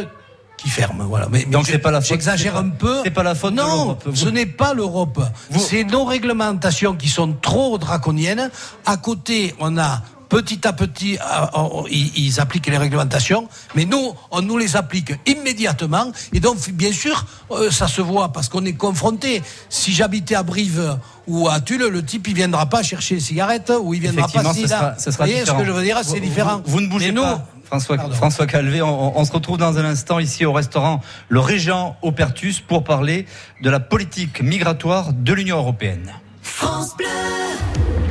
qui 0.65 0.71
ferme. 0.71 1.05
Voilà. 1.07 1.29
Mais, 1.31 1.47
c'est 1.67 1.79
pas 1.79 1.91
la 1.91 2.01
faute. 2.01 2.09
J'exagère 2.09 2.57
un 2.57 2.71
peu. 2.71 3.01
C'est 3.05 3.11
pas 3.11 3.23
la 3.23 3.35
faute. 3.35 3.55
Non, 3.55 3.99
ce 4.15 4.29
n'est 4.29 4.47
pas 4.47 4.73
l'Europe. 4.73 5.21
C'est 5.57 5.85
nos 5.85 6.05
réglementations 6.05 6.95
qui 6.95 7.09
sont 7.09 7.35
trop 7.41 7.77
draconiennes. 7.79 8.51
À 8.87 8.97
côté, 8.97 9.55
on 9.61 9.77
a 9.77 10.03
petit 10.31 10.67
à 10.67 10.73
petit, 10.73 11.19
euh, 11.19 11.83
ils 11.91 12.41
appliquent 12.41 12.67
les 12.67 12.79
réglementations, 12.79 13.47
mais 13.77 13.85
nous, 13.85 14.15
on 14.31 14.43
nous 14.43 14.59
les 14.59 14.75
applique 14.75 15.13
immédiatement. 15.27 16.11
Et 16.33 16.41
donc, 16.41 16.57
bien 16.71 16.93
sûr, 16.93 17.27
euh, 17.51 17.71
ça 17.71 17.87
se 17.87 18.01
voit 18.01 18.31
parce 18.33 18.49
qu'on 18.49 18.65
est 18.65 18.73
confronté. 18.73 19.43
Si 19.69 19.93
j'habitais 19.93 20.35
à 20.35 20.43
Brive 20.43 20.99
ou 21.29 21.49
à 21.49 21.61
Tulle, 21.61 21.87
le 21.87 22.05
type, 22.05 22.27
il 22.27 22.35
viendra 22.35 22.67
pas 22.67 22.83
chercher 22.83 23.17
les 23.17 23.21
cigarettes 23.21 23.73
ou 23.81 23.95
il 23.95 24.01
viendra 24.01 24.29
pas 24.29 24.53
si 24.55 24.67
là. 24.67 24.97
Vous 24.99 25.13
voyez 25.13 25.45
ce 25.45 25.53
que 25.53 25.65
je 25.65 25.71
veux 25.71 25.85
dire 25.85 26.01
C'est 26.03 26.21
différent. 26.21 26.63
Vous, 26.65 26.81
ne 26.81 26.89
bougez 26.89 27.13
pas. 27.13 27.47
François, 27.65 27.99
François 28.11 28.47
Calvé, 28.47 28.83
on, 28.83 29.19
on, 29.19 29.25
se 29.25 29.33
retrouve 29.33 29.59
dans 29.59 29.79
un 29.79 29.85
instant 29.85 30.19
ici 30.19 30.45
au 30.45 30.53
restaurant 30.53 31.01
Le 31.29 31.41
Régent 31.41 31.97
Aupertus 32.03 32.61
pour 32.61 32.85
parler 32.85 33.27
de 33.63 33.71
la 33.71 33.81
politique 33.81 34.43
migratoire 34.43 35.13
de 35.13 35.33
l'Union 35.33 35.59
européenne. 35.59 36.13
France 36.43 36.97
Bleu 36.97 37.44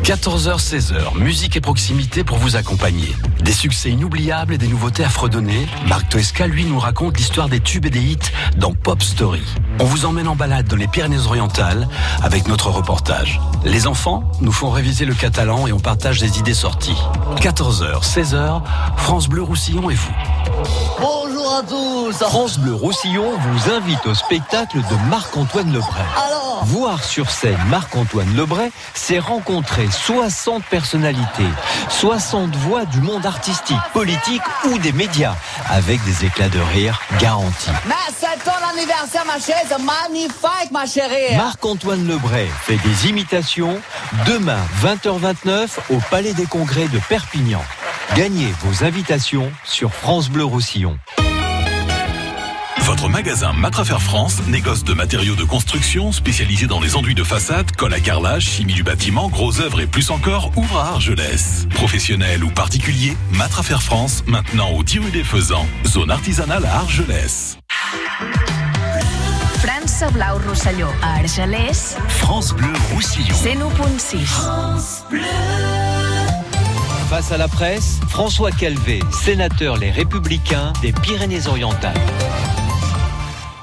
14h-16h, 0.03 1.17
musique 1.17 1.55
et 1.55 1.61
proximité 1.61 2.25
pour 2.25 2.37
vous 2.37 2.57
accompagner. 2.57 3.15
Des 3.39 3.53
succès 3.53 3.89
inoubliables 3.89 4.53
et 4.53 4.57
des 4.57 4.67
nouveautés 4.67 5.05
à 5.05 5.07
fredonner. 5.07 5.65
Marc 5.87 6.09
Toesca, 6.09 6.45
lui, 6.45 6.65
nous 6.65 6.77
raconte 6.77 7.17
l'histoire 7.17 7.47
des 7.47 7.61
tubes 7.61 7.85
et 7.85 7.89
des 7.89 8.01
hits 8.01 8.17
dans 8.57 8.73
Pop 8.73 9.01
Story. 9.01 9.41
On 9.79 9.85
vous 9.85 10.03
emmène 10.03 10.27
en 10.27 10.35
balade 10.35 10.67
dans 10.67 10.75
les 10.75 10.89
Pyrénées-Orientales 10.89 11.87
avec 12.21 12.49
notre 12.49 12.69
reportage. 12.69 13.39
Les 13.63 13.87
enfants 13.87 14.29
nous 14.41 14.51
font 14.51 14.71
réviser 14.71 15.05
le 15.05 15.13
catalan 15.13 15.67
et 15.67 15.71
on 15.71 15.79
partage 15.79 16.19
des 16.19 16.37
idées 16.37 16.53
sorties. 16.53 17.01
14h, 17.37 18.03
16h, 18.03 18.61
France 18.97 19.29
Bleu 19.29 19.41
Roussillon 19.41 19.89
et 19.89 19.95
vous. 19.95 20.15
Bonjour 20.99 21.55
à 21.55 21.63
tous 21.63 22.11
France 22.11 22.59
Bleu 22.59 22.73
Roussillon 22.73 23.31
vous 23.37 23.71
invite 23.71 24.05
au 24.05 24.13
spectacle 24.13 24.79
de 24.79 25.09
Marc-Antoine 25.09 25.71
Lebray. 25.71 26.03
Alors 26.17 26.43
Voir 26.65 27.03
sur 27.03 27.29
scène 27.29 27.57
Marc-Antoine 27.69 28.33
Lebray, 28.35 28.71
c'est 28.93 29.19
rencontrer 29.19 29.87
60 29.93 30.65
personnalités, 30.65 31.49
60 31.89 32.55
voix 32.57 32.85
du 32.85 32.99
monde 32.99 33.25
artistique, 33.25 33.77
politique 33.93 34.41
ou 34.65 34.77
des 34.79 34.91
médias, 34.91 35.35
avec 35.69 36.03
des 36.03 36.25
éclats 36.25 36.49
de 36.49 36.59
rire 36.59 36.99
garantis. 37.19 37.69
Mais 37.87 37.93
c'est 38.17 38.43
ton 38.43 38.51
anniversaire, 38.73 39.25
ma 39.25 39.39
chérie, 39.39 39.65
c'est 39.67 39.81
magnifique, 39.81 40.71
ma 40.71 40.85
chérie 40.85 41.35
Marc-Antoine 41.37 42.07
Lebray 42.07 42.49
fait 42.61 42.77
des 42.77 43.09
imitations 43.09 43.79
demain 44.25 44.59
20h29 44.81 45.67
au 45.91 45.99
Palais 46.09 46.33
des 46.33 46.45
Congrès 46.45 46.87
de 46.87 46.99
Perpignan. 47.09 47.63
Gagnez 48.15 48.53
vos 48.61 48.83
invitations 48.83 49.51
sur 49.63 49.93
France 49.93 50.29
Bleu 50.29 50.43
Roussillon. 50.43 50.97
Votre 52.81 53.07
magasin 53.07 53.53
Matrafer 53.53 54.01
France 54.01 54.41
négocie 54.47 54.83
de 54.83 54.93
matériaux 54.93 55.35
de 55.35 55.43
construction 55.43 56.11
spécialisés 56.11 56.67
dans 56.67 56.79
les 56.79 56.95
enduits 56.95 57.15
de 57.15 57.23
façade, 57.23 57.75
colle 57.75 57.93
à 57.93 57.99
carrelage, 57.99 58.43
chimie 58.43 58.73
du 58.73 58.83
bâtiment, 58.83 59.29
gros 59.29 59.59
œuvres 59.61 59.79
et 59.81 59.87
plus 59.87 60.09
encore, 60.09 60.51
ouvre 60.55 60.79
à 60.79 60.89
Argelès. 60.89 61.67
Professionnel 61.71 62.43
ou 62.43 62.49
particulier, 62.49 63.15
Matrafer 63.31 63.81
France, 63.81 64.23
maintenant 64.27 64.71
au 64.71 64.83
10 64.83 64.99
rue 64.99 65.11
des 65.11 65.23
Faisans, 65.23 65.65
zone 65.85 66.11
artisanale 66.11 66.65
à 66.65 66.79
Argelès. 66.79 67.57
France 69.63 70.03
Blau 70.11 70.39
Roussillon 70.47 70.89
à 71.01 71.19
Argelès. 71.19 71.97
France 72.09 72.53
Bleu 72.53 72.73
Roussillon. 72.93 73.35
C'est 73.35 74.25
France 74.25 75.03
Bleu. 75.09 75.21
Face 77.09 77.31
à 77.31 77.37
la 77.37 77.47
presse, 77.47 77.99
François 78.09 78.51
Calvé, 78.51 78.99
sénateur 79.11 79.77
Les 79.77 79.91
Républicains 79.91 80.73
des 80.81 80.91
Pyrénées-Orientales. 80.91 81.93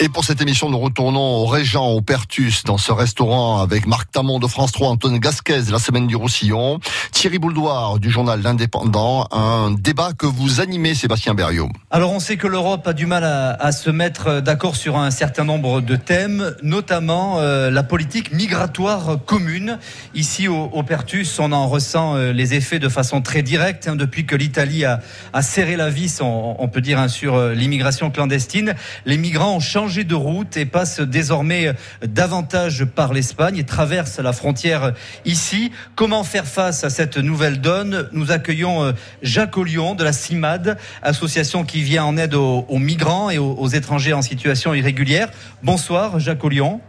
Et 0.03 0.09
pour 0.09 0.25
cette 0.25 0.41
émission, 0.41 0.71
nous 0.71 0.79
retournons 0.79 1.21
au 1.21 1.45
Régent, 1.45 1.89
au 1.89 2.01
Pertus, 2.01 2.65
dans 2.65 2.79
ce 2.79 2.91
restaurant 2.91 3.61
avec 3.61 3.87
Marc 3.87 4.11
Tamon 4.11 4.39
de 4.39 4.47
France 4.47 4.73
3, 4.73 4.89
Antoine 4.89 5.19
Gasquez, 5.19 5.61
la 5.71 5.79
semaine 5.79 6.07
du 6.07 6.17
Roussillon, 6.17 6.81
Thierry 7.13 7.39
Bouldoir 7.39 7.99
du 7.99 8.09
journal 8.09 8.41
L'Indépendant, 8.41 9.29
un 9.31 9.73
débat 9.73 10.15
que 10.15 10.25
vous 10.25 10.63
animez, 10.63 10.95
Sébastien 10.95 11.35
Berriot. 11.35 11.69
Alors, 11.91 12.13
on 12.13 12.19
sait 12.19 12.39
que 12.39 12.47
l'Europe 12.47 12.89
a 12.89 12.95
du 12.95 13.05
mal 13.05 13.25
à, 13.25 13.73
se 13.73 13.91
mettre 13.91 14.41
d'accord 14.41 14.75
sur 14.75 14.97
un 14.97 15.11
certain 15.11 15.45
nombre 15.45 15.83
de 15.83 15.97
thèmes, 15.97 16.55
notamment 16.63 17.39
euh, 17.39 17.71
la 17.71 17.83
politique 17.83 18.33
migratoire 18.33 19.19
commune. 19.27 19.79
Ici, 20.15 20.49
au, 20.49 20.83
Pertus, 20.83 21.39
on 21.39 21.53
en 21.53 21.69
ressent 21.69 22.17
euh, 22.17 22.33
les 22.33 22.55
effets 22.55 22.79
de 22.79 22.89
façon 22.89 23.21
très 23.21 23.43
directe, 23.43 23.87
hein, 23.87 23.97
depuis 23.97 24.25
que 24.25 24.35
l'Italie 24.35 24.87
a, 24.87 25.03
serré 25.43 25.77
la 25.77 25.91
vis, 25.91 26.23
on, 26.23 26.69
peut 26.69 26.81
dire, 26.81 26.99
hein, 26.99 27.09
sur 27.09 27.35
euh, 27.35 27.53
l'immigration 27.53 28.11
clandestine. 28.11 28.75
Les 29.05 29.19
migrants 29.19 29.57
ont 29.57 29.61
changé 29.61 29.90
de 29.91 30.15
route 30.15 30.57
et 30.57 30.67
passe 30.67 31.01
désormais 31.01 31.73
davantage 32.07 32.85
par 32.85 33.13
l'Espagne 33.13 33.57
et 33.59 33.65
traverse 33.65 34.19
la 34.19 34.33
frontière 34.33 34.93
ici. 35.25 35.73
Comment 35.97 36.23
faire 36.23 36.47
face 36.47 36.85
à 36.85 36.91
cette 36.91 37.17
nouvelle 37.17 37.61
donne? 37.61 38.09
Nous 38.13 38.31
accueillons 38.31 38.85
euh, 38.85 38.93
Jacques 39.23 39.57
Ollion 39.57 39.95
de 39.95 40.05
la 40.05 40.13
CIMAD, 40.13 40.79
association 41.03 41.65
qui 41.65 41.83
vient 41.83 42.05
en 42.05 42.17
aide 42.17 42.35
aux, 42.35 42.79
migrants 42.79 43.31
et 43.31 43.39
aux, 43.39 43.67
étrangers 43.67 44.13
en 44.13 44.23
situation 44.23 44.75
irrégulière. 44.75 45.31
Bonsoir 45.63 46.21
Jacques 46.21 46.45
Ollion. 46.45 46.81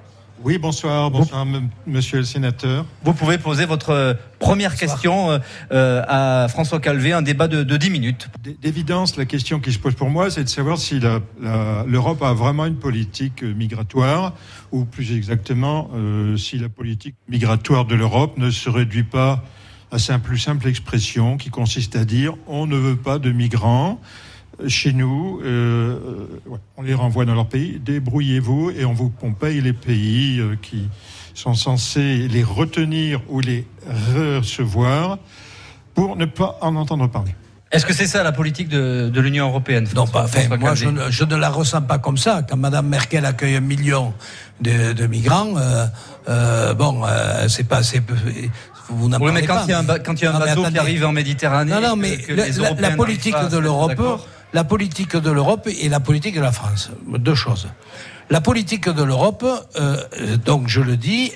Oui, 0.44 0.58
bonsoir, 0.58 1.12
bonsoir, 1.12 1.46
monsieur 1.86 2.18
le 2.18 2.24
sénateur. 2.24 2.86
Vous 3.04 3.14
pouvez 3.14 3.38
poser 3.38 3.66
votre 3.66 3.92
euh, 3.92 4.14
première 4.40 4.76
question 4.76 5.30
euh, 5.30 5.40
euh, 5.72 6.02
à 6.08 6.48
François 6.50 6.80
Calvé, 6.80 7.14
un 7.14 7.22
débat 7.22 7.48
de, 7.48 7.62
de 7.62 7.78
10 7.78 7.90
minutes. 7.92 8.30
D'évidence, 8.62 9.18
la 9.18 9.26
question 9.26 9.60
qui 9.60 9.72
se 9.72 9.78
pose 9.78 9.94
pour 9.94 10.10
moi, 10.10 10.32
c'est 10.32 10.44
de 10.44 10.50
savoir 10.50 10.80
si 10.80 11.00
l'Europe 11.00 12.24
a 12.24 12.34
vraiment 12.34 12.66
une 12.66 12.78
politique 12.78 13.44
migratoire, 13.44 14.34
ou 14.72 14.86
plus 14.86 15.16
exactement, 15.16 15.92
si 16.38 16.58
la 16.58 16.70
politique 16.70 17.16
migratoire 17.30 17.86
de 17.86 17.94
l'Europe 17.94 18.38
ne 18.38 18.50
se 18.50 18.70
réduit 18.70 19.04
pas 19.04 19.44
à 19.92 20.00
sa 20.00 20.18
plus 20.18 20.40
simple 20.40 20.68
expression 20.68 21.38
qui 21.38 21.50
consiste 21.50 21.96
à 21.96 22.06
dire 22.06 22.36
on 22.48 22.66
ne 22.66 22.78
veut 22.78 22.96
pas 22.96 23.20
de 23.20 23.32
migrants 23.32 24.00
chez 24.68 24.94
nous, 24.94 25.42
euh, 25.44 25.98
on 26.78 26.82
les 26.82 26.94
renvoie 26.94 27.26
dans 27.26 27.36
leur 27.36 27.48
pays, 27.48 27.80
débrouillez-vous 27.80 28.72
et 28.72 28.86
on 28.86 28.94
vous 28.94 29.12
on 29.22 29.34
paye 29.34 29.62
les 29.62 29.74
pays 29.74 30.40
euh, 30.40 30.56
qui 30.62 30.88
sont 31.34 31.54
censés 31.54 32.28
les 32.28 32.44
retenir 32.44 33.22
ou 33.30 33.40
les 33.40 33.66
recevoir 34.16 35.20
pour 35.94 36.16
ne 36.16 36.26
pas 36.26 36.58
en 36.62 36.76
entendre 36.76 37.10
parler. 37.10 37.36
Est-ce 37.72 37.86
que 37.86 37.94
c'est 37.94 38.08
ça 38.08 38.22
la 38.22 38.34
politique 38.34 38.68
de, 38.68 39.10
de 39.10 39.22
l'Union 39.22 39.48
européenne 39.48 39.88
Non, 39.96 40.06
pas. 40.06 40.26
Enfin, 40.26 40.42
moi, 40.58 40.76
je 40.76 40.88
ne, 40.88 41.10
je 41.10 41.24
ne, 41.24 41.36
la 41.38 41.50
ressens 41.50 41.82
pas 41.84 42.00
comme 42.00 42.18
ça. 42.18 42.42
Quand 42.48 42.58
Madame 42.58 42.88
Merkel 42.88 43.26
accueille 43.26 43.56
un 43.56 43.62
million 43.62 44.14
de, 44.60 44.92
de 44.92 45.08
migrants, 45.08 45.56
euh, 45.56 45.86
euh, 46.28 46.74
bon, 46.74 47.02
euh, 47.06 47.48
c'est 47.48 47.64
pas, 47.64 47.82
c'est, 47.82 48.04
vous 48.90 49.08
n'en 49.08 49.22
oui, 49.22 49.32
mais 49.34 49.44
quand 49.44 49.64
Il 49.66 49.70
y 49.70 49.74
a 49.74 49.80
un, 49.80 50.00
quand 50.00 50.22
il 50.22 50.26
y 50.26 50.28
a 50.28 50.36
un 50.36 50.40
bateau 50.40 50.66
qui 50.66 50.78
arrive 50.78 51.06
en 51.06 51.14
Méditerranée, 51.14 51.72
non, 51.72 51.80
non, 51.80 51.96
mais 51.96 52.20
la, 52.28 52.72
la, 52.74 52.92
politique 52.92 53.36
de 53.50 53.58
l'Europe, 53.58 54.22
la 54.54 54.64
politique 54.64 55.16
de 55.16 55.32
l'Europe 55.32 55.68
et 55.68 55.90
la 55.90 56.00
politique 56.00 56.36
de 56.36 56.42
la 56.42 56.52
France. 56.52 56.92
Deux 57.08 57.36
choses. 57.36 57.68
La 58.30 58.42
politique 58.42 58.88
de 58.88 59.04
l'Europe, 59.04 59.46
euh, 59.76 60.38
donc 60.38 60.68
je 60.68 60.82
le 60.82 60.98
dis, 60.98 61.34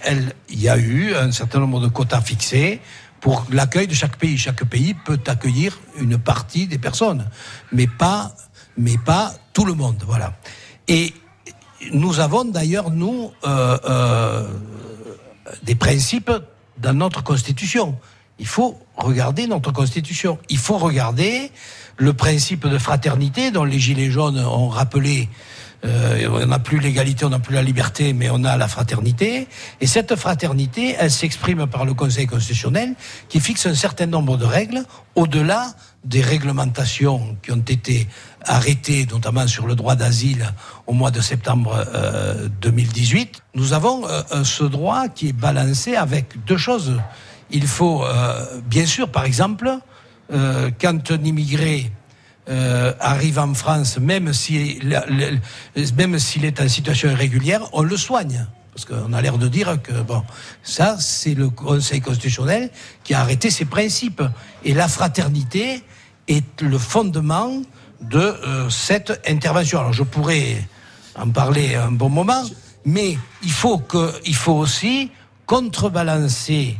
il 0.49 0.61
y 0.61 0.69
a 0.69 0.77
eu 0.77 1.13
un 1.15 1.31
certain 1.31 1.59
nombre 1.59 1.79
de 1.81 1.87
quotas 1.87 2.21
fixés 2.21 2.79
pour 3.19 3.45
l'accueil 3.51 3.87
de 3.87 3.93
chaque 3.93 4.17
pays. 4.17 4.37
Chaque 4.37 4.63
pays 4.65 4.93
peut 4.93 5.19
accueillir 5.27 5.77
une 5.99 6.17
partie 6.17 6.67
des 6.67 6.77
personnes, 6.77 7.29
mais 7.71 7.87
pas, 7.87 8.33
mais 8.77 8.97
pas 8.97 9.33
tout 9.51 9.65
le 9.65 9.73
monde. 9.73 10.03
Voilà. 10.05 10.33
Et 10.87 11.13
nous 11.91 12.19
avons 12.19 12.45
d'ailleurs 12.45 12.91
nous 12.91 13.31
euh, 13.45 13.77
euh, 13.85 14.47
des 15.63 15.75
principes 15.75 16.31
dans 16.77 16.93
notre 16.93 17.23
constitution. 17.23 17.97
Il 18.39 18.47
faut 18.47 18.79
regarder 18.97 19.47
notre 19.47 19.71
constitution. 19.71 20.37
Il 20.49 20.57
faut 20.57 20.77
regarder 20.77 21.51
le 21.97 22.13
principe 22.13 22.67
de 22.67 22.77
fraternité 22.77 23.51
dont 23.51 23.63
les 23.63 23.79
Gilets 23.79 24.11
jaunes 24.11 24.39
ont 24.39 24.69
rappelé 24.69 25.29
euh, 25.85 26.41
on 26.43 26.47
n'a 26.47 26.59
plus 26.59 26.79
l'égalité, 26.79 27.25
on 27.25 27.29
n'a 27.29 27.39
plus 27.39 27.53
la 27.53 27.61
liberté, 27.61 28.13
mais 28.13 28.29
on 28.31 28.43
a 28.43 28.57
la 28.57 28.67
fraternité. 28.67 29.47
Et 29.81 29.87
cette 29.87 30.15
fraternité, 30.15 30.95
elle 30.97 31.11
s'exprime 31.11 31.67
par 31.67 31.85
le 31.85 31.93
Conseil 31.93 32.27
constitutionnel 32.27 32.95
qui 33.29 33.39
fixe 33.39 33.65
un 33.65 33.75
certain 33.75 34.05
nombre 34.07 34.37
de 34.37 34.45
règles 34.45 34.83
au-delà 35.15 35.75
des 36.03 36.21
réglementations 36.21 37.37
qui 37.43 37.51
ont 37.51 37.63
été 37.67 38.07
arrêtées, 38.43 39.07
notamment 39.11 39.47
sur 39.47 39.65
le 39.67 39.75
droit 39.75 39.95
d'asile 39.95 40.53
au 40.87 40.93
mois 40.93 41.11
de 41.11 41.21
septembre 41.21 41.85
2018. 42.61 43.21
Euh, 43.21 43.39
Nous 43.55 43.73
avons 43.73 44.07
euh, 44.07 44.43
ce 44.43 44.63
droit 44.63 45.07
qui 45.07 45.29
est 45.29 45.33
balancé 45.33 45.95
avec 45.95 46.45
deux 46.45 46.57
choses. 46.57 46.99
Il 47.51 47.67
faut, 47.67 48.03
bien 48.65 48.87
sûr, 48.87 49.09
par 49.09 49.23
exemple, 49.23 49.77
euh, 50.31 50.71
quand 50.79 51.11
un 51.11 51.23
immigré 51.23 51.91
euh, 52.49 52.93
arrive 52.99 53.39
en 53.39 53.53
France, 53.53 53.97
même 53.97 54.33
s'il 54.33 55.01
même 55.97 56.19
s'il 56.19 56.45
est 56.45 56.61
en 56.61 56.67
situation 56.67 57.09
irrégulière, 57.09 57.61
on 57.73 57.81
le 57.81 57.97
soigne. 57.97 58.45
Parce 58.73 58.85
qu'on 58.85 59.13
a 59.13 59.21
l'air 59.21 59.37
de 59.37 59.47
dire 59.47 59.81
que 59.81 59.93
bon, 60.01 60.23
ça 60.61 60.97
c'est 60.99 61.33
le 61.33 61.49
Conseil 61.49 62.01
constitutionnel 62.01 62.69
qui 63.03 63.13
a 63.13 63.21
arrêté 63.21 63.49
ses 63.49 63.65
principes. 63.65 64.21
Et 64.63 64.73
la 64.73 64.87
fraternité 64.87 65.81
est 66.27 66.61
le 66.61 66.77
fondement 66.77 67.61
de 68.01 68.19
euh, 68.19 68.69
cette 68.69 69.21
intervention. 69.27 69.79
Alors 69.79 69.93
je 69.93 70.03
pourrais 70.03 70.57
en 71.17 71.29
parler 71.29 71.75
un 71.75 71.91
bon 71.91 72.09
moment, 72.09 72.43
mais 72.83 73.17
il 73.43 73.51
faut 73.51 73.77
que, 73.77 74.11
il 74.25 74.35
faut 74.35 74.53
aussi 74.53 75.09
contrebalancer 75.45 76.77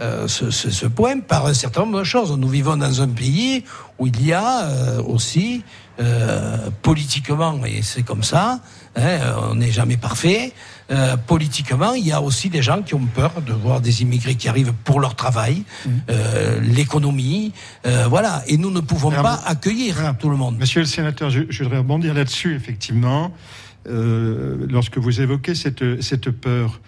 euh, 0.00 0.28
ce, 0.28 0.52
ce, 0.52 0.70
ce, 0.70 0.86
point 0.86 1.18
par 1.18 1.46
un 1.46 1.54
certain 1.54 1.80
nombre 1.80 1.98
de 1.98 2.04
choses. 2.04 2.30
Nous 2.30 2.48
vivons 2.48 2.76
dans 2.76 3.02
un 3.02 3.08
pays 3.08 3.64
où 3.98 4.06
il 4.06 4.24
y 4.24 4.32
a 4.32 4.62
euh, 4.62 5.02
aussi 5.02 5.64
euh, 5.98 6.70
politiquement, 6.82 7.64
et 7.66 7.82
c'est 7.82 8.04
comme 8.04 8.22
ça, 8.22 8.60
hein, 8.94 9.18
on 9.50 9.56
n'est 9.56 9.72
jamais 9.72 9.96
parfait, 9.96 10.52
politiquement, 11.26 11.94
il 11.94 12.06
y 12.06 12.12
a 12.12 12.22
aussi 12.22 12.48
des 12.48 12.62
gens 12.62 12.82
qui 12.82 12.94
ont 12.94 13.06
peur 13.12 13.42
de 13.44 13.52
voir 13.52 13.80
des 13.80 14.02
immigrés 14.02 14.36
qui 14.36 14.48
arrivent 14.48 14.72
pour 14.84 15.00
leur 15.00 15.16
travail, 15.16 15.64
mmh. 15.84 15.90
l'économie, 16.62 17.52
voilà, 18.08 18.44
et 18.46 18.56
nous 18.56 18.70
ne 18.70 18.80
pouvons 18.80 19.10
pas 19.10 19.42
accueillir 19.44 20.14
tout 20.20 20.30
le 20.30 20.36
monde. 20.36 20.56
Monsieur 20.56 20.80
le 20.80 20.86
sénateur, 20.86 21.30
je, 21.30 21.42
je 21.48 21.64
voudrais 21.64 21.78
rebondir 21.78 22.14
là-dessus, 22.14 22.54
effectivement. 22.54 23.32
Lorsque 23.84 24.98
vous 24.98 25.20
évoquez 25.20 25.56
cette, 25.56 26.00
cette 26.00 26.30
peur. 26.30 26.80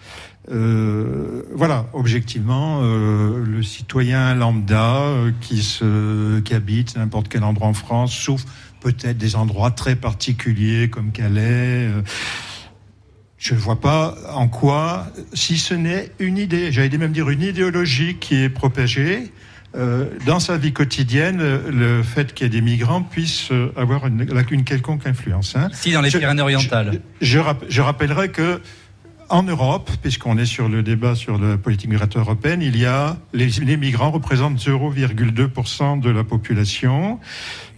Euh, 0.49 1.43
voilà, 1.53 1.85
objectivement, 1.93 2.81
euh, 2.81 3.43
le 3.45 3.61
citoyen 3.61 4.33
lambda 4.33 4.95
euh, 4.95 5.31
qui, 5.39 5.61
se, 5.61 6.39
qui 6.39 6.53
habite 6.55 6.95
n'importe 6.97 7.27
quel 7.27 7.43
endroit 7.43 7.67
en 7.67 7.73
France, 7.73 8.13
sauf 8.13 8.43
peut-être 8.79 9.17
des 9.17 9.35
endroits 9.35 9.71
très 9.71 9.95
particuliers 9.95 10.89
comme 10.89 11.11
Calais. 11.11 11.87
Euh, 11.87 12.01
je 13.37 13.53
ne 13.53 13.59
vois 13.59 13.79
pas 13.79 14.15
en 14.33 14.47
quoi, 14.47 15.07
si 15.33 15.57
ce 15.57 15.73
n'est 15.73 16.11
une 16.19 16.37
idée, 16.37 16.71
j'allais 16.71 16.97
même 16.97 17.11
dire 17.11 17.29
une 17.29 17.41
idéologie 17.41 18.17
qui 18.19 18.35
est 18.35 18.49
propagée, 18.49 19.31
euh, 19.75 20.05
dans 20.25 20.39
sa 20.39 20.57
vie 20.57 20.73
quotidienne, 20.73 21.41
le 21.69 22.03
fait 22.03 22.33
qu'il 22.33 22.45
y 22.45 22.47
ait 22.47 22.51
des 22.51 22.61
migrants 22.61 23.01
puisse 23.01 23.49
avoir 23.75 24.07
une, 24.07 24.27
une 24.51 24.63
quelconque 24.63 25.07
influence. 25.07 25.55
Hein. 25.55 25.69
Si 25.71 25.91
dans 25.91 26.01
les 26.01 26.11
Pyrénées-Orientales. 26.11 27.01
Je, 27.21 27.39
je, 27.39 27.41
je, 27.69 27.81
rappellerai 27.81 28.29
que 28.29 28.61
en 29.31 29.43
Europe, 29.43 29.89
puisqu'on 30.01 30.37
est 30.37 30.45
sur 30.45 30.69
le 30.69 30.83
débat 30.83 31.15
sur 31.15 31.39
la 31.39 31.57
politique 31.57 31.89
migratoire 31.89 32.25
européenne, 32.25 32.61
il 32.61 32.77
y 32.77 32.85
a 32.85 33.17
les, 33.33 33.47
les 33.47 33.77
migrants 33.77 34.11
représentent 34.11 34.59
0,2% 34.59 35.99
de 35.99 36.09
la 36.09 36.23
population. 36.23 37.19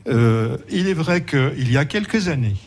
Euh, 0.08 0.58
il 0.70 0.88
est 0.88 0.94
vrai 0.94 1.24
qu'il 1.24 1.72
y 1.72 1.78
a 1.78 1.86
quelques 1.86 2.28
années, 2.28 2.58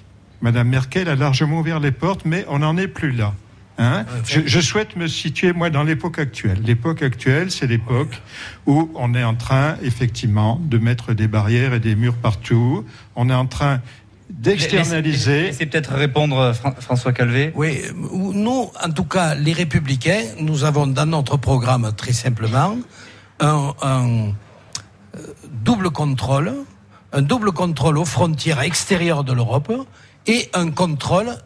Madame 0.40 0.68
Merkel 0.68 1.08
a 1.08 1.16
largement 1.16 1.60
ouvert 1.60 1.80
les 1.80 1.90
portes, 1.90 2.24
mais 2.24 2.44
on 2.48 2.60
n'en 2.60 2.76
est 2.76 2.88
plus 2.88 3.12
là. 3.12 3.34
Hein 3.78 4.06
je, 4.24 4.40
je, 4.46 4.60
souhaite 4.60 4.96
me 4.96 5.06
situer, 5.06 5.52
moi, 5.52 5.68
dans 5.68 5.82
l'époque 5.82 6.18
actuelle. 6.18 6.58
L'époque 6.64 7.02
actuelle, 7.02 7.50
c'est 7.50 7.66
l'époque 7.66 8.22
où 8.66 8.90
on 8.94 9.12
est 9.14 9.24
en 9.24 9.34
train, 9.34 9.76
effectivement, 9.82 10.58
de 10.64 10.78
mettre 10.78 11.12
des 11.12 11.28
barrières 11.28 11.74
et 11.74 11.80
des 11.80 11.94
murs 11.94 12.14
partout. 12.14 12.86
On 13.16 13.28
est 13.28 13.34
en 13.34 13.44
train 13.44 13.82
d'externaliser. 14.30 15.52
C'est 15.52 15.66
peut-être 15.66 15.92
répondre, 15.94 16.52
François 16.80 17.12
Calvé. 17.12 17.52
Oui, 17.54 17.82
nous, 17.94 18.70
en 18.82 18.90
tout 18.90 19.04
cas, 19.04 19.34
les 19.34 19.52
Républicains, 19.52 20.22
nous 20.40 20.64
avons 20.64 20.86
dans 20.86 21.06
notre 21.06 21.36
programme, 21.36 21.92
très 21.96 22.12
simplement, 22.12 22.76
un, 23.40 23.72
un 23.82 24.32
double 25.64 25.90
contrôle, 25.90 26.52
un 27.12 27.22
double 27.22 27.52
contrôle 27.52 27.98
aux 27.98 28.04
frontières 28.04 28.60
extérieures 28.60 29.24
de 29.24 29.32
l'Europe 29.32 29.72
et 30.26 30.50
un 30.54 30.70
contrôle 30.70 31.36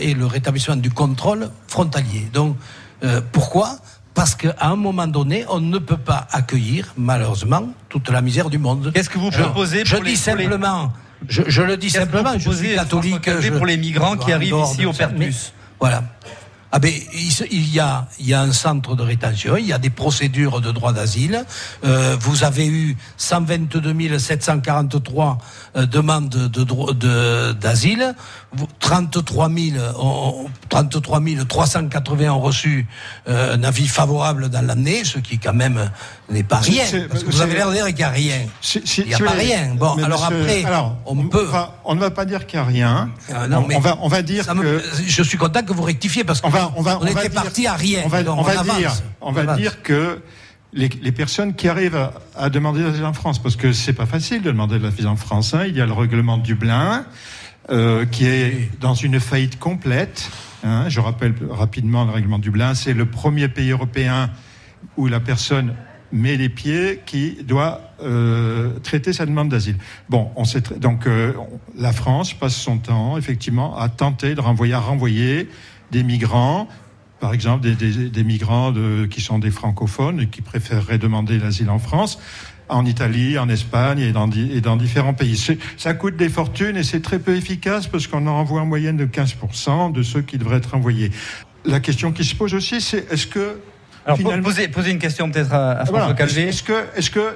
et 0.00 0.14
le 0.14 0.26
rétablissement 0.26 0.76
du 0.76 0.90
contrôle 0.90 1.50
frontalier. 1.68 2.28
Donc 2.32 2.56
euh, 3.04 3.20
pourquoi? 3.32 3.78
Parce 4.16 4.34
qu'à 4.34 4.54
un 4.62 4.76
moment 4.76 5.06
donné, 5.06 5.44
on 5.50 5.60
ne 5.60 5.78
peut 5.78 5.98
pas 5.98 6.26
accueillir 6.32 6.94
malheureusement 6.96 7.68
toute 7.90 8.08
la 8.08 8.22
misère 8.22 8.48
du 8.48 8.56
monde. 8.56 8.90
Qu'est-ce 8.94 9.10
que 9.10 9.18
vous 9.18 9.30
proposez 9.30 9.84
Je, 9.84 9.90
pour 9.90 9.98
je 10.00 10.04
les, 10.04 10.10
dis 10.12 10.16
simplement. 10.16 10.90
Je, 11.28 11.42
je, 11.46 11.60
le 11.60 11.76
dis 11.76 11.90
simplement. 11.90 12.32
Que 12.32 12.38
vous 12.38 12.52
je 12.52 12.56
suis 12.56 12.74
catholique. 12.74 13.30
Je, 13.40 13.50
pour 13.50 13.66
les 13.66 13.76
migrants 13.76 14.16
qui 14.16 14.32
arrivent 14.32 14.56
ici 14.64 14.86
au 14.86 14.94
Pertus. 14.94 15.52
Voilà. 15.78 16.02
Ah 16.76 16.78
ben, 16.78 16.92
il 17.50 17.74
y 17.74 17.80
a, 17.80 18.06
il 18.20 18.28
y 18.28 18.34
a 18.34 18.42
un 18.42 18.52
centre 18.52 18.96
de 18.96 19.02
rétention, 19.02 19.56
il 19.56 19.64
y 19.64 19.72
a 19.72 19.78
des 19.78 19.88
procédures 19.88 20.60
de 20.60 20.70
droit 20.72 20.92
d'asile. 20.92 21.46
Euh, 21.86 22.18
vous 22.20 22.44
avez 22.44 22.66
eu 22.66 22.98
122 23.16 24.18
743 24.18 25.38
euh, 25.76 25.86
demandes 25.86 26.28
de 26.28 27.52
d'asile. 27.52 28.14
De, 28.54 28.64
33 28.80 29.50
000, 29.50 29.76
ont, 29.98 30.46
33 30.68 31.20
380 31.48 32.30
ont 32.30 32.40
reçu 32.40 32.86
euh, 33.28 33.56
un 33.56 33.64
avis 33.64 33.88
favorable 33.88 34.48
dans 34.48 34.64
l'année, 34.64 35.04
ce 35.04 35.18
qui 35.18 35.38
quand 35.38 35.52
même 35.52 35.90
n'est 36.30 36.42
pas 36.42 36.58
rien. 36.58 36.84
Parce 37.10 37.24
que 37.24 37.30
vous 37.30 37.40
avez 37.40 37.54
l'air 37.54 37.68
de 37.68 37.74
dire 37.74 37.86
qu'il 37.86 37.96
n'y 37.96 38.02
a 38.04 38.10
rien. 38.10 38.38
il 38.98 39.06
n'y 39.06 39.14
a 39.14 39.18
pas 39.18 39.30
rien. 39.30 39.74
Bon, 39.74 39.96
alors 40.02 40.30
monsieur, 40.30 40.42
après, 40.42 40.64
alors, 40.64 40.96
on, 41.06 41.18
on 41.18 41.28
peut. 41.28 41.44
Va, 41.44 41.76
on 41.84 41.94
ne 41.94 42.00
va 42.00 42.10
pas 42.10 42.24
dire 42.24 42.46
qu'il 42.46 42.58
n'y 42.58 42.64
a 42.64 42.68
rien. 42.68 43.10
Ah, 43.34 43.48
non, 43.48 43.66
on, 43.70 43.76
on, 43.76 43.80
va, 43.80 43.98
on 44.00 44.08
va 44.08 44.22
dire 44.22 44.46
que. 44.46 44.82
Je 45.06 45.22
suis 45.22 45.38
content 45.38 45.62
que 45.62 45.72
vous 45.72 45.82
rectifiez 45.82 46.24
parce 46.24 46.40
va, 46.40 46.65
on 46.76 46.82
va, 46.82 46.98
on, 47.00 47.06
était 47.06 47.28
dire, 47.28 47.42
parti 47.42 47.66
à 47.66 47.74
rien. 47.74 48.02
On 48.04 48.08
va, 48.08 48.18
on 48.20 48.42
dire, 48.78 48.92
on 49.20 49.32
va 49.32 49.56
dire 49.56 49.82
que 49.82 50.20
les, 50.72 50.88
les, 51.00 51.12
personnes 51.12 51.54
qui 51.54 51.68
arrivent 51.68 51.96
à, 51.96 52.14
à 52.36 52.50
demander 52.50 52.82
l'asile 52.82 53.04
en 53.04 53.12
France, 53.12 53.40
parce 53.40 53.56
que 53.56 53.72
c'est 53.72 53.92
pas 53.92 54.06
facile 54.06 54.42
de 54.42 54.50
demander 54.50 54.78
l'asile 54.78 55.08
en 55.08 55.16
France. 55.16 55.54
Hein, 55.54 55.64
il 55.66 55.76
y 55.76 55.80
a 55.80 55.86
le 55.86 55.92
règlement 55.92 56.38
de 56.38 56.42
Dublin 56.42 57.06
euh, 57.68 58.06
qui 58.06 58.26
est 58.26 58.70
dans 58.80 58.94
une 58.94 59.18
faillite 59.18 59.58
complète. 59.58 60.30
Hein, 60.62 60.84
je 60.88 61.00
rappelle 61.00 61.34
rapidement 61.50 62.04
le 62.04 62.12
règlement 62.12 62.38
de 62.38 62.44
Dublin. 62.44 62.74
C'est 62.74 62.94
le 62.94 63.06
premier 63.06 63.48
pays 63.48 63.70
européen 63.70 64.30
où 64.96 65.08
la 65.08 65.18
personne 65.18 65.74
met 66.12 66.36
les 66.36 66.48
pieds 66.48 67.02
qui 67.06 67.38
doit 67.42 67.80
euh, 68.02 68.78
traiter 68.84 69.12
sa 69.12 69.26
demande 69.26 69.48
d'asile. 69.48 69.78
Bon, 70.08 70.30
on 70.36 70.44
sait 70.44 70.62
donc 70.78 71.08
euh, 71.08 71.32
la 71.76 71.92
France 71.92 72.34
passe 72.34 72.54
son 72.54 72.78
temps 72.78 73.18
effectivement 73.18 73.76
à 73.76 73.88
tenter 73.88 74.36
de 74.36 74.40
renvoyer, 74.40 74.74
à 74.74 74.78
renvoyer 74.78 75.48
des 75.90 76.02
migrants, 76.02 76.68
par 77.20 77.32
exemple 77.32 77.62
des, 77.62 77.74
des, 77.74 78.08
des 78.08 78.24
migrants 78.24 78.72
de, 78.72 79.06
qui 79.06 79.20
sont 79.20 79.38
des 79.38 79.50
francophones 79.50 80.20
et 80.20 80.26
qui 80.28 80.42
préféreraient 80.42 80.98
demander 80.98 81.38
l'asile 81.38 81.70
en 81.70 81.78
France 81.78 82.18
en 82.68 82.84
Italie, 82.84 83.38
en 83.38 83.48
Espagne 83.48 84.00
et 84.00 84.12
dans, 84.12 84.28
et 84.30 84.60
dans 84.60 84.76
différents 84.76 85.14
pays. 85.14 85.40
Ça 85.76 85.94
coûte 85.94 86.16
des 86.16 86.28
fortunes 86.28 86.76
et 86.76 86.82
c'est 86.82 87.00
très 87.00 87.18
peu 87.18 87.36
efficace 87.36 87.86
parce 87.86 88.06
qu'on 88.06 88.26
en 88.26 88.32
envoie 88.32 88.60
en 88.60 88.66
moyenne 88.66 88.96
de 88.96 89.06
15% 89.06 89.92
de 89.92 90.02
ceux 90.02 90.22
qui 90.22 90.38
devraient 90.38 90.56
être 90.56 90.74
envoyés. 90.74 91.10
La 91.64 91.80
question 91.80 92.12
qui 92.12 92.24
se 92.24 92.34
pose 92.34 92.54
aussi, 92.54 92.80
c'est 92.80 93.10
est-ce 93.12 93.26
que 93.26 93.60
alors, 94.04 94.18
finalement... 94.18 94.44
poser, 94.44 94.68
poser 94.68 94.92
une 94.92 94.98
question 94.98 95.30
peut-être 95.30 95.52
à, 95.52 95.72
à 95.72 95.84
François 95.84 95.98
voilà. 96.00 96.14
Calvé. 96.14 96.42
Est-ce 96.42 96.62
que, 96.62 96.84
est-ce 96.96 97.10
que 97.10 97.34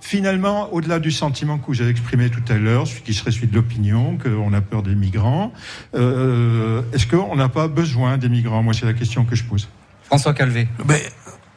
finalement, 0.00 0.72
au-delà 0.72 0.98
du 0.98 1.10
sentiment 1.10 1.58
que 1.58 1.66
vous 1.66 1.80
avez 1.80 1.90
exprimé 1.90 2.30
tout 2.30 2.42
à 2.48 2.54
l'heure, 2.54 2.86
celui 2.86 3.02
qui 3.02 3.14
serait 3.14 3.30
celui 3.30 3.48
de 3.48 3.54
l'opinion, 3.54 4.18
qu'on 4.18 4.52
a 4.52 4.60
peur 4.60 4.82
des 4.82 4.94
migrants, 4.94 5.52
euh, 5.94 6.82
est-ce 6.92 7.06
qu'on 7.06 7.36
n'a 7.36 7.48
pas 7.48 7.68
besoin 7.68 8.18
des 8.18 8.28
migrants? 8.28 8.62
Moi, 8.62 8.74
c'est 8.74 8.86
la 8.86 8.94
question 8.94 9.24
que 9.24 9.34
je 9.34 9.44
pose. 9.44 9.68
François 10.04 10.34
Calvé. 10.34 10.68
Mais 10.86 11.02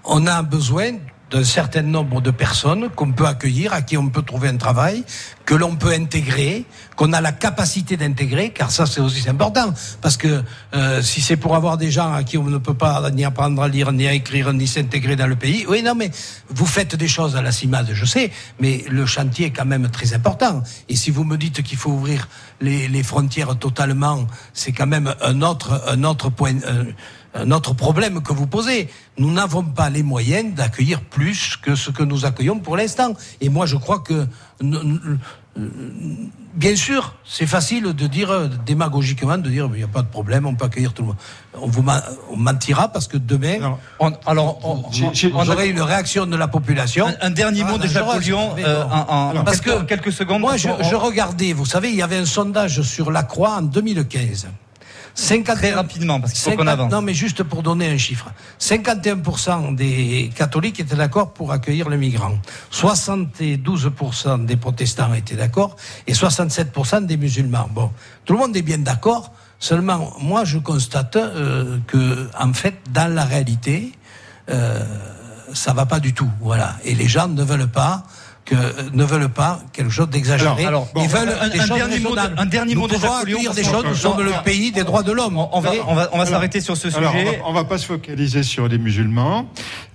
on 0.04 0.28
a 0.28 0.44
besoin 0.44 0.94
d'un 1.32 1.44
certain 1.46 1.82
nombre 1.82 2.22
de 2.22 2.30
personnes 2.30 2.90
qu'on 2.90 3.14
peut 3.14 3.26
accueillir, 3.26 3.74
à 3.74 3.82
qui 3.82 3.98
on 3.98 4.10
peut 4.10 4.22
trouver 4.22 4.50
un 4.50 4.58
travail, 4.58 5.04
que 5.46 5.56
l'on 5.56 5.76
peut 5.76 5.92
intégrer, 5.92 6.66
qu'on 6.96 7.14
a 7.14 7.22
la 7.22 7.32
capacité 7.32 7.96
d'intégrer, 7.98 8.52
car 8.52 8.70
ça 8.70 8.86
c'est 8.86 9.00
aussi 9.00 9.28
important, 9.30 9.74
parce 10.02 10.18
que 10.18 10.44
euh, 10.74 11.02
si 11.02 11.22
c'est 11.22 11.38
pour 11.38 11.56
avoir 11.56 11.78
des 11.78 11.90
gens 11.90 12.14
à 12.14 12.24
qui 12.24 12.38
on 12.38 12.44
ne 12.44 12.58
peut 12.58 12.74
pas 12.74 13.10
ni 13.12 13.24
apprendre 13.24 13.62
à 13.62 13.68
lire, 13.68 13.92
ni 13.94 14.08
à 14.08 14.14
écrire, 14.14 14.52
ni 14.54 14.68
s'intégrer 14.68 15.16
dans 15.16 15.28
le 15.28 15.38
pays, 15.38 15.66
oui 15.68 15.82
non 15.84 15.96
mais 15.96 16.12
vous 16.50 16.66
faites 16.66 16.96
des 16.96 17.08
choses 17.08 17.36
à 17.36 17.42
la 17.42 17.52
CIMAD, 17.52 17.92
je 17.94 18.06
sais, 18.06 18.32
mais 18.60 18.84
le 18.90 19.06
chantier 19.06 19.48
est 19.48 19.52
quand 19.52 19.66
même 19.66 19.90
très 19.90 20.14
important. 20.14 20.64
Et 20.90 20.96
si 20.96 21.12
vous 21.12 21.24
me 21.24 21.38
dites 21.38 21.64
qu'il 21.64 21.78
faut 21.78 21.92
ouvrir 21.92 22.28
les, 22.60 22.88
les 22.90 23.04
frontières 23.04 23.58
totalement, 23.58 24.28
c'est 24.54 24.74
quand 24.74 24.88
même 24.88 25.14
un 25.22 25.42
autre 25.42 25.82
un 25.88 26.04
autre 26.04 26.30
point. 26.30 26.56
Euh, 26.66 26.84
notre 27.46 27.74
problème 27.74 28.22
que 28.22 28.34
vous 28.34 28.48
posez. 28.48 28.90
Nous 29.18 29.32
n'avons 29.32 29.64
pas 29.64 29.90
les 29.90 30.04
moyens 30.04 30.54
d'accueillir 30.54 31.02
plus 31.02 31.58
que 31.58 31.76
ce 31.76 31.92
que 31.92 32.04
nous 32.04 32.26
accueillons 32.26 32.60
pour 32.60 32.78
l'instant. 32.78 33.14
Et 33.40 33.50
moi, 33.50 33.66
je 33.66 33.78
crois 33.78 34.00
que, 34.00 34.28
bien 36.56 36.76
sûr, 36.76 37.16
c'est 37.26 37.46
facile 37.46 37.84
de 37.94 38.08
dire 38.08 38.50
démagogiquement, 38.66 39.38
de 39.38 39.50
dire 39.50 39.70
il 39.74 39.78
n'y 39.78 39.84
a 39.84 39.88
pas 39.88 40.02
de 40.02 40.08
problème, 40.08 40.46
on 40.46 40.56
peut 40.56 40.66
accueillir 40.66 40.94
tout 40.94 41.04
le 41.04 41.08
monde. 41.10 41.18
On 41.54 41.68
vous 41.68 41.84
on 42.30 42.38
mentira 42.38 42.90
parce 42.90 43.08
que 43.08 43.18
demain, 43.18 43.56
alors, 43.56 43.80
on, 44.00 44.14
alors 44.26 44.60
on, 44.64 44.84
on, 45.04 45.12
on 45.34 45.50
aurait 45.50 45.70
une 45.70 45.82
réaction 45.82 46.26
de 46.26 46.36
la 46.36 46.48
population. 46.48 47.08
Un, 47.08 47.16
un 47.28 47.30
dernier 47.32 47.64
mot 47.64 47.76
ah, 47.76 47.88
de 47.88 47.94
Napoléon 47.94 48.56
euh, 48.60 48.84
en, 48.84 49.38
en, 49.38 49.44
parce 49.44 49.62
quelques, 49.62 49.80
que 49.80 49.84
quelques 49.86 50.12
secondes. 50.12 50.42
Moi, 50.42 50.58
je, 50.58 50.70
je 50.90 50.96
regardais, 50.96 51.54
vous 51.54 51.66
savez, 51.66 51.90
il 51.90 51.96
y 51.96 52.02
avait 52.02 52.18
un 52.18 52.26
sondage 52.26 52.82
sur 52.82 53.12
la 53.12 53.24
Croix 53.24 53.58
en 53.58 53.62
2015. 53.62 54.48
50, 55.16 55.58
Très 55.58 55.74
rapidement, 55.74 56.20
parce 56.20 56.34
qu'il 56.34 56.52
faut 56.52 56.58
qu'on 56.58 56.68
avance. 56.68 56.92
Non, 56.92 57.02
mais 57.02 57.14
juste 57.14 57.44
pour 57.44 57.64
donner 57.64 57.90
un 57.90 57.98
chiffre. 57.98 58.32
51% 58.60 59.76
des 59.76 60.32
catholiques 60.36 60.80
étaient 60.80 60.96
d'accord 60.96 61.34
pour 61.34 61.52
accueillir 61.52 61.90
les 61.90 61.98
migrants. 61.98 62.38
72% 62.72 64.46
des 64.46 64.58
protestants 64.58 65.14
étaient 65.14 65.36
d'accord 65.36 65.76
et 66.08 66.14
67% 66.14 67.06
des 67.06 67.18
musulmans. 67.18 67.70
Bon, 67.72 67.92
tout 68.26 68.34
le 68.34 68.40
monde 68.40 68.56
est 68.56 68.62
bien 68.62 68.78
d'accord. 68.78 69.32
Seulement, 69.60 70.14
moi, 70.20 70.44
je 70.44 70.58
constate 70.58 71.16
euh, 71.18 71.78
que, 71.86 72.30
en 72.40 72.54
fait, 72.54 72.76
dans 72.90 73.14
la 73.14 73.26
réalité, 73.26 73.92
euh, 74.50 74.84
ça 75.54 75.74
va 75.74 75.86
pas 75.86 76.00
du 76.00 76.14
tout. 76.14 76.30
Voilà. 76.40 76.78
Et 76.84 76.96
les 76.96 77.08
gens 77.08 77.28
ne 77.28 77.44
veulent 77.44 77.68
pas 77.68 78.04
que, 78.52 78.56
euh, 78.56 78.90
ne 78.94 79.04
veulent 79.06 79.30
pas 79.30 79.62
quelque 79.72 79.92
chose 79.92 80.10
d'exagéré. 80.10 80.68
Ils 80.98 81.08
veulent 81.08 81.34
un, 81.40 81.50
des 81.50 81.60
un 81.60 81.66
choses 81.66 81.78
dernier 81.78 82.00
mot, 82.00 82.16
de, 82.16 82.20
un 82.38 82.46
dernier 82.46 82.76
Nous 82.76 82.82
mot 82.82 82.88
accueillir 82.88 83.54
des 83.54 83.64
choses. 83.64 83.86
Nous 83.86 83.96
sommes 83.96 84.22
le 84.22 84.32
alors, 84.32 84.44
pays 84.44 84.72
des 84.72 84.84
droits 84.84 85.04
de 85.04 85.14
l'homme. 85.14 85.38
On 85.38 85.60
va, 85.62 85.72
on 85.88 85.96
va, 85.96 86.10
on 86.12 86.18
va 86.18 86.24
Alors, 86.24 86.28
s'arrêter 86.28 86.60
sur 86.60 86.76
ce 86.76 86.90
sujet. 86.90 86.98
Alors, 86.98 87.16
on 87.16 87.24
va, 87.24 87.32
on 87.46 87.54
va 87.54 87.64
pas 87.64 87.78
se 87.78 87.86
focaliser 87.86 88.44
sur 88.44 88.68
les 88.68 88.78
musulmans. 88.78 89.50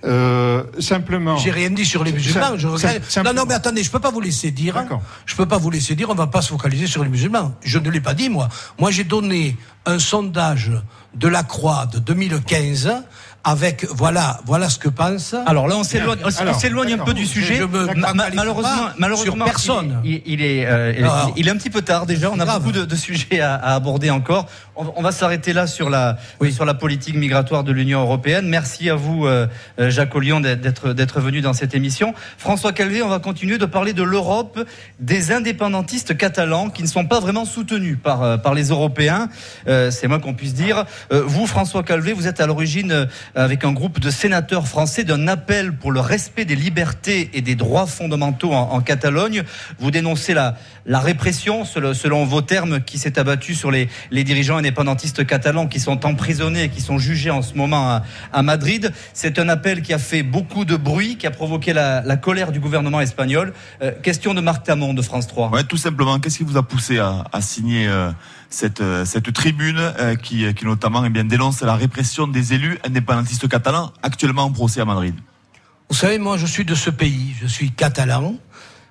Euh, 0.05 0.65
simplement. 0.79 1.37
J'ai 1.37 1.51
rien 1.51 1.71
dit 1.71 1.85
sur 1.85 2.03
les 2.03 2.13
musulmans. 2.13 2.57
Je 2.57 2.67
Sim- 2.69 2.73
regrette. 2.89 3.19
Non, 3.25 3.35
non, 3.35 3.45
mais 3.47 3.55
attendez, 3.55 3.83
je 3.83 3.91
peux 3.91 4.01
pas 4.01 4.11
vous 4.11 4.21
laisser 4.21 4.51
dire. 4.51 4.83
Je 5.27 5.35
peux 5.35 5.47
pas 5.47 5.59
vous 5.59 5.71
laisser 5.71 5.95
dire. 5.95 6.09
On 6.09 6.15
va 6.15 6.27
pas 6.27 6.41
se 6.41 6.49
focaliser 6.49 6.87
sur 6.87 7.03
les 7.03 7.11
musulmans. 7.11 7.55
Je 7.63 7.79
ne 7.79 7.91
l'ai 7.91 8.01
pas 8.01 8.15
dit 8.15 8.31
moi. 8.31 8.49
Moi, 8.79 8.91
j'ai 8.91 9.05
donné 9.05 9.57
un 9.85 9.99
sondage 9.99 10.73
de 11.15 11.29
la 11.29 11.43
Croix 11.43 11.87
de 11.87 11.99
2015 11.99 13.03
avec 13.47 13.87
voilà, 13.91 14.41
voilà 14.45 14.69
ce 14.69 14.79
que 14.79 14.89
pense. 14.89 15.35
Alors 15.47 15.69
là, 15.69 15.77
on 15.77 15.85
s'éloigne, 15.85 16.19
on 16.25 16.37
Alors, 16.41 16.61
s'éloigne 16.61 16.95
un 16.95 16.99
peu 17.05 17.15
du 17.15 17.25
sujet. 17.27 17.55
Je 17.55 17.63
me 17.65 17.87
Ma- 17.87 17.95
ma- 17.95 18.09
focalise 18.25 18.35
malheureusement, 18.37 18.71
pas 18.89 18.95
malheureusement, 18.99 19.35
sur 19.37 19.45
personne. 19.45 20.01
Il, 20.05 20.21
il 20.27 20.43
est, 20.43 20.67
euh, 20.67 20.93
il- 20.99 21.05
Alors, 21.05 21.33
il 21.37 21.47
est 21.47 21.51
un 21.53 21.57
petit 21.57 21.71
peu 21.71 21.83
tard 21.83 22.07
déjà. 22.07 22.29
On 22.33 22.41
a 22.41 22.45
beaucoup 22.45 22.73
de, 22.73 22.85
de 22.85 22.97
sujets 22.97 23.41
à, 23.41 23.55
à 23.55 23.75
aborder 23.77 24.11
encore. 24.11 24.47
On, 24.75 24.93
on 24.97 25.03
va 25.03 25.13
s'arrêter 25.13 25.53
là 25.53 25.69
sur 25.69 25.89
la 25.91 26.19
sur 26.51 26.65
la 26.65 26.75
politique 26.75 27.15
migratoire 27.15 27.63
de 27.63 27.71
l'Union 27.71 28.01
européenne. 28.01 28.49
Merci 28.49 28.91
à 28.91 28.97
vous, 28.97 29.27
euh, 29.27 29.47
euh, 29.79 29.91
Jacques 29.91 30.15
Ollion, 30.17 30.41
d'être 30.41 30.93
d'être 30.93 31.21
venu 31.21 31.41
dans 31.41 31.53
cette 31.53 31.75
émission. 31.75 32.15
François 32.39 32.73
Calvé, 32.73 33.01
on 33.03 33.09
va 33.09 33.21
continuer 33.21 33.59
de 33.59 33.67
parler 33.67 33.93
de 33.93 34.03
l'Europe, 34.03 34.59
des 34.99 35.31
indépendantistes 35.31 36.17
catalans 36.17 36.69
qui 36.69 36.83
ne 36.83 36.89
sont 36.89 37.07
pas 37.07 37.21
vraiment 37.21 37.45
soutenus 37.45 37.97
par 38.03 38.43
par 38.43 38.55
les 38.55 38.71
Européens. 38.71 39.29
Euh, 39.69 39.93
C'est 39.93 40.09
moins 40.09 40.19
qu'on 40.19 40.35
puisse 40.35 40.55
dire. 40.55 40.85
Euh, 41.13 41.23
vous, 41.25 41.47
François 41.47 41.85
Calvé, 41.85 42.13
vous 42.13 42.27
êtes 42.27 42.41
à 42.41 42.47
l'origine 42.47 42.91
euh, 42.93 43.07
avec 43.37 43.65
un 43.65 43.73
groupe 43.73 44.01
de 44.01 44.11
sénateurs 44.11 44.67
français 44.67 45.05
d'un 45.05 45.29
appel 45.29 45.73
pour 45.73 45.93
le 45.93 46.01
respect 46.01 46.45
des 46.45 46.57
libertés 46.57 47.31
et 47.35 47.43
des 47.43 47.55
droits 47.55 47.87
fondamentaux 47.87 48.53
en, 48.53 48.81
Catalogne. 48.81 49.43
Vous 49.79 49.91
dénoncez 49.91 50.33
la, 50.33 50.57
la 50.87 51.01
répression, 51.01 51.65
selon, 51.65 52.25
vos 52.25 52.41
termes, 52.41 52.81
qui 52.81 52.99
s'est 52.99 53.19
abattue 53.19 53.55
sur 53.55 53.71
les, 53.71 53.89
les 54.11 54.25
dirigeants 54.25 54.57
indépendantistes 54.57 55.27
catalans 55.27 55.67
qui 55.67 55.81
sont 55.81 56.07
emprisonnés 56.07 56.65
et 56.65 56.69
qui 56.69 56.81
sont 56.81 56.99
jugés 56.99 57.31
en 57.31 57.43
ce 57.43 57.55
moment 57.55 58.01
à, 58.33 58.43
Madrid. 58.43 58.93
C'est 59.13 59.39
un 59.39 59.49
appel 59.49 59.83
qui 59.83 59.93
a 59.93 59.99
fait 59.99 60.23
beaucoup 60.23 60.65
de 60.65 60.77
bruit, 60.77 61.17
qui 61.17 61.27
a 61.27 61.31
provoqué 61.31 61.73
la, 61.73 62.17
colère 62.17 62.53
du 62.53 62.61
gouvernement 62.61 63.01
espagnol. 63.01 63.53
Euh, 63.83 63.93
question 64.03 64.33
de 64.33 64.41
Marc 64.41 64.65
Tamon 64.65 64.95
de 64.95 65.03
France 65.03 65.27
3. 65.27 65.51
Ouais, 65.51 65.65
tout 65.65 65.77
simplement. 65.77 66.19
Qu'est-ce 66.19 66.39
qui 66.39 66.45
vous 66.45 66.57
a 66.57 66.63
poussé 66.63 66.99
à, 66.99 67.25
à 67.33 67.41
signer 67.41 67.87
euh, 67.87 68.11
cette, 68.57 68.81
euh, 68.81 69.05
cette 69.05 69.31
tribune 69.35 69.79
euh, 69.79 70.17
qui, 70.17 70.53
qui 70.55 70.65
notamment 70.65 71.05
eh 71.05 71.11
bien, 71.11 71.25
dénonce 71.25 71.61
la 71.61 71.77
répression 71.77 72.27
des 72.27 72.55
élus 72.55 72.79
indépendantistes 72.85 73.47
catalans 73.49 73.93
actuellement 74.03 74.45
en 74.45 74.51
procès 74.51 74.81
à 74.81 74.87
Madrid 74.87 75.15
Vous 75.91 75.97
savez, 75.97 76.19
moi, 76.19 76.39
je 76.39 76.47
suis 76.47 76.65
de 76.65 76.75
ce 76.75 76.89
pays. 76.89 77.35
Je 77.41 77.47
suis 77.47 77.71
catalan. 77.71 78.37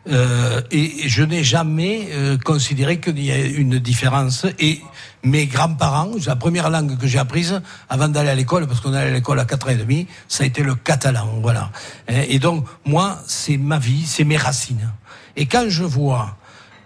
euh, 0.07 0.61
et 0.69 1.09
je 1.09 1.23
n'ai 1.23 1.43
jamais 1.43 2.09
euh, 2.11 2.37
considéré 2.37 2.99
qu'il 2.99 3.17
y 3.17 3.31
ait 3.31 3.49
une 3.49 3.79
différence. 3.79 4.45
Et 4.59 4.81
mes 5.23 5.47
grands-parents, 5.47 6.11
la 6.27 6.35
première 6.35 6.69
langue 6.69 6.95
que 6.99 7.07
j'ai 7.07 7.17
apprise 7.17 7.59
avant 7.89 8.07
d'aller 8.07 8.29
à 8.29 8.35
l'école, 8.35 8.67
parce 8.67 8.81
qu'on 8.81 8.93
allait 8.93 9.09
à 9.09 9.13
l'école 9.13 9.39
à 9.39 9.45
4 9.45 9.67
ans 9.67 9.71
et 9.71 9.77
demi, 9.77 10.05
ça 10.27 10.43
a 10.43 10.47
été 10.47 10.61
le 10.61 10.75
catalan. 10.75 11.39
Voilà. 11.41 11.71
Et 12.07 12.37
donc, 12.37 12.65
moi, 12.85 13.17
c'est 13.25 13.57
ma 13.57 13.79
vie, 13.79 14.05
c'est 14.05 14.25
mes 14.25 14.37
racines. 14.37 14.91
Et 15.35 15.47
quand 15.47 15.65
je 15.69 15.83
vois 15.83 16.37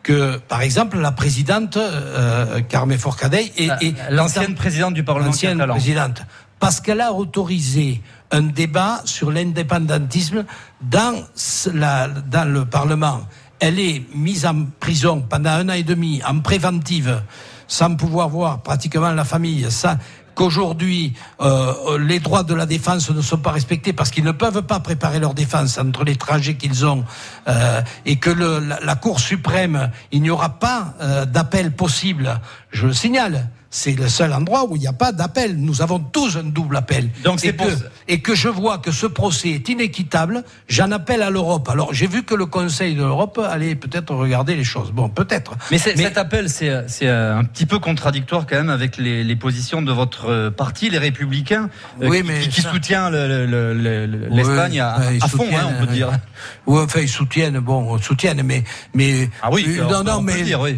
que, 0.03 0.37
par 0.37 0.61
exemple, 0.61 0.97
la 0.99 1.11
présidente 1.11 1.77
euh, 1.77 2.61
Carmen 2.61 2.97
Forcadell 2.97 3.45
est, 3.57 3.69
est 3.81 3.95
L'ancienne 4.11 4.55
présidente 4.55 4.93
du 4.93 5.03
Parlement 5.03 5.29
présidente, 5.73 6.21
parce 6.59 6.79
qu'elle 6.81 7.01
a 7.01 7.13
autorisé 7.13 8.01
un 8.31 8.41
débat 8.43 9.01
sur 9.05 9.31
l'indépendantisme 9.31 10.45
dans, 10.81 11.23
la- 11.73 12.07
dans 12.07 12.51
le 12.51 12.65
Parlement. 12.65 13.21
Elle 13.59 13.79
est 13.79 14.03
mise 14.15 14.45
en 14.45 14.65
prison 14.79 15.21
pendant 15.29 15.49
un 15.51 15.67
an 15.69 15.73
et 15.73 15.83
demi, 15.83 16.21
en 16.25 16.39
préventive, 16.39 17.21
sans 17.67 17.95
pouvoir 17.95 18.29
voir 18.29 18.61
pratiquement 18.61 19.11
la 19.11 19.25
famille, 19.25 19.69
sans 19.69 19.97
qu'aujourd'hui 20.39 21.11
euh, 21.41 21.99
les 21.99 22.19
droits 22.19 22.43
de 22.43 22.53
la 22.53 22.65
défense 22.65 23.11
ne 23.11 23.21
sont 23.21 23.39
pas 23.39 23.51
respectés 23.51 23.91
parce 23.91 24.09
qu'ils 24.09 24.23
ne 24.23 24.31
peuvent 24.31 24.61
pas 24.61 24.79
préparer 24.79 25.19
leur 25.19 25.33
défense 25.33 25.77
entre 25.77 26.05
les 26.05 26.15
trajets 26.15 26.55
qu'ils 26.55 26.85
ont 26.85 27.03
euh, 27.49 27.81
et 28.05 28.15
que 28.15 28.29
la 28.29 28.95
Cour 28.95 29.19
suprême, 29.19 29.91
il 30.13 30.21
n'y 30.21 30.29
aura 30.29 30.59
pas 30.59 30.93
euh, 31.01 31.25
d'appel 31.25 31.73
possible. 31.73 32.39
Je 32.71 32.87
le 32.87 32.93
signale. 32.93 33.49
C'est 33.71 33.91
le 33.93 34.07
seul 34.09 34.33
endroit 34.33 34.65
où 34.67 34.75
il 34.75 34.79
n'y 34.79 34.87
a 34.87 34.93
pas 34.93 35.11
d'appel. 35.11 35.55
Nous 35.57 35.83
avons 35.83 35.99
tous 35.99 36.37
un 36.37 36.43
double 36.43 36.75
appel. 36.77 37.09
Donc 37.23 37.45
et, 37.45 37.53
que, 37.55 37.69
ça. 37.69 37.85
et 38.07 38.19
que 38.19 38.33
je 38.33 38.47
vois 38.49 38.79
que 38.79 38.91
ce 38.91 39.05
procès 39.05 39.49
est 39.49 39.69
inéquitable, 39.69 40.43
j'en 40.67 40.91
appelle 40.91 41.21
à 41.21 41.29
l'Europe. 41.29 41.69
Alors 41.69 41.93
j'ai 41.93 42.07
vu 42.07 42.23
que 42.23 42.33
le 42.33 42.47
Conseil 42.47 42.95
de 42.95 43.03
l'Europe 43.03 43.39
allait 43.47 43.75
peut-être 43.75 44.15
regarder 44.15 44.55
les 44.55 44.63
choses. 44.63 44.91
Bon, 44.91 45.07
peut-être. 45.07 45.55
Mais, 45.69 45.77
cet 45.77 46.17
appel, 46.17 46.49
c'est 46.49 46.71
euh, 47.03 47.37
un 47.37 47.43
petit 47.43 47.67
peu 47.67 47.77
contradictoire 47.77 48.47
quand 48.47 48.55
même 48.55 48.71
avec 48.71 48.97
les, 48.97 49.23
les 49.23 49.35
positions 49.35 49.83
de 49.83 49.91
votre 49.91 50.29
euh, 50.31 50.49
parti, 50.49 50.89
les 50.89 50.97
Républicains, 50.97 51.69
euh, 52.01 52.09
qui, 52.09 52.23
mais 52.23 52.39
qui- 52.39 52.49
qui 52.49 52.61
ça- 52.61 52.71
soutient 52.71 53.11
le- 53.11 53.27
le- 53.45 53.45
le- 53.75 54.05
le- 54.07 54.27
l'Espagne 54.31 54.79
à, 54.79 54.95
à 55.21 55.27
fond, 55.27 55.45
hein, 55.53 55.69
on 55.79 55.85
peut 55.85 55.91
dire. 55.93 56.09
Oui, 56.65 56.81
enfin, 56.83 57.01
ils 57.01 57.07
soutiennent, 57.09 57.59
bon, 57.59 57.97
ils 57.97 58.03
soutiennent, 58.03 58.41
mais, 58.43 58.63
mais. 58.95 59.29
Ah 59.43 59.49
oui, 59.51 59.77
on- 59.79 59.91
non, 59.91 60.03
non, 60.03 60.13
on 60.17 60.21
mais 60.23 60.55
oui. 60.55 60.75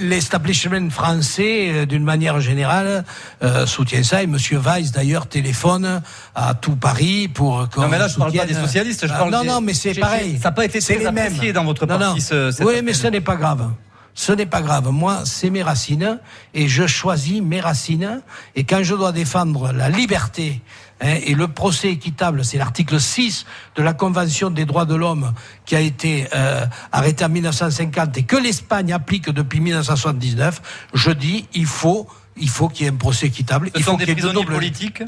l'establishment 0.00 0.90
français, 0.90 1.86
d'une 1.86 2.04
manière 2.04 2.17
générale, 2.40 3.04
euh, 3.42 3.66
soutient 3.66 4.02
ça. 4.02 4.22
Et 4.22 4.26
Monsieur 4.26 4.58
Weiss, 4.58 4.92
d'ailleurs, 4.92 5.26
téléphone 5.26 6.02
à 6.34 6.54
tout 6.54 6.76
Paris 6.76 7.28
pour. 7.28 7.68
qu'on 7.70 7.82
Non, 7.82 7.88
mais 7.88 7.98
là, 7.98 8.08
je 8.08 8.16
parle 8.16 8.32
pas 8.32 8.46
des 8.46 8.54
socialistes, 8.54 9.06
je 9.06 9.12
Ah, 9.12 9.18
parle 9.18 9.30
non, 9.30 9.42
des- 9.42 9.48
non, 9.48 9.60
mais 9.60 9.74
c'est 9.74 9.94
pareil. 9.94 10.38
ça 10.42 10.48
a 10.48 10.52
pas 10.52 10.64
été 10.64 10.80
C'est 10.80 10.96
très 10.96 11.04
mêmes. 11.12 11.26
apprécié 11.32 11.52
dans 11.52 11.64
votre 11.64 11.86
parti, 11.86 12.04
non. 12.04 12.16
ce- 12.18 12.50
cet 12.50 12.64
oui, 12.66 12.72
appel. 12.74 12.84
mais 12.84 12.92
ce 12.94 13.06
n'est 13.06 13.20
pas 13.20 13.36
grave. 13.36 13.70
Ce 14.14 14.32
n'est 14.32 14.46
pas 14.46 14.62
grave. 14.62 14.88
Moi, 14.90 15.20
c'est 15.24 15.48
mes 15.48 15.62
racines 15.62 16.18
et 16.52 16.66
je 16.66 16.88
choisis 16.88 17.40
mes 17.40 17.60
racines. 17.60 18.20
Et 18.56 18.64
quand 18.64 18.82
je 18.82 18.96
dois 18.96 19.12
défendre 19.12 19.72
la 19.72 19.88
liberté 19.88 20.60
hein, 21.00 21.16
et 21.24 21.34
le 21.34 21.48
procès 21.48 21.90
équitable, 21.90 22.44
c'est 22.44 22.58
l'article 22.58 23.00
6 23.00 23.46
de 23.76 23.82
la 23.82 23.94
Convention 23.94 24.50
des 24.50 24.64
droits 24.64 24.84
de 24.84 24.94
l'homme 24.94 25.32
qui 25.64 25.76
a 25.76 25.80
été 25.80 26.26
euh, 26.34 26.64
arrêté 26.92 27.24
en 27.24 27.28
1950 27.28 28.18
et 28.18 28.22
que 28.22 28.36
l'Espagne 28.36 28.92
applique 28.92 29.30
depuis 29.30 29.60
1979, 29.60 30.62
je 30.94 31.10
dis 31.10 31.46
il 31.54 31.66
faut 31.66 32.08
il 32.40 32.48
faut 32.48 32.68
qu'il 32.68 32.86
y 32.86 32.88
ait 32.88 32.92
un 32.92 32.96
procès 32.96 33.26
équitable. 33.26 33.70
Ce 33.74 33.80
il 33.80 33.84
sont 33.84 33.96
des 33.96 34.06
de 34.06 34.44
politiques? 34.44 35.02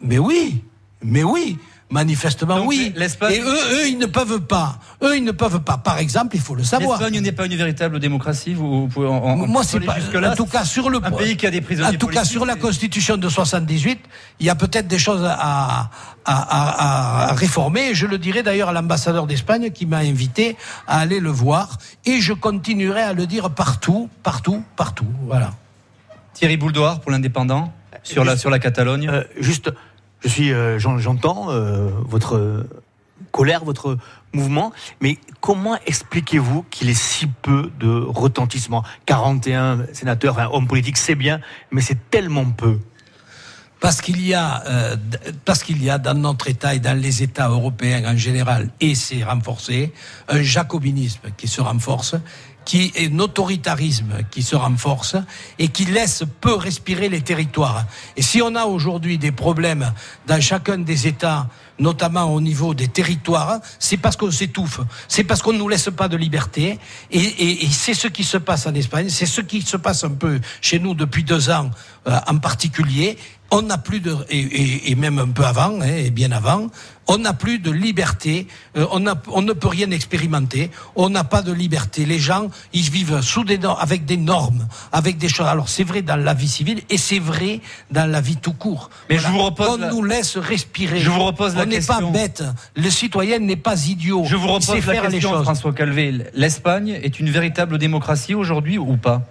Mais 0.00 0.18
oui, 0.18 0.64
mais 1.02 1.22
oui. 1.22 1.58
Manifestement, 1.94 2.56
Donc, 2.56 2.68
oui. 2.70 2.92
l'Espagne- 2.96 3.34
Et 3.34 3.40
eux, 3.40 3.44
eux, 3.72 3.88
ils 3.88 3.98
ne 3.98 4.06
peuvent 4.06 4.40
pas. 4.40 4.80
Eux, 5.00 5.16
ils 5.16 5.22
ne 5.22 5.30
peuvent 5.30 5.60
pas. 5.60 5.76
Par 5.78 5.98
exemple, 5.98 6.34
il 6.34 6.42
faut 6.42 6.56
le 6.56 6.64
savoir. 6.64 6.98
L'Espagne 6.98 7.20
n'est 7.22 7.30
pas 7.30 7.46
une 7.46 7.54
véritable 7.54 8.00
démocratie. 8.00 8.52
Vous, 8.52 8.80
vous 8.82 8.88
pouvez 8.88 9.06
en, 9.06 9.12
en- 9.22 9.36
Moi, 9.46 9.62
c'est 9.62 9.78
pas. 9.78 9.94
En 10.26 10.34
tout 10.34 10.46
cas, 10.46 10.64
sur 10.64 10.90
le 10.90 10.98
un 11.04 11.10
pays 11.12 11.36
qui 11.36 11.46
a 11.46 11.52
des 11.52 11.60
prisonniers 11.60 11.94
En 11.94 11.98
tout 11.98 12.08
cas, 12.08 12.24
sur 12.24 12.44
la 12.46 12.56
Constitution 12.56 13.16
de 13.16 13.28
78, 13.28 14.00
il 14.40 14.46
y 14.46 14.50
a 14.50 14.56
peut-être 14.56 14.88
des 14.88 14.98
choses 14.98 15.22
à, 15.24 15.34
à, 15.34 15.90
à- 16.24 17.28
à 17.30 17.34
réformer. 17.34 17.94
Je 17.94 18.06
le 18.06 18.18
dirai 18.18 18.42
d'ailleurs 18.42 18.70
à 18.70 18.72
l'ambassadeur 18.72 19.28
d'Espagne 19.28 19.70
qui 19.70 19.86
m'a 19.86 19.98
invité 19.98 20.56
à 20.88 20.98
aller 20.98 21.20
le 21.20 21.30
voir. 21.30 21.78
Et 22.06 22.20
je 22.20 22.32
continuerai 22.32 23.02
à 23.02 23.12
le 23.12 23.26
dire 23.28 23.50
partout, 23.50 24.08
partout, 24.24 24.64
partout. 24.74 25.06
Voilà. 25.28 25.52
Thierry 26.32 26.56
Bouldoir 26.56 27.00
pour 27.00 27.12
l'indépendant 27.12 27.72
sur 28.02 28.24
la 28.24 28.36
sur 28.36 28.50
la 28.50 28.58
Catalogne. 28.58 29.08
Euh, 29.08 29.22
juste, 29.38 29.70
je 30.24 30.28
suis, 30.28 30.52
euh, 30.52 30.78
j'en- 30.78 30.98
j'entends 30.98 31.50
euh, 31.50 31.90
votre 32.06 32.66
colère, 33.30 33.64
votre 33.64 33.96
mouvement, 34.32 34.72
mais 35.00 35.18
comment 35.40 35.76
expliquez-vous 35.86 36.64
qu'il 36.70 36.88
ait 36.88 36.94
si 36.94 37.26
peu 37.26 37.70
de 37.80 37.88
retentissement? 37.88 38.82
41 39.06 39.86
sénateurs, 39.92 40.34
enfin, 40.34 40.48
hommes 40.52 40.66
politiques, 40.66 40.96
c'est 40.98 41.14
bien, 41.14 41.40
mais 41.70 41.80
c'est 41.80 42.10
tellement 42.10 42.44
peu. 42.50 42.78
Euh, 43.84 44.96
parce 45.44 45.62
qu'il 45.62 45.82
y 45.84 45.90
a 45.90 45.98
dans 45.98 46.14
notre 46.14 46.48
État 46.48 46.74
et 46.74 46.78
dans 46.80 46.98
les 46.98 47.22
États 47.22 47.48
européens 47.48 48.02
en 48.06 48.16
général, 48.16 48.70
et 48.80 48.94
c'est 48.94 49.22
renforcé, 49.22 49.92
un 50.28 50.40
jacobinisme 50.42 51.28
qui 51.36 51.48
se 51.48 51.60
renforce, 51.60 52.16
qui 52.64 52.92
est 52.94 53.12
un 53.12 53.18
autoritarisme 53.18 54.18
qui 54.30 54.42
se 54.42 54.56
renforce 54.56 55.16
et 55.58 55.68
qui 55.68 55.84
laisse 55.84 56.24
peu 56.40 56.54
respirer 56.54 57.08
les 57.08 57.20
territoires. 57.20 57.84
Et 58.16 58.22
si 58.22 58.42
on 58.42 58.54
a 58.54 58.64
aujourd'hui 58.64 59.18
des 59.18 59.32
problèmes 59.32 59.92
dans 60.26 60.40
chacun 60.40 60.78
des 60.78 61.06
États, 61.06 61.48
notamment 61.78 62.32
au 62.34 62.40
niveau 62.40 62.74
des 62.74 62.88
territoires, 62.88 63.58
c'est 63.78 63.96
parce 63.96 64.16
qu'on 64.16 64.30
s'étouffe, 64.30 64.80
c'est 65.08 65.24
parce 65.24 65.42
qu'on 65.42 65.52
ne 65.52 65.58
nous 65.58 65.68
laisse 65.68 65.88
pas 65.96 66.08
de 66.08 66.16
liberté. 66.16 66.78
Et, 67.10 67.18
et- 67.18 67.64
et 67.64 67.68
c'est 67.70 67.94
ce 67.94 68.08
qui 68.08 68.24
se 68.24 68.36
passe 68.38 68.66
en 68.66 68.74
Espagne, 68.74 69.08
c'est 69.08 69.26
ce 69.26 69.40
qui 69.40 69.62
se 69.62 69.76
passe 69.76 70.04
un 70.04 70.10
peu 70.10 70.40
chez 70.60 70.78
nous 70.78 70.94
depuis 70.94 71.24
deux 71.24 71.50
ans 71.50 71.70
euh, 72.06 72.18
en 72.28 72.38
particulier. 72.38 73.16
On 73.50 73.62
n'a 73.62 73.78
plus 73.78 74.00
de 74.00 74.16
et, 74.30 74.38
et- 74.40 74.90
et 74.90 74.94
même 74.94 75.18
un 75.18 75.28
peu 75.28 75.44
avant, 75.44 75.80
hein, 75.80 75.86
et 75.86 76.10
bien 76.10 76.32
avant, 76.32 76.68
on 77.06 77.18
n'a 77.18 77.34
plus 77.34 77.58
de 77.58 77.70
liberté. 77.70 78.48
euh, 78.76 78.86
on, 78.90 79.06
a- 79.06 79.14
on 79.28 79.42
ne 79.42 79.52
peut 79.52 79.68
rien 79.68 79.90
expérimenter. 79.90 80.70
On 80.96 81.10
n'a 81.10 81.22
pas 81.22 81.42
de 81.42 81.52
liberté. 81.52 82.06
Les 82.06 82.18
gens, 82.18 82.48
ils 82.72 82.90
vivent 82.90 83.20
sous 83.20 83.44
des 83.44 83.58
normes, 83.58 83.78
avec 83.80 84.06
des 84.06 84.16
normes, 84.16 84.66
avec 84.90 85.18
des 85.18 85.28
choses. 85.28 85.46
Alors 85.46 85.68
c'est 85.68 85.84
vrai 85.84 86.00
dans 86.02 86.16
la 86.16 86.32
vie 86.34 86.48
civile 86.48 86.80
et 86.88 86.96
c'est 86.98 87.18
vrai 87.18 87.60
dans 87.90 88.10
la 88.10 88.20
vie 88.22 88.36
tout 88.36 88.54
court. 88.54 88.88
Mais 89.10 89.18
je 89.18 89.28
vous 89.28 89.42
repose 89.42 89.68
On 89.68 89.76
la- 89.76 89.90
nous 89.90 90.02
laisse 90.02 90.36
respirer. 90.38 90.98
Je 91.00 91.10
vous 91.10 91.22
repose 91.24 91.54
la 91.54 91.63
on 91.64 91.68
n'est 91.68 91.80
pas 91.80 92.00
bête. 92.00 92.44
Le 92.76 92.90
citoyen 92.90 93.38
n'est 93.38 93.56
pas 93.56 93.86
idiot. 93.86 94.24
Je 94.26 94.36
vous 94.36 94.48
repose 94.48 94.86
la 94.86 94.96
question, 95.08 95.42
François 95.42 95.72
Calvé. 95.72 96.14
L'Espagne 96.34 96.98
est 97.02 97.20
une 97.20 97.30
véritable 97.30 97.78
démocratie 97.78 98.34
aujourd'hui 98.34 98.78
ou 98.78 98.96
pas? 98.96 99.22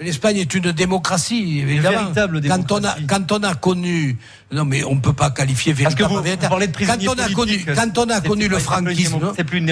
L'Espagne 0.00 0.38
est 0.38 0.52
une 0.54 0.72
démocratie, 0.72 1.60
évidemment. 1.60 1.90
Une 1.90 2.04
véritable 2.06 2.40
démocratie. 2.40 2.66
Quand 2.66 2.80
on 2.80 2.84
a, 2.84 2.96
quand 3.06 3.32
on 3.32 3.42
a 3.44 3.54
connu, 3.54 4.18
non 4.50 4.64
mais 4.64 4.82
on 4.82 4.98
peut 4.98 5.12
pas 5.12 5.30
qualifier 5.30 5.72
véritable. 5.72 5.96
Parce 5.96 6.10
que 6.10 6.14
vous, 6.14 6.48
parlez 6.48 6.66
de 6.66 6.72
quand 6.84 7.14
on 7.14 7.18
a 7.18 7.28
connu, 7.28 7.64
quand 7.64 7.98
on 7.98 8.10
a 8.10 8.20
connu 8.20 8.48
le 8.48 8.58
franquisme, 8.58 9.20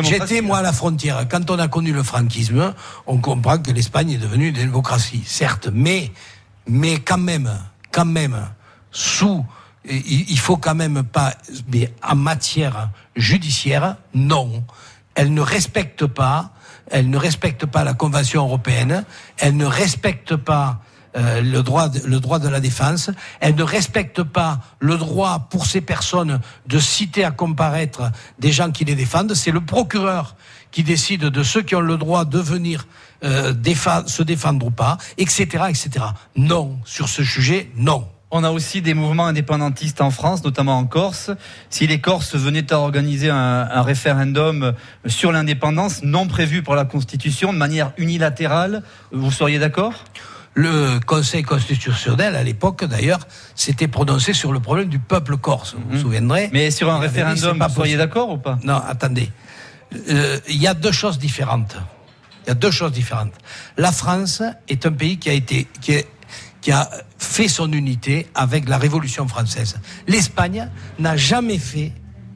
j'étais 0.05 0.41
moi 0.41 0.59
à 0.59 0.63
la 0.63 0.73
frontière. 0.73 1.27
Quand 1.29 1.51
on 1.51 1.59
a 1.59 1.67
connu 1.67 1.93
le 1.93 2.05
franquisme, 2.05 2.73
on 3.09 3.19
comprend 3.19 3.59
que 3.59 3.73
l'Espagne 3.73 4.13
est 4.13 4.19
devenue 4.19 4.49
une 4.49 4.55
démocratie, 4.55 5.23
certes, 5.27 5.69
mais, 5.73 6.13
mais 6.69 6.99
quand 7.01 7.19
même, 7.19 7.51
quand 7.91 8.05
même, 8.05 8.47
sous, 8.93 9.45
il 9.85 10.39
faut 10.39 10.57
quand 10.57 10.75
même 10.75 11.03
pas, 11.03 11.35
mais 11.73 11.93
en 12.03 12.15
matière 12.15 12.91
judiciaire, 13.17 13.97
non, 14.15 14.65
elle 15.15 15.35
ne 15.35 15.41
respecte 15.41 16.07
pas 16.07 16.53
elle 16.93 17.09
ne 17.09 17.17
respecte 17.17 17.67
pas 17.67 17.85
la 17.85 17.95
Convention 17.95 18.45
européenne, 18.45 19.05
elle 19.39 19.57
ne 19.57 19.65
respecte 19.65 20.37
pas 20.37 20.83
euh, 21.17 21.41
le, 21.41 21.63
droit 21.63 21.89
de, 21.89 22.01
le 22.07 22.21
droit 22.21 22.39
de 22.39 22.49
la 22.49 22.61
défense, 22.61 23.11
elle 23.41 23.55
ne 23.55 23.63
respecte 23.63 24.23
pas 24.23 24.61
le 24.79 24.97
droit 24.97 25.49
pour 25.51 25.67
ces 25.67 25.81
personnes 25.81 26.41
de 26.67 26.79
citer 26.79 27.25
à 27.25 27.31
comparaître 27.31 28.11
des 28.39 28.53
gens 28.53 28.71
qui 28.71 28.85
les 28.85 28.95
défendent. 28.95 29.35
C'est 29.35 29.51
le 29.51 29.61
procureur 29.61 30.37
qui 30.71 30.83
décide 30.83 31.23
de 31.23 31.43
ceux 31.43 31.63
qui 31.63 31.75
ont 31.75 31.81
le 31.81 31.97
droit 31.99 32.25
de 32.25 32.39
venir 32.39 32.87
euh, 33.25 33.53
se 34.07 34.23
défendre 34.23 34.67
ou 34.67 34.71
pas, 34.71 34.97
etc., 35.19 35.65
etc. 35.69 35.91
Non, 36.37 36.79
sur 36.85 37.09
ce 37.09 37.25
sujet, 37.25 37.71
non. 37.77 38.09
On 38.35 38.45
a 38.45 38.51
aussi 38.51 38.81
des 38.81 38.95
mouvements 38.95 39.27
indépendantistes 39.27 40.01
en 40.01 40.11
France, 40.11 40.43
notamment 40.43 40.79
en 40.79 40.87
Corse. 40.87 41.31
Si 41.69 41.87
les 41.87 42.01
Corses 42.01 42.35
venaient 42.35 42.73
à 42.73 42.79
organiser 42.79 43.29
un, 43.29 43.83
référendum 43.83 44.73
sur 45.05 45.33
l'indépendance 45.33 46.03
non 46.03 46.27
prévu 46.27 46.63
par 46.63 46.75
la 46.75 46.87
Constitution 46.87 47.53
de 47.53 47.59
manière 47.59 47.93
unilatérale, 47.99 48.85
vous 49.13 49.31
seriez 49.31 49.59
d'accord? 49.59 50.05
Le 50.55 50.99
Conseil 51.05 51.43
constitutionnel, 51.43 52.35
à 52.35 52.43
l'époque 52.43 52.87
d'ailleurs, 52.87 53.21
s'était 53.55 53.89
prononcé 53.89 54.33
sur 54.33 54.55
le 54.55 54.61
problème 54.61 54.89
du 54.89 54.99
peuple 54.99 55.37
corse, 55.37 55.75
vous 55.75 55.83
vous 55.91 55.97
mhm. 55.97 56.01
souviendrez. 56.01 56.51
Mais 56.55 56.71
sur 56.71 56.91
un 56.91 57.01
référendum, 57.01 57.59
vous 57.59 57.75
seriez 57.75 57.99
d'accord 57.99 58.31
ou 58.31 58.39
pas? 58.39 58.59
Non, 58.65 58.81
attendez. 58.89 59.31
Euh, 60.09 60.39
il 60.49 60.57
y 60.57 60.67
a 60.67 60.73
deux 60.73 60.93
choses 60.93 61.19
différentes. 61.19 61.77
Il 62.45 62.49
y 62.49 62.51
a 62.53 62.55
deux 62.55 62.71
choses 62.71 62.93
différentes. 62.93 63.35
La 63.77 63.93
France 63.93 64.43
est 64.69 64.87
un 64.87 64.93
pays 64.93 65.19
qui 65.19 65.29
a 65.29 65.35
été, 65.35 65.69
qui 65.83 65.93
est 65.93 66.07
qui 66.63 66.71
a 66.71 66.89
fait 67.23 67.49
son 67.49 67.73
unité 67.73 68.27
avec 68.35 68.69
la 68.69 68.79
Révolution 68.79 69.27
française. 69.29 69.77
L'Espagne 70.09 70.69
n'a 70.99 71.17
jamais 71.17 71.59
fait 71.59 71.93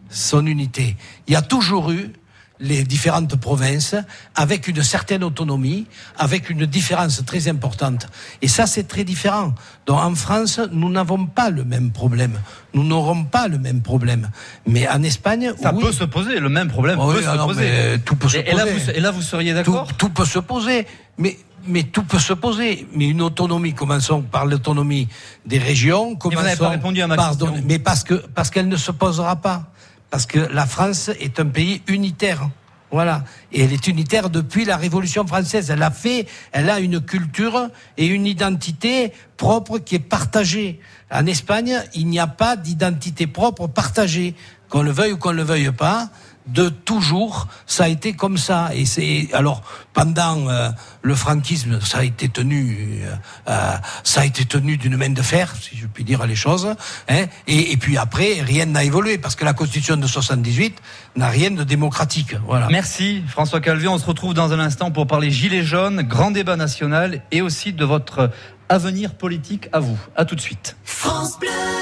son 0.09 0.47
unité. 0.47 0.97
Il 1.27 1.33
y 1.33 1.37
a 1.37 1.43
toujours 1.43 1.91
eu 1.91 2.13
les 2.59 2.85
différentes 2.85 3.37
provinces 3.37 3.95
avec 4.35 4.67
une 4.69 4.83
certaine 4.83 5.23
autonomie, 5.23 5.87
avec 6.17 6.49
une 6.49 6.65
différence 6.65 7.23
très 7.27 7.49
importante. 7.49 8.07
Et 8.41 8.49
ça, 8.49 8.67
c'est 8.67 8.85
très 8.85 9.05
différent. 9.05 9.55
Donc 9.85 9.99
en 10.01 10.15
France, 10.15 10.61
nous 10.73 10.89
n'avons 10.89 11.27
pas 11.27 11.51
le 11.51 11.65
même 11.65 11.91
problème. 11.91 12.41
Nous 12.73 12.83
n'aurons 12.83 13.25
pas 13.25 13.49
le 13.49 13.59
même 13.59 13.83
problème. 13.83 14.31
Mais 14.67 14.89
en 14.89 15.03
Espagne, 15.03 15.53
ça 15.61 15.73
peut 15.73 15.93
se 15.93 16.05
poser. 16.05 16.41
Le 16.41 16.49
même 16.49 16.69
problème 16.69 16.99
peut 16.99 17.23
se 17.23 17.45
poser. 17.45 17.99
Tout 18.05 18.17
peut 18.17 18.29
se 18.29 18.39
poser. 18.39 18.57
Là, 18.57 18.65
vous, 18.65 18.91
et 18.91 19.01
là, 19.01 19.11
vous 19.11 19.23
seriez 19.23 19.53
d'accord? 19.53 19.89
tout, 19.89 19.95
tout, 19.95 20.09
peut 20.09 20.25
se 20.25 20.39
poser. 20.39 20.87
Mais 21.19 21.37
mais 21.67 21.85
tout 21.85 22.03
peut 22.05 22.19
se 22.19 22.33
poser. 22.33 22.87
Mais 22.95 23.09
une 23.09 23.23
autonomie, 23.23 23.75
commençons 23.75 24.23
par 24.23 24.47
l'autonomie 24.47 25.09
des 25.45 25.59
régions. 25.59 26.17
Commençons 26.17 26.43
mais 26.45 26.55
vous 26.55 26.65
pas 26.65 26.69
répondu 26.71 27.03
à 27.03 27.07
ma 27.07 27.17
question. 27.17 27.55
Mais 27.65 27.79
parce 27.79 28.05
que 28.05 28.15
parce 28.15 28.51
qu'elle 28.51 28.69
ne 28.69 28.77
se 28.77 28.91
posera 28.91 29.37
pas. 29.37 29.71
Parce 30.11 30.27
que 30.27 30.39
la 30.39 30.67
France 30.67 31.11
est 31.21 31.41
un 31.41 31.47
pays 31.47 31.83
unitaire. 31.89 32.49
Voilà. 32.93 33.25
Et 33.53 33.63
elle 33.63 33.73
est 33.73 33.89
unitaire 33.89 34.31
depuis 34.31 34.65
la 34.65 34.77
Révolution 34.77 35.27
française. 35.27 35.71
Elle 35.71 35.83
a 35.83 35.91
fait, 35.91 36.27
elle 36.53 36.71
a 36.71 36.79
une 36.79 37.01
culture 37.01 37.69
et 37.97 38.07
une 38.07 38.27
identité 38.27 39.13
propre 39.37 39.79
qui 39.79 39.97
est 39.97 39.99
partagée. 39.99 40.81
En 41.11 41.27
Espagne, 41.27 41.83
il 41.95 42.07
n'y 42.07 42.21
a 42.21 42.27
pas 42.27 42.57
d'identité 42.57 43.27
propre 43.27 43.67
partagée. 43.67 44.35
Qu'on 44.69 44.83
le 44.83 44.91
veuille 44.91 45.13
ou 45.13 45.17
qu'on 45.17 45.31
ne 45.31 45.37
le 45.37 45.43
veuille 45.45 45.71
pas, 45.71 46.11
de 46.47 46.69
toujours, 46.69 47.49
ça 47.67 47.85
a 47.85 47.89
été 47.89 48.13
comme 48.13 48.39
ça. 48.39 48.71
Et 48.75 48.87
c'est 48.87 49.29
alors 49.33 49.63
pendant 49.93 50.49
euh, 50.49 50.69
le 51.03 51.15
franquisme, 51.15 51.81
ça 51.81 51.99
a 51.99 52.05
été 52.05 52.29
tenu, 52.29 53.01
euh, 53.03 53.15
euh, 53.49 53.73
ça 54.05 54.21
a 54.21 54.25
été 54.25 54.45
tenu 54.45 54.77
d'une 54.77 54.97
main 54.97 55.11
de 55.11 55.23
fer, 55.23 55.55
si 55.61 55.77
je 55.77 55.87
puis 55.87 56.05
dire 56.05 56.27
les 56.27 56.37
choses. 56.37 56.75
Hein, 57.09 57.25
et, 57.47 57.77
puis 57.77 57.97
après, 57.97 58.41
rien 58.41 58.67
n'a 58.67 58.85
évolué 58.85 59.19
parce 59.19 59.35
que 59.37 59.45
la 59.45 59.53
Constitution 59.53 59.97
de 59.97 60.07
78 60.07 60.77
n'a 61.17 61.29
rien 61.29 61.51
de 61.51 61.65
démocratique. 61.65 62.37
Voilà. 62.47 62.69
Merci 62.71 63.23
François 63.29 63.61
Calvi. 63.61 63.89
On 63.89 63.99
se 63.99 64.07
retrouve 64.07 64.35
dans 64.35 64.53
un 64.53 64.61
instant 64.61 64.91
pour 64.91 65.07
parler 65.07 65.31
gilets 65.31 65.65
jaunes, 65.65 66.03
grand 66.03 66.31
débat 66.31 66.57
national 66.57 67.23
et 67.31 67.43
aussi 67.43 67.73
de 67.73 67.85
votre 67.85 68.31
avenir 68.69 69.15
politique 69.15 69.69
à 69.73 69.81
vous. 69.81 69.99
À 70.15 70.25
tout 70.25 70.35
de 70.35 70.41
suite. 70.41 70.77
France 70.85 71.39
Bleu. 71.39 71.76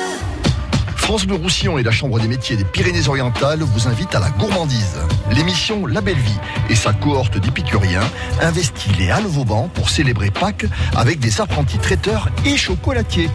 France 1.04 1.26
Bleu 1.26 1.36
Roussillon 1.36 1.76
et 1.76 1.82
la 1.82 1.90
Chambre 1.90 2.18
des 2.18 2.28
métiers 2.28 2.56
des 2.56 2.64
Pyrénées-Orientales 2.64 3.60
vous 3.60 3.88
invitent 3.88 4.14
à 4.14 4.20
la 4.20 4.30
gourmandise. 4.30 4.96
L'émission 5.32 5.84
La 5.84 6.00
Belle 6.00 6.16
Vie 6.16 6.38
et 6.70 6.74
sa 6.74 6.94
cohorte 6.94 7.36
d'épicuriens 7.36 8.00
investit 8.40 8.90
les 8.98 9.10
Halles 9.10 9.26
Vauban 9.26 9.68
pour 9.74 9.90
célébrer 9.90 10.30
Pâques 10.30 10.64
avec 10.96 11.20
des 11.20 11.42
apprentis 11.42 11.76
traiteurs 11.76 12.30
et 12.46 12.56
chocolatiers. 12.56 13.28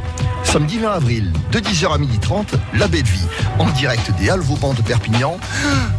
Samedi 0.43 0.80
20 0.80 0.91
avril, 0.91 1.32
de 1.51 1.59
10h 1.59 1.93
à 1.93 1.99
12h30, 1.99 2.45
La 2.74 2.88
Belle 2.88 3.03
Vie, 3.03 3.28
en 3.59 3.70
direct 3.70 4.11
des 4.17 4.32
Halles 4.32 4.39
Vauban 4.39 4.74
de 4.74 4.82
Perpignan. 4.82 5.38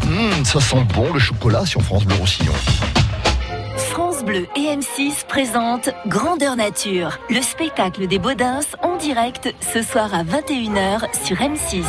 Mmh, 0.06 0.44
ça 0.44 0.60
sent 0.60 0.84
bon 0.92 1.12
le 1.12 1.20
chocolat 1.20 1.64
sur 1.66 1.82
France 1.82 2.04
Bleu 2.04 2.16
Roussillon. 2.16 2.52
Bleu 4.30 4.46
et 4.54 4.76
M6 4.76 5.26
présentent 5.26 5.90
Grandeur 6.06 6.54
Nature, 6.54 7.18
le 7.30 7.42
spectacle 7.42 8.06
des 8.06 8.20
Baudins 8.20 8.60
en 8.80 8.96
direct 8.96 9.52
ce 9.74 9.82
soir 9.82 10.14
à 10.14 10.22
21h 10.22 11.00
sur 11.24 11.36
M6. 11.38 11.82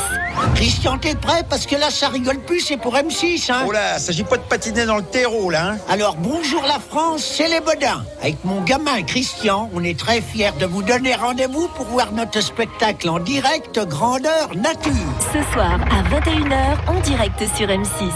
Christian, 0.56 0.98
t'es 0.98 1.14
prêt? 1.14 1.44
Parce 1.48 1.68
que 1.68 1.76
là, 1.76 1.92
ça 1.92 2.10
rigole 2.10 2.40
plus, 2.40 2.62
c'est 2.62 2.78
pour 2.78 2.96
M6. 2.96 3.52
Hein 3.52 3.66
oh 3.68 3.72
là, 3.72 4.00
s'agit 4.00 4.24
pas 4.24 4.38
de 4.38 4.42
patiner 4.42 4.88
dans 4.88 4.98
le 4.98 5.04
terreau, 5.04 5.52
là. 5.52 5.74
Hein. 5.74 5.78
Alors, 5.88 6.16
bonjour 6.16 6.64
la 6.64 6.80
France, 6.80 7.24
c'est 7.24 7.48
les 7.48 7.60
Baudins. 7.60 8.04
Avec 8.24 8.44
mon 8.44 8.62
gamin 8.62 9.04
Christian, 9.04 9.70
on 9.76 9.84
est 9.84 10.00
très 10.00 10.20
fiers 10.20 10.54
de 10.60 10.66
vous 10.66 10.82
donner 10.82 11.14
rendez-vous 11.14 11.68
pour 11.68 11.86
voir 11.86 12.12
notre 12.12 12.42
spectacle 12.42 13.08
en 13.08 13.20
direct 13.20 13.80
Grandeur 13.88 14.50
Nature. 14.56 14.92
Ce 15.32 15.54
soir 15.54 15.80
à 15.92 16.02
21h 16.10 16.90
en 16.90 17.00
direct 17.02 17.40
sur 17.56 17.68
M6. 17.68 18.10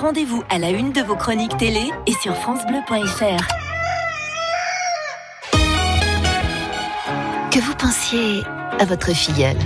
Rendez-vous 0.00 0.42
à 0.48 0.58
la 0.58 0.70
une 0.70 0.92
de 0.92 1.02
vos 1.02 1.14
chroniques 1.14 1.58
télé 1.58 1.90
et 2.06 2.12
sur 2.12 2.34
FranceBleu.fr. 2.34 3.46
Que 7.50 7.60
vous 7.60 7.74
pensiez 7.74 8.42
à 8.78 8.86
votre 8.86 9.14
filleule, 9.14 9.58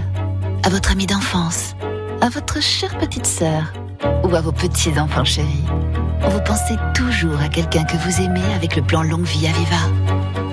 à 0.64 0.70
votre 0.70 0.90
amie 0.90 1.06
d'enfance, 1.06 1.76
à 2.20 2.28
votre 2.30 2.60
chère 2.60 2.98
petite 2.98 3.26
sœur 3.26 3.72
ou 4.24 4.34
à 4.34 4.40
vos 4.40 4.50
petits-enfants 4.50 5.24
chéris, 5.24 5.64
vous 6.28 6.40
pensez 6.40 6.74
toujours 6.94 7.40
à 7.40 7.48
quelqu'un 7.48 7.84
que 7.84 7.96
vous 7.96 8.20
aimez 8.20 8.54
avec 8.56 8.74
le 8.74 8.82
plan 8.82 9.04
Longue 9.04 9.26
Vie 9.26 9.46
Aviva. 9.46 10.03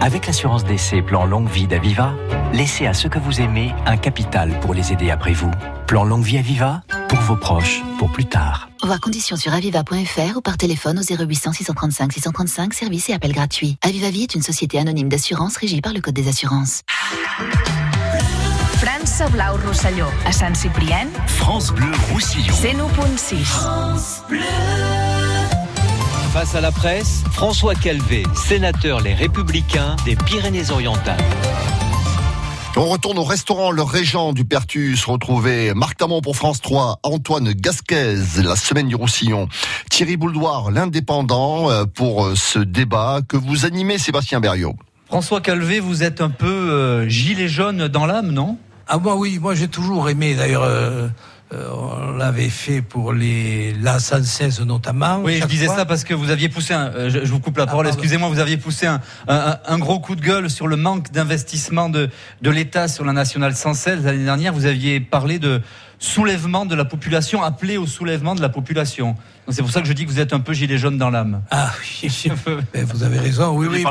Avec 0.01 0.25
l'assurance 0.25 0.63
d'essai 0.63 1.03
Plan 1.03 1.25
Longue 1.25 1.47
Vie 1.47 1.67
d'Aviva, 1.67 2.15
laissez 2.53 2.87
à 2.87 2.93
ceux 2.95 3.07
que 3.07 3.19
vous 3.19 3.39
aimez 3.39 3.71
un 3.85 3.97
capital 3.97 4.59
pour 4.59 4.73
les 4.73 4.91
aider 4.91 5.11
après 5.11 5.33
vous. 5.33 5.51
Plan 5.85 6.03
Longue 6.03 6.23
Vie 6.23 6.39
Aviva, 6.39 6.81
pour 7.07 7.19
vos 7.19 7.35
proches, 7.35 7.83
pour 7.99 8.11
plus 8.11 8.25
tard. 8.25 8.67
Voir 8.81 8.99
conditions 8.99 9.35
sur 9.35 9.53
aviva.fr 9.53 10.37
ou 10.37 10.41
par 10.41 10.57
téléphone 10.57 10.97
au 10.97 11.03
0800 11.03 11.53
635 11.53 12.13
635, 12.13 12.73
service 12.73 13.09
et 13.09 13.13
appel 13.13 13.31
gratuit. 13.31 13.77
Aviva 13.83 14.09
Vie 14.09 14.23
est 14.23 14.33
une 14.33 14.41
société 14.41 14.79
anonyme 14.79 15.07
d'assurance 15.07 15.55
régie 15.57 15.81
par 15.81 15.93
le 15.93 16.01
Code 16.01 16.15
des 16.15 16.27
assurances. 16.27 16.81
France 18.79 19.21
Blau 19.31 19.67
Roussillon, 19.67 20.07
à 20.25 20.31
Saint-Cyprien. 20.31 21.09
France 21.27 21.71
Bleu 21.71 21.91
Roussillon. 22.11 22.55
C'est 23.17 23.35
France 23.35 24.23
Bleu. 24.27 24.39
Face 26.33 26.55
à 26.55 26.61
la 26.61 26.71
presse, 26.71 27.25
François 27.33 27.75
Calvé, 27.75 28.23
sénateur 28.33 29.01
Les 29.01 29.13
Républicains 29.13 29.97
des 30.05 30.15
Pyrénées-Orientales. 30.15 31.19
On 32.77 32.85
retourne 32.85 33.17
au 33.17 33.25
restaurant 33.25 33.71
Le 33.71 33.81
Régent 33.81 34.31
du 34.31 34.45
Pertus, 34.45 35.03
retrouver 35.03 35.73
Marc 35.73 35.97
Tamon 35.97 36.21
pour 36.21 36.37
France 36.37 36.61
3, 36.61 36.99
Antoine 37.03 37.51
Gasquez, 37.51 38.15
la 38.41 38.55
semaine 38.55 38.87
du 38.87 38.95
Roussillon, 38.95 39.49
Thierry 39.89 40.15
Bouldoir, 40.15 40.71
l'indépendant, 40.71 41.69
euh, 41.69 41.83
pour 41.83 42.27
euh, 42.27 42.35
ce 42.35 42.59
débat 42.59 43.19
que 43.27 43.35
vous 43.35 43.65
animez 43.65 43.97
Sébastien 43.97 44.39
Berriot. 44.39 44.75
François 45.07 45.41
Calvé, 45.41 45.81
vous 45.81 46.01
êtes 46.01 46.21
un 46.21 46.29
peu 46.29 46.47
euh, 46.47 47.09
gilet 47.09 47.49
jaune 47.49 47.89
dans 47.89 48.05
l'âme, 48.05 48.31
non? 48.31 48.57
Ah 48.87 48.97
moi 48.97 49.15
oui, 49.15 49.39
moi 49.39 49.55
j'ai 49.55 49.69
toujours 49.69 50.09
aimé 50.09 50.35
d'ailleurs 50.35 50.63
euh, 50.63 51.07
on 51.53 52.15
l'avait 52.17 52.49
fait 52.49 52.81
pour 52.81 53.13
les 53.13 53.73
la 53.73 53.99
116 53.99 54.61
notamment. 54.61 55.19
Oui, 55.23 55.39
je 55.41 55.47
disais 55.47 55.67
ça 55.67 55.85
parce 55.85 56.03
que 56.03 56.13
vous 56.13 56.29
aviez 56.29 56.49
poussé 56.49 56.73
un, 56.73 56.91
euh, 56.93 57.09
je, 57.09 57.31
vous 57.31 57.39
coupe 57.39 57.57
la 57.57 57.65
parole, 57.65 57.85
ah, 57.87 57.89
excusez-moi, 57.89 58.29
vous 58.29 58.39
aviez 58.39 58.57
poussé 58.57 58.87
un, 58.87 59.01
un, 59.27 59.79
gros 59.79 59.99
coup 59.99 60.15
de 60.15 60.21
gueule 60.21 60.49
sur 60.49 60.67
le 60.67 60.75
manque 60.77 61.11
d'investissement 61.11 61.89
de, 61.89 62.09
de 62.41 62.49
l'État 62.49 62.87
sur 62.87 63.03
la 63.03 63.13
nationale 63.13 63.55
116 63.55 64.05
l'année 64.05 64.23
dernière. 64.23 64.53
Vous 64.53 64.65
aviez 64.65 64.99
parlé 64.99 65.39
de 65.39 65.61
soulèvement 65.99 66.65
de 66.65 66.75
la 66.75 66.85
population, 66.85 67.43
appeler 67.43 67.77
au 67.77 67.85
soulèvement 67.85 68.35
de 68.35 68.41
la 68.41 68.49
population. 68.49 69.15
C'est 69.51 69.61
pour 69.61 69.71
ça 69.71 69.81
que 69.81 69.87
je 69.87 69.93
dis 69.93 70.05
que 70.05 70.11
vous 70.11 70.19
êtes 70.19 70.33
un 70.33 70.39
peu 70.39 70.53
gilet 70.53 70.77
jaune 70.77 70.97
dans 70.97 71.09
l'âme. 71.09 71.41
Ah 71.51 71.71
oui, 72.03 72.31
vous 72.73 73.03
avez 73.03 73.19
raison. 73.19 73.55
Oui, 73.57 73.67
oui, 73.69 73.85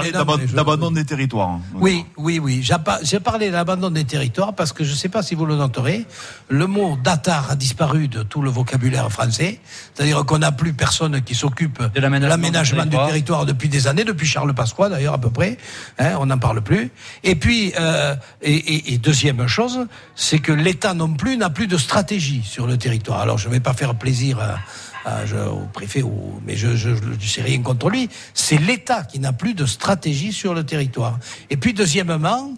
d'abandon 0.53 0.91
des 0.91 1.05
territoires. 1.05 1.51
Hein. 1.51 1.61
Oui, 1.75 2.05
oui, 2.17 2.39
oui. 2.39 2.67
J'ai 3.03 3.21
parlé 3.21 3.51
d'abandon 3.51 3.91
des 3.91 4.05
territoires 4.05 4.55
parce 4.55 4.73
que 4.73 4.85
je 4.85 4.91
ne 4.91 4.97
sais 4.97 5.09
pas 5.09 5.23
si 5.23 5.35
vous 5.35 5.47
le 5.47 5.57
noterez, 5.57 6.07
le 6.49 6.67
mot 6.67 6.99
datar 7.03 7.51
a 7.51 7.57
disparu 7.57 8.09
de 8.09 8.23
tout 8.23 8.43
le 8.43 8.51
vocabulaire 8.51 9.11
français. 9.11 9.61
C'est-à-dire 9.95 10.25
qu'on 10.25 10.39
n'a 10.39 10.53
plus 10.53 10.73
personne 10.73 11.21
qui 11.23 11.35
s'occupe 11.35 11.83
de 11.95 12.01
l'aménagement 12.01 12.85
du, 12.85 12.97
territoire 12.97 13.47
depuis 13.47 13.69
des 13.69 13.87
années, 13.87 14.05
depuis 14.05 14.27
Charles 14.27 14.55
Pasqua 14.55 14.89
d'ailleurs 14.89 15.15
à 15.15 15.19
peu 15.19 15.31
près. 15.31 15.59
Hein, 15.99 16.17
on 16.19 16.27
n'en 16.27 16.39
parle 16.39 16.63
plus. 16.63 16.91
Et 17.25 17.35
puis, 17.35 17.73
euh, 17.79 18.15
et, 18.43 18.99
deuxième 18.99 19.47
chose, 19.47 19.87
c'est 20.15 20.39
que 20.39 20.53
l'État 20.53 20.95
non 20.95 21.15
plus 21.15 21.37
n'a 21.37 21.51
plus 21.51 21.67
de 21.67 21.77
stratégie 21.77 22.43
sur 22.45 22.67
le 22.67 22.77
territoire. 22.77 23.21
Alors 23.21 23.39
je 23.39 23.49
ne 23.49 23.53
vais 23.53 23.61
pas 23.61 23.75
faire 23.75 23.95
plaisir 23.95 24.39
à 24.41 24.59
au 25.07 25.67
préfet, 25.73 26.03
mais 26.47 26.57
je 26.57 26.69
ne 26.69 27.19
sais 27.21 27.43
rien 27.43 27.63
contre 27.63 27.89
lui. 27.91 28.09
C'est 28.35 28.59
l'État 28.59 29.03
qui 29.05 29.19
n'a 29.19 29.33
plus 29.33 29.55
de 29.55 29.67
stratégie 29.67 30.33
sur 30.33 30.55
le 30.55 30.65
territoire. 30.65 31.19
Et 31.49 31.57
puis, 31.57 31.73
deuxièmement, 31.73 32.53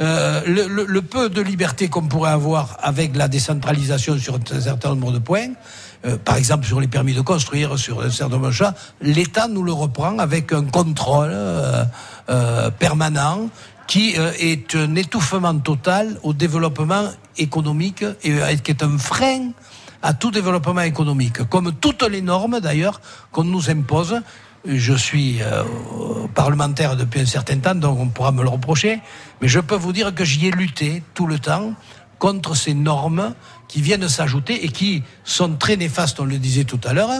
euh, 0.00 0.42
le, 0.46 1.02
peu 1.02 1.28
de 1.28 1.40
liberté 1.40 1.88
qu'on 1.88 2.06
pourrait 2.06 2.30
avoir 2.30 2.76
avec 2.82 3.16
la 3.16 3.26
décentralisation 3.26 4.16
sur 4.16 4.36
un 4.36 4.60
certain 4.60 4.90
nombre 4.90 5.10
de 5.10 5.18
points, 5.18 5.48
euh, 6.06 6.16
par 6.16 6.36
exemple 6.36 6.66
sur 6.66 6.80
les 6.80 6.86
permis 6.86 7.14
de 7.14 7.20
construire, 7.20 7.76
sur 7.76 8.00
un 8.02 8.10
certain 8.10 8.36
nombre 8.36 8.50
de 8.50 8.66
l'État 9.00 9.48
nous 9.48 9.64
le 9.64 9.72
reprend 9.72 10.20
avec 10.20 10.52
un 10.52 10.64
contrôle 10.66 11.32
euh, 11.32 12.70
permanent 12.78 13.50
qui 13.88 14.14
est 14.38 14.76
un 14.76 14.94
étouffement 14.94 15.58
total 15.58 16.18
au 16.22 16.32
développement 16.32 17.08
économique 17.38 18.04
et 18.22 18.56
qui 18.62 18.70
est 18.70 18.82
un 18.82 18.98
frein 18.98 19.50
à 20.02 20.14
tout 20.14 20.30
développement 20.30 20.80
économique, 20.82 21.42
comme 21.48 21.72
toutes 21.72 22.02
les 22.02 22.22
normes 22.22 22.60
d'ailleurs 22.60 23.00
qu'on 23.32 23.44
nous 23.44 23.70
impose. 23.70 24.20
Je 24.64 24.94
suis 24.94 25.40
euh, 25.42 25.64
parlementaire 26.34 26.96
depuis 26.96 27.20
un 27.20 27.26
certain 27.26 27.58
temps, 27.58 27.74
donc 27.74 27.98
on 27.98 28.08
pourra 28.08 28.32
me 28.32 28.42
le 28.42 28.48
reprocher, 28.48 29.00
mais 29.40 29.48
je 29.48 29.60
peux 29.60 29.76
vous 29.76 29.92
dire 29.92 30.14
que 30.14 30.24
j'y 30.24 30.48
ai 30.48 30.50
lutté 30.50 31.02
tout 31.14 31.26
le 31.26 31.38
temps 31.38 31.72
contre 32.18 32.56
ces 32.56 32.74
normes 32.74 33.34
qui 33.68 33.82
viennent 33.82 34.08
s'ajouter 34.08 34.64
et 34.64 34.68
qui 34.68 35.02
sont 35.24 35.54
très 35.54 35.76
néfastes, 35.76 36.18
on 36.18 36.24
le 36.24 36.38
disait 36.38 36.64
tout 36.64 36.80
à 36.84 36.94
l'heure, 36.94 37.10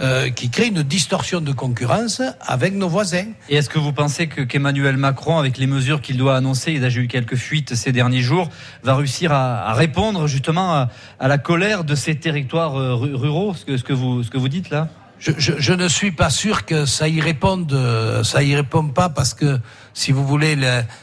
euh, 0.00 0.30
qui 0.30 0.50
créent 0.50 0.68
une 0.68 0.82
distorsion 0.82 1.40
de 1.40 1.52
concurrence 1.52 2.20
avec 2.40 2.74
nos 2.74 2.88
voisins. 2.88 3.26
Et 3.48 3.56
est-ce 3.56 3.70
que 3.70 3.78
vous 3.78 3.92
pensez 3.92 4.26
que 4.26 4.42
qu'Emmanuel 4.42 4.98
Macron, 4.98 5.38
avec 5.38 5.56
les 5.56 5.66
mesures 5.66 6.02
qu'il 6.02 6.18
doit 6.18 6.36
annoncer, 6.36 6.72
il 6.72 6.84
a 6.84 6.88
eu 6.88 7.08
quelques 7.08 7.36
fuites 7.36 7.74
ces 7.74 7.92
derniers 7.92 8.20
jours, 8.20 8.50
va 8.82 8.94
réussir 8.94 9.32
à, 9.32 9.72
répondre 9.72 10.26
justement 10.26 10.88
à, 11.18 11.28
la 11.28 11.38
colère 11.38 11.84
de 11.84 11.94
ces 11.94 12.16
territoires 12.16 12.78
euh, 12.78 12.94
ruraux, 12.94 13.54
ce 13.54 13.64
que, 13.64 13.76
ce 13.76 13.84
que, 13.84 13.94
vous, 13.94 14.22
ce 14.22 14.30
que 14.30 14.38
vous 14.38 14.48
dites 14.48 14.70
là? 14.70 14.88
Je, 15.18 15.72
ne 15.72 15.88
suis 15.88 16.12
pas 16.12 16.28
sûr 16.28 16.66
que 16.66 16.84
ça 16.84 17.08
y 17.08 17.20
réponde. 17.20 17.72
Euh, 17.72 18.22
ça 18.24 18.42
y 18.42 18.54
répond 18.54 18.88
pas 18.88 19.08
parce 19.08 19.32
que, 19.32 19.58
si 19.94 20.10
vous 20.10 20.26
voulez, 20.26 20.58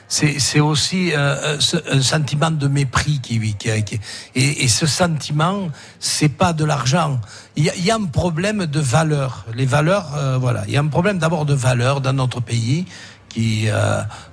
c'est 0.09 0.59
aussi 0.59 1.13
euh, 1.15 1.57
un 1.89 2.01
sentiment 2.01 2.51
de 2.51 2.67
mépris 2.67 3.21
qui, 3.21 3.39
qui, 3.55 3.83
qui 3.83 3.99
et, 4.35 4.65
et, 4.65 4.67
ce 4.67 4.85
sentiment, 4.85 5.69
c'est 5.97 6.29
pas 6.29 6.51
de 6.51 6.65
l'argent. 6.65 7.21
Il 7.55 7.63
y, 7.63 7.89
a 7.89 7.95
un 7.95 8.03
problème 8.03 8.65
de 8.65 8.79
valeur. 8.81 9.45
Les 9.55 9.65
valeurs, 9.65 10.11
euh, 10.17 10.37
voilà. 10.37 10.65
Il 10.67 10.73
y 10.73 10.77
a 10.77 10.81
un 10.81 10.87
problème 10.87 11.19
d'abord 11.19 11.45
de 11.45 11.53
valeur 11.53 12.01
dans 12.01 12.11
notre 12.11 12.41
pays 12.41 12.85
qui 13.29 13.69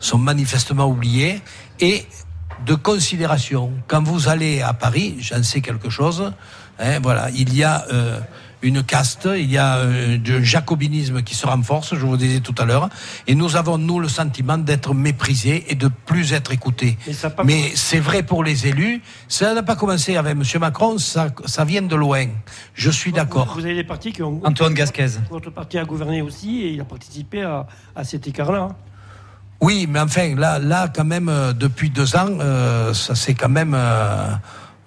sont 0.00 0.18
manifestement 0.18 0.86
oubliées 0.86 1.40
et 1.78 2.04
de 2.66 2.74
considération. 2.74 3.70
Quand 3.86 4.02
vous 4.02 4.28
allez 4.28 4.61
à 4.61 4.72
Paris, 4.72 5.18
j'en 5.20 5.44
sais 5.44 5.61
quelque 5.61 5.88
chose. 5.88 6.32
Hein, 6.80 6.98
voilà, 7.00 7.30
il 7.30 7.54
y 7.54 7.62
a 7.62 7.86
une 8.62 8.82
caste, 8.82 9.28
il 9.36 9.50
y 9.50 9.59
a 9.59 9.76
euh, 9.76 10.18
un 10.28 10.42
jacobinisme 10.42 11.22
qui 11.22 11.34
se 11.34 11.46
renforce, 11.46 11.94
je 11.94 12.04
vous 12.04 12.16
disais 12.16 12.40
tout 12.40 12.54
à 12.59 12.64
l'heure, 12.64 12.88
et 13.26 13.34
nous 13.34 13.56
avons, 13.56 13.78
nous, 13.78 14.00
le 14.00 14.09
sentiment 14.09 14.59
d'être 14.59 14.94
méprisés 14.94 15.64
et 15.68 15.74
de 15.74 15.88
plus 15.88 16.32
être 16.32 16.52
écoutés. 16.52 16.98
Mais, 17.44 17.72
c'est 17.74 18.00
vrai 18.00 18.22
pour 18.22 18.42
les 18.42 18.66
élus, 18.66 19.00
ça 19.28 19.54
n'a 19.54 19.62
pas 19.62 19.76
commencé 19.76 20.16
avec 20.16 20.32
M. 20.32 20.42
Macron, 20.61 20.98
ça, 20.98 21.28
ça 21.44 21.64
vient 21.64 21.82
de 21.82 21.96
loin. 21.96 22.26
Je 22.74 22.90
suis 22.90 23.12
d'accord. 23.12 23.54
Vous, 23.54 23.64
avez 23.64 23.74
des 23.74 23.84
partis 23.84 24.12
qui 24.12 24.22
ont... 24.22 24.40
Antoine 24.44 24.74
Gasquez. 24.74 25.09
Votre 25.30 25.50
parti 25.50 25.78
a 25.78 25.84
gouverné 25.84 26.22
aussi 26.22 26.62
et 26.62 26.72
il 26.72 26.80
a 26.80 26.84
participé 26.84 27.42
à, 27.42 27.66
à 27.94 28.04
cet 28.04 28.26
écart-là. 28.26 28.68
Oui, 29.61 29.88
mais 29.88 29.98
enfin, 30.00 30.36
là, 30.36 30.59
là, 30.59 30.88
quand 30.94 31.04
même, 31.04 31.28
euh, 31.28 31.52
depuis 31.52 31.90
deux 31.90 32.14
ans, 32.14 32.28
euh, 32.40 32.94
ça 32.94 33.14
c'est 33.16 33.34
quand 33.34 33.48
même 33.48 33.76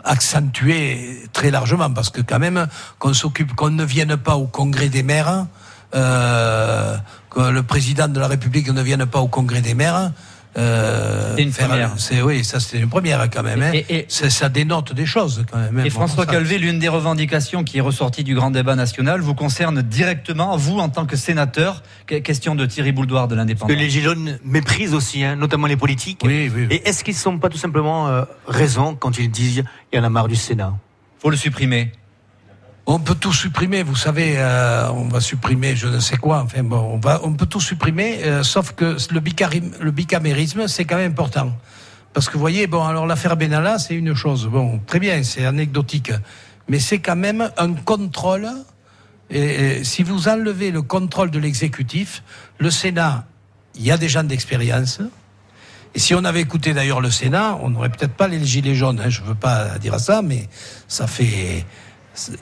accentué 0.03 1.23
très 1.33 1.51
largement 1.51 1.91
parce 1.91 2.09
que 2.09 2.21
quand 2.21 2.39
même 2.39 2.67
qu'on 2.99 3.13
s'occupe, 3.13 3.55
qu'on 3.55 3.69
ne 3.69 3.83
vienne 3.83 4.17
pas 4.17 4.35
au 4.35 4.47
congrès 4.47 4.89
des 4.89 5.03
maires, 5.03 5.45
euh, 5.93 6.97
que 7.29 7.41
le 7.41 7.63
président 7.63 8.07
de 8.07 8.19
la 8.19 8.27
République 8.27 8.69
ne 8.69 8.81
vienne 8.81 9.05
pas 9.05 9.19
au 9.19 9.27
congrès 9.27 9.61
des 9.61 9.73
maires. 9.73 10.11
Euh, 10.57 11.35
c'est 11.37 11.43
une 11.43 11.51
première. 11.51 11.93
C'est 11.97 12.21
oui, 12.21 12.43
ça 12.43 12.59
c'est 12.59 12.79
une 12.79 12.89
première 12.89 13.29
quand 13.29 13.43
même. 13.43 13.61
Hein. 13.61 13.71
Et, 13.89 14.05
ça 14.09 14.49
dénote 14.49 14.93
des 14.93 15.05
choses 15.05 15.45
quand 15.49 15.57
même. 15.57 15.79
Hein. 15.79 15.83
Et 15.85 15.89
François 15.89 16.25
Calvé, 16.25 16.57
l'une 16.57 16.79
des 16.79 16.89
revendications 16.89 17.63
qui 17.63 17.77
est 17.77 17.81
ressortie 17.81 18.23
du 18.23 18.35
grand 18.35 18.51
débat 18.51 18.75
national 18.75 19.21
vous 19.21 19.33
concerne 19.33 19.81
directement, 19.81 20.57
vous 20.57 20.79
en 20.79 20.89
tant 20.89 21.05
que 21.05 21.15
sénateur. 21.15 21.83
Question 22.05 22.55
de 22.55 22.65
Thierry 22.65 22.91
Bouldoir 22.91 23.27
de 23.27 23.35
l'Indépendance. 23.35 23.73
Que 23.73 23.79
les 23.79 23.89
Gilets 23.89 24.39
méprisent 24.43 24.93
aussi, 24.93 25.23
hein, 25.23 25.37
notamment 25.37 25.67
les 25.67 25.77
politiques. 25.77 26.21
Oui, 26.25 26.51
oui. 26.53 26.67
Et 26.69 26.87
est-ce 26.87 27.03
qu'ils 27.03 27.13
ne 27.13 27.19
sont 27.19 27.37
pas 27.37 27.47
tout 27.47 27.57
simplement 27.57 28.09
euh, 28.09 28.23
raison 28.47 28.95
quand 28.95 29.17
ils 29.17 29.31
disent 29.31 29.63
il 29.93 29.95
y 29.95 29.99
en 29.99 30.03
a 30.03 30.09
marre 30.09 30.27
du 30.27 30.35
Sénat? 30.35 30.73
Faut 31.19 31.29
le 31.29 31.37
supprimer. 31.37 31.91
On 32.87 32.99
peut 32.99 33.13
tout 33.13 33.31
supprimer, 33.31 33.83
vous 33.83 33.95
savez, 33.95 34.33
euh, 34.37 34.89
on 34.91 35.07
va 35.07 35.21
supprimer 35.21 35.75
je 35.75 35.87
ne 35.87 35.99
sais 35.99 36.17
quoi, 36.17 36.41
enfin 36.41 36.63
bon, 36.63 36.99
on, 37.23 37.33
peut 37.33 37.45
tout 37.45 37.61
supprimer, 37.61 38.23
euh, 38.23 38.41
sauf 38.41 38.73
que 38.73 38.97
le, 39.13 39.91
bicamérisme, 39.91 40.67
c'est 40.67 40.85
quand 40.85 40.97
même 40.97 41.11
important. 41.11 41.51
Parce 42.13 42.27
que 42.27 42.33
vous 42.33 42.39
voyez, 42.39 42.65
bon, 42.65 42.83
alors 42.83 43.05
l'affaire 43.05 43.37
Benalla, 43.37 43.77
c'est 43.77 43.93
une 43.93 44.15
chose, 44.15 44.47
bon, 44.47 44.79
très 44.87 44.99
bien, 44.99 45.21
c'est 45.21 45.45
anecdotique, 45.45 46.11
mais 46.67 46.79
c'est 46.79 46.99
quand 46.99 47.15
même 47.15 47.51
un 47.55 47.73
contrôle, 47.73 48.49
et, 49.29 49.83
si 49.83 50.01
vous 50.01 50.27
enlevez 50.27 50.71
le 50.71 50.81
contrôle 50.81 51.29
de 51.29 51.37
l'exécutif, 51.37 52.23
le 52.57 52.71
Sénat, 52.71 53.25
il 53.75 53.83
y 53.83 53.91
a 53.91 53.97
des 53.97 54.09
gens 54.09 54.23
d'expérience, 54.23 55.01
et 55.93 55.99
si 55.99 56.15
on 56.15 56.23
avait 56.23 56.41
écouté 56.41 56.73
d'ailleurs 56.73 56.99
le 56.99 57.11
Sénat, 57.11 57.59
on 57.61 57.69
n'aurait 57.69 57.89
peut-être 57.89 58.15
pas 58.15 58.27
les 58.27 58.43
gilets 58.43 58.75
jaunes, 58.75 58.99
hein, 58.99 59.09
je 59.09 59.21
ne 59.21 59.27
veux 59.27 59.35
pas 59.35 59.77
dire 59.77 59.99
ça, 59.99 60.23
mais 60.23 60.49
ça 60.87 61.05
fait 61.05 61.63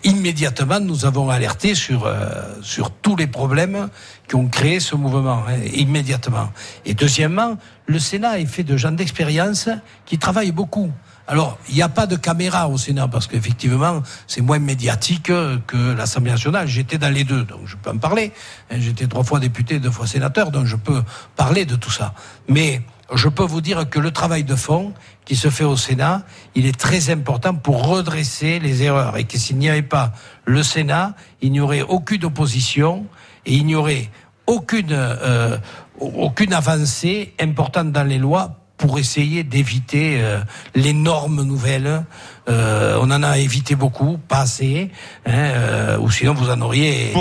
immédiatement, 0.04 0.80
nous 0.80 1.06
avons 1.06 1.30
alerté 1.30 1.76
sur, 1.76 2.06
euh, 2.06 2.30
sur 2.62 2.92
tous 2.92 3.16
les 3.16 3.28
problèmes 3.28 3.90
qui 4.28 4.36
ont 4.36 4.48
créé 4.48 4.80
ce 4.80 4.96
mouvement, 4.96 5.44
hein, 5.48 5.58
immédiatement. 5.74 6.50
Et 6.86 6.94
deuxièmement, 6.94 7.58
le 7.86 8.00
Sénat 8.00 8.40
est 8.40 8.46
fait 8.46 8.64
de 8.64 8.78
gens 8.78 8.92
d'expérience 8.92 9.70
qui 10.06 10.18
travaillent 10.18 10.52
beaucoup. 10.52 10.92
Alors, 11.28 11.60
il 11.70 11.76
n'y 11.76 11.84
a 11.84 11.90
pas 11.90 12.08
de 12.08 12.16
caméra 12.16 12.68
au 12.68 12.80
Sénat 12.80 13.08
parce 13.08 13.28
qu'effectivement, 13.28 14.02
c'est 14.26 14.42
moins 14.42 14.58
médiatique 14.58 15.26
que 15.26 15.94
l'Assemblée 15.96 16.32
nationale. 16.32 16.68
J'étais 16.68 16.98
dans 16.98 17.14
les 17.14 17.24
deux, 17.24 17.44
donc 17.44 17.62
je 17.66 17.76
peux 17.76 17.92
en 17.92 17.98
parler. 18.00 18.34
Hein, 18.72 18.78
j'étais 18.80 19.06
trois 19.06 19.24
fois 19.24 19.40
député, 19.40 19.80
deux 19.80 19.92
fois 19.92 20.08
sénateur, 20.08 20.50
donc 20.50 20.66
je 20.66 20.76
peux 20.76 21.04
parler 21.36 21.66
de 21.66 21.76
tout 21.76 21.92
ça. 21.92 22.16
Mais 22.48 22.82
je 23.14 23.30
peux 23.30 23.44
vous 23.44 23.62
dire 23.62 23.90
que 23.90 24.00
le 24.00 24.12
travail 24.12 24.44
de 24.44 24.56
fond 24.56 24.94
qui 25.26 25.36
se 25.36 25.50
fait 25.50 25.64
au 25.64 25.78
Sénat, 25.78 26.24
il 26.56 26.66
est 26.66 26.78
très 26.78 27.10
important 27.10 27.56
pour 27.56 27.88
redresser 27.88 28.60
les 28.60 28.84
erreurs 28.84 29.18
et 29.18 29.24
que 29.24 29.38
s'il 29.38 29.58
n'y 29.58 29.70
avait 29.70 29.82
pas 29.82 30.14
le 30.46 30.64
Sénat, 30.64 31.16
il 31.42 31.52
n'y 31.52 31.60
aurait 31.60 31.82
aucune 31.82 32.26
opposition 32.26 33.06
et 33.46 33.54
il 33.54 33.66
n'y 33.66 33.76
aurait 33.76 34.10
aucune, 34.48 34.92
euh, 34.92 35.58
aucune 36.00 36.54
avancée 36.54 37.34
importante 37.40 37.92
dans 37.92 38.04
les 38.04 38.18
lois 38.18 38.56
pour 38.78 38.98
essayer 38.98 39.44
d'éviter 39.44 40.20
euh, 40.22 40.40
les 40.74 40.94
normes 40.94 41.44
nouvelles. 41.44 42.06
Euh, 42.48 42.98
on 43.02 43.12
en 43.12 43.24
a 43.24 43.38
évité 43.38 43.76
beaucoup, 43.76 44.18
pas 44.18 44.42
assez, 44.42 44.90
hein, 45.26 45.98
ou 46.00 46.10
sinon 46.10 46.34
vous 46.34 46.50
en 46.50 46.62
auriez 46.62 47.14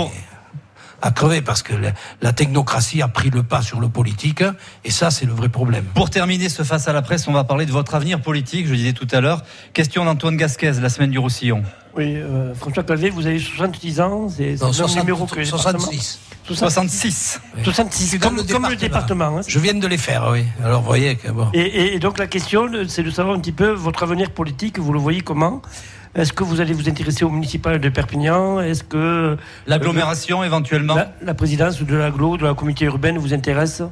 à 1.01 1.11
crever 1.11 1.41
parce 1.41 1.63
que 1.63 1.73
la 2.21 2.33
technocratie 2.33 3.01
a 3.01 3.07
pris 3.07 3.29
le 3.29 3.43
pas 3.43 3.61
sur 3.61 3.79
le 3.79 3.89
politique 3.89 4.43
et 4.83 4.91
ça 4.91 5.11
c'est 5.11 5.25
le 5.25 5.33
vrai 5.33 5.49
problème. 5.49 5.85
Pour 5.95 6.09
terminer 6.09 6.49
ce 6.49 6.63
face 6.63 6.87
à 6.87 6.93
la 6.93 7.01
presse, 7.01 7.27
on 7.27 7.33
va 7.33 7.43
parler 7.43 7.65
de 7.65 7.71
votre 7.71 7.95
avenir 7.95 8.21
politique, 8.21 8.67
je 8.67 8.73
disais 8.73 8.93
tout 8.93 9.07
à 9.11 9.21
l'heure. 9.21 9.43
Question 9.73 10.05
d'Antoine 10.05 10.37
Gasquez, 10.37 10.73
la 10.81 10.89
semaine 10.89 11.11
du 11.11 11.19
Roussillon. 11.19 11.63
Oui, 11.95 12.15
euh, 12.15 12.53
François 12.53 12.83
Calvé, 12.83 13.09
vous 13.09 13.25
avez 13.25 13.39
70 13.39 14.01
ans, 14.01 14.29
c'est 14.29 14.55
le 14.55 14.99
numéro 14.99 15.25
que 15.25 15.43
66. 15.43 16.19
66. 16.45 17.41
66, 17.63 18.19
comme, 18.19 18.37
le 18.37 18.43
département. 18.43 18.69
le 18.69 18.75
département 18.75 19.37
hein. 19.37 19.41
Je 19.47 19.59
viens 19.59 19.73
de 19.73 19.87
les 19.87 19.97
faire, 19.97 20.29
oui. 20.31 20.45
Alors, 20.63 20.81
vous 20.81 20.87
voyez 20.87 21.15
que 21.15 21.29
bon. 21.29 21.47
Et, 21.53 21.93
et 21.93 21.99
donc, 21.99 22.17
la 22.17 22.27
question, 22.27 22.69
c'est 22.87 23.03
de 23.03 23.11
savoir 23.11 23.35
un 23.35 23.39
petit 23.39 23.51
peu 23.51 23.69
votre 23.69 24.03
avenir 24.03 24.31
politique, 24.31 24.79
vous 24.79 24.93
le 24.93 24.99
voyez 24.99 25.21
comment? 25.21 25.61
Est-ce 26.15 26.33
que 26.33 26.43
vous 26.43 26.59
allez 26.59 26.73
vous 26.73 26.89
intéresser 26.89 27.23
au 27.23 27.29
municipal 27.29 27.79
de 27.79 27.89
Perpignan? 27.89 28.59
Est-ce 28.59 28.83
que 28.83 28.97
euh, 28.97 29.35
l'agglomération 29.67 30.43
éventuellement? 30.43 30.97
la, 31.21 31.33
présidence 31.33 31.81
de 31.81 31.95
l'agglo, 31.95 32.37
de 32.37 32.45
la 32.45 32.53
communauté 32.53 32.85
urbaine 32.85 33.17
vous 33.17 33.33
intéresse? 33.33 33.83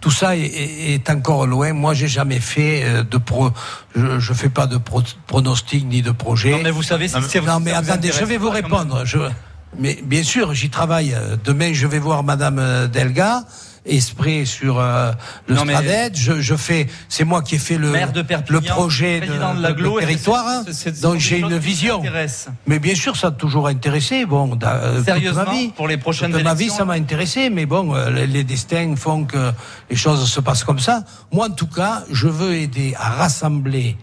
Tout 0.00 0.10
ça 0.10 0.36
est, 0.36 1.08
encore 1.08 1.46
loin. 1.46 1.72
Moi, 1.72 1.94
j'ai 1.94 2.08
jamais 2.08 2.40
fait 2.40 2.84
euh, 2.84 3.02
de 3.02 3.16
pro, 3.16 3.50
je, 3.94 4.18
je 4.18 4.32
fais 4.32 4.48
pas 4.48 4.66
de 4.66 4.76
pro, 4.76 5.02
pronostic 5.26 5.86
ni 5.86 6.02
de 6.02 6.10
projet. 6.10 6.50
Non, 6.50 6.60
mais 6.62 6.70
vous 6.70 6.82
savez, 6.82 7.08
si 7.08 7.16
non, 7.40 7.60
mais 7.60 7.72
attendez, 7.72 8.10
je 8.12 8.24
vais 8.24 8.38
vous 8.38 8.50
répondre. 8.50 9.04
Je, 9.04 9.18
mais 9.78 9.98
bien 10.04 10.22
sûr, 10.22 10.52
j'y 10.54 10.70
travaille. 10.70 11.16
Demain, 11.44 11.72
je 11.72 11.86
vais 11.86 11.98
voir 11.98 12.22
Madame 12.22 12.58
euh, 12.58 12.86
Delga 12.86 13.44
esprit 13.86 14.46
sur 14.46 14.78
euh, 14.78 15.12
le 15.46 15.54
non, 15.54 15.64
Je, 16.14 16.40
je, 16.40 16.54
fais, 16.54 16.86
c'est 17.08 17.24
moi 17.24 17.42
qui 17.42 17.56
ai 17.56 17.58
fait 17.58 17.78
le, 17.78 17.92
le 17.92 18.60
projet 18.60 19.20
de, 19.20 19.26
de, 19.26 20.00
territoire, 20.00 20.46
hein. 20.46 20.64
donc 21.02 21.18
j'ai 21.18 21.38
une 21.38 21.56
vision. 21.56 22.02
Mais 22.66 22.78
bien 22.78 22.94
sûr, 22.94 23.16
ça 23.16 23.28
a 23.28 23.30
toujours 23.30 23.68
intéressé. 23.68 24.26
Bon, 24.26 24.58
euh, 24.62 25.04
sérieusement, 25.04 25.44
ma 25.44 25.52
vie, 25.52 25.68
pour 25.68 25.88
les 25.88 25.96
prochaines 25.96 26.32
toute 26.32 26.42
ma 26.42 26.54
vie, 26.54 26.70
ça 26.70 26.84
m'a 26.84 26.94
intéressé. 26.94 27.50
Mais 27.50 27.66
bon, 27.66 27.94
euh, 27.94 28.10
les, 28.10 28.26
les, 28.26 28.44
destins 28.44 28.94
font 28.96 29.24
que 29.24 29.52
les 29.90 29.96
choses 29.96 30.28
se 30.28 30.40
passent 30.40 30.64
comme 30.64 30.80
ça. 30.80 31.04
Moi, 31.32 31.46
en 31.46 31.52
tout 31.52 31.66
cas, 31.66 32.02
je 32.10 32.28
veux 32.28 32.54
aider 32.54 32.94
à 32.98 33.10
rassembler 33.10 33.96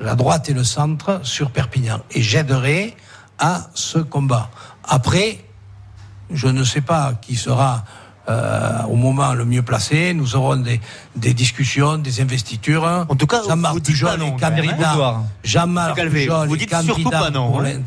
la 0.00 0.14
droite 0.14 0.48
et 0.50 0.52
le 0.52 0.64
centre 0.64 1.20
sur 1.22 1.50
Perpignan, 1.50 2.00
et 2.10 2.22
j'aiderai 2.22 2.94
à 3.38 3.68
ce 3.74 3.98
combat. 3.98 4.50
Après, 4.84 5.38
je 6.30 6.48
ne 6.48 6.64
sais 6.64 6.80
pas 6.80 7.14
qui 7.20 7.36
sera 7.36 7.84
euh, 8.28 8.82
au 8.88 8.96
moment 8.96 9.32
le 9.34 9.44
mieux 9.44 9.62
placé. 9.62 10.14
Nous 10.14 10.36
aurons 10.36 10.56
des, 10.56 10.80
des 11.14 11.34
discussions, 11.34 11.98
des 11.98 12.20
investitures. 12.20 13.06
En 13.08 13.14
tout 13.14 13.26
cas, 13.26 13.42
Jean-Marc 13.48 13.80
Pujol 13.80 14.22
est 14.22 14.40
candidat. 14.40 15.22
Jean-Marc 15.44 15.96
Pujol 16.08 16.60
est 16.60 16.66
candidat. 16.66 17.30
Pour 17.32 17.60
hein 17.62 17.80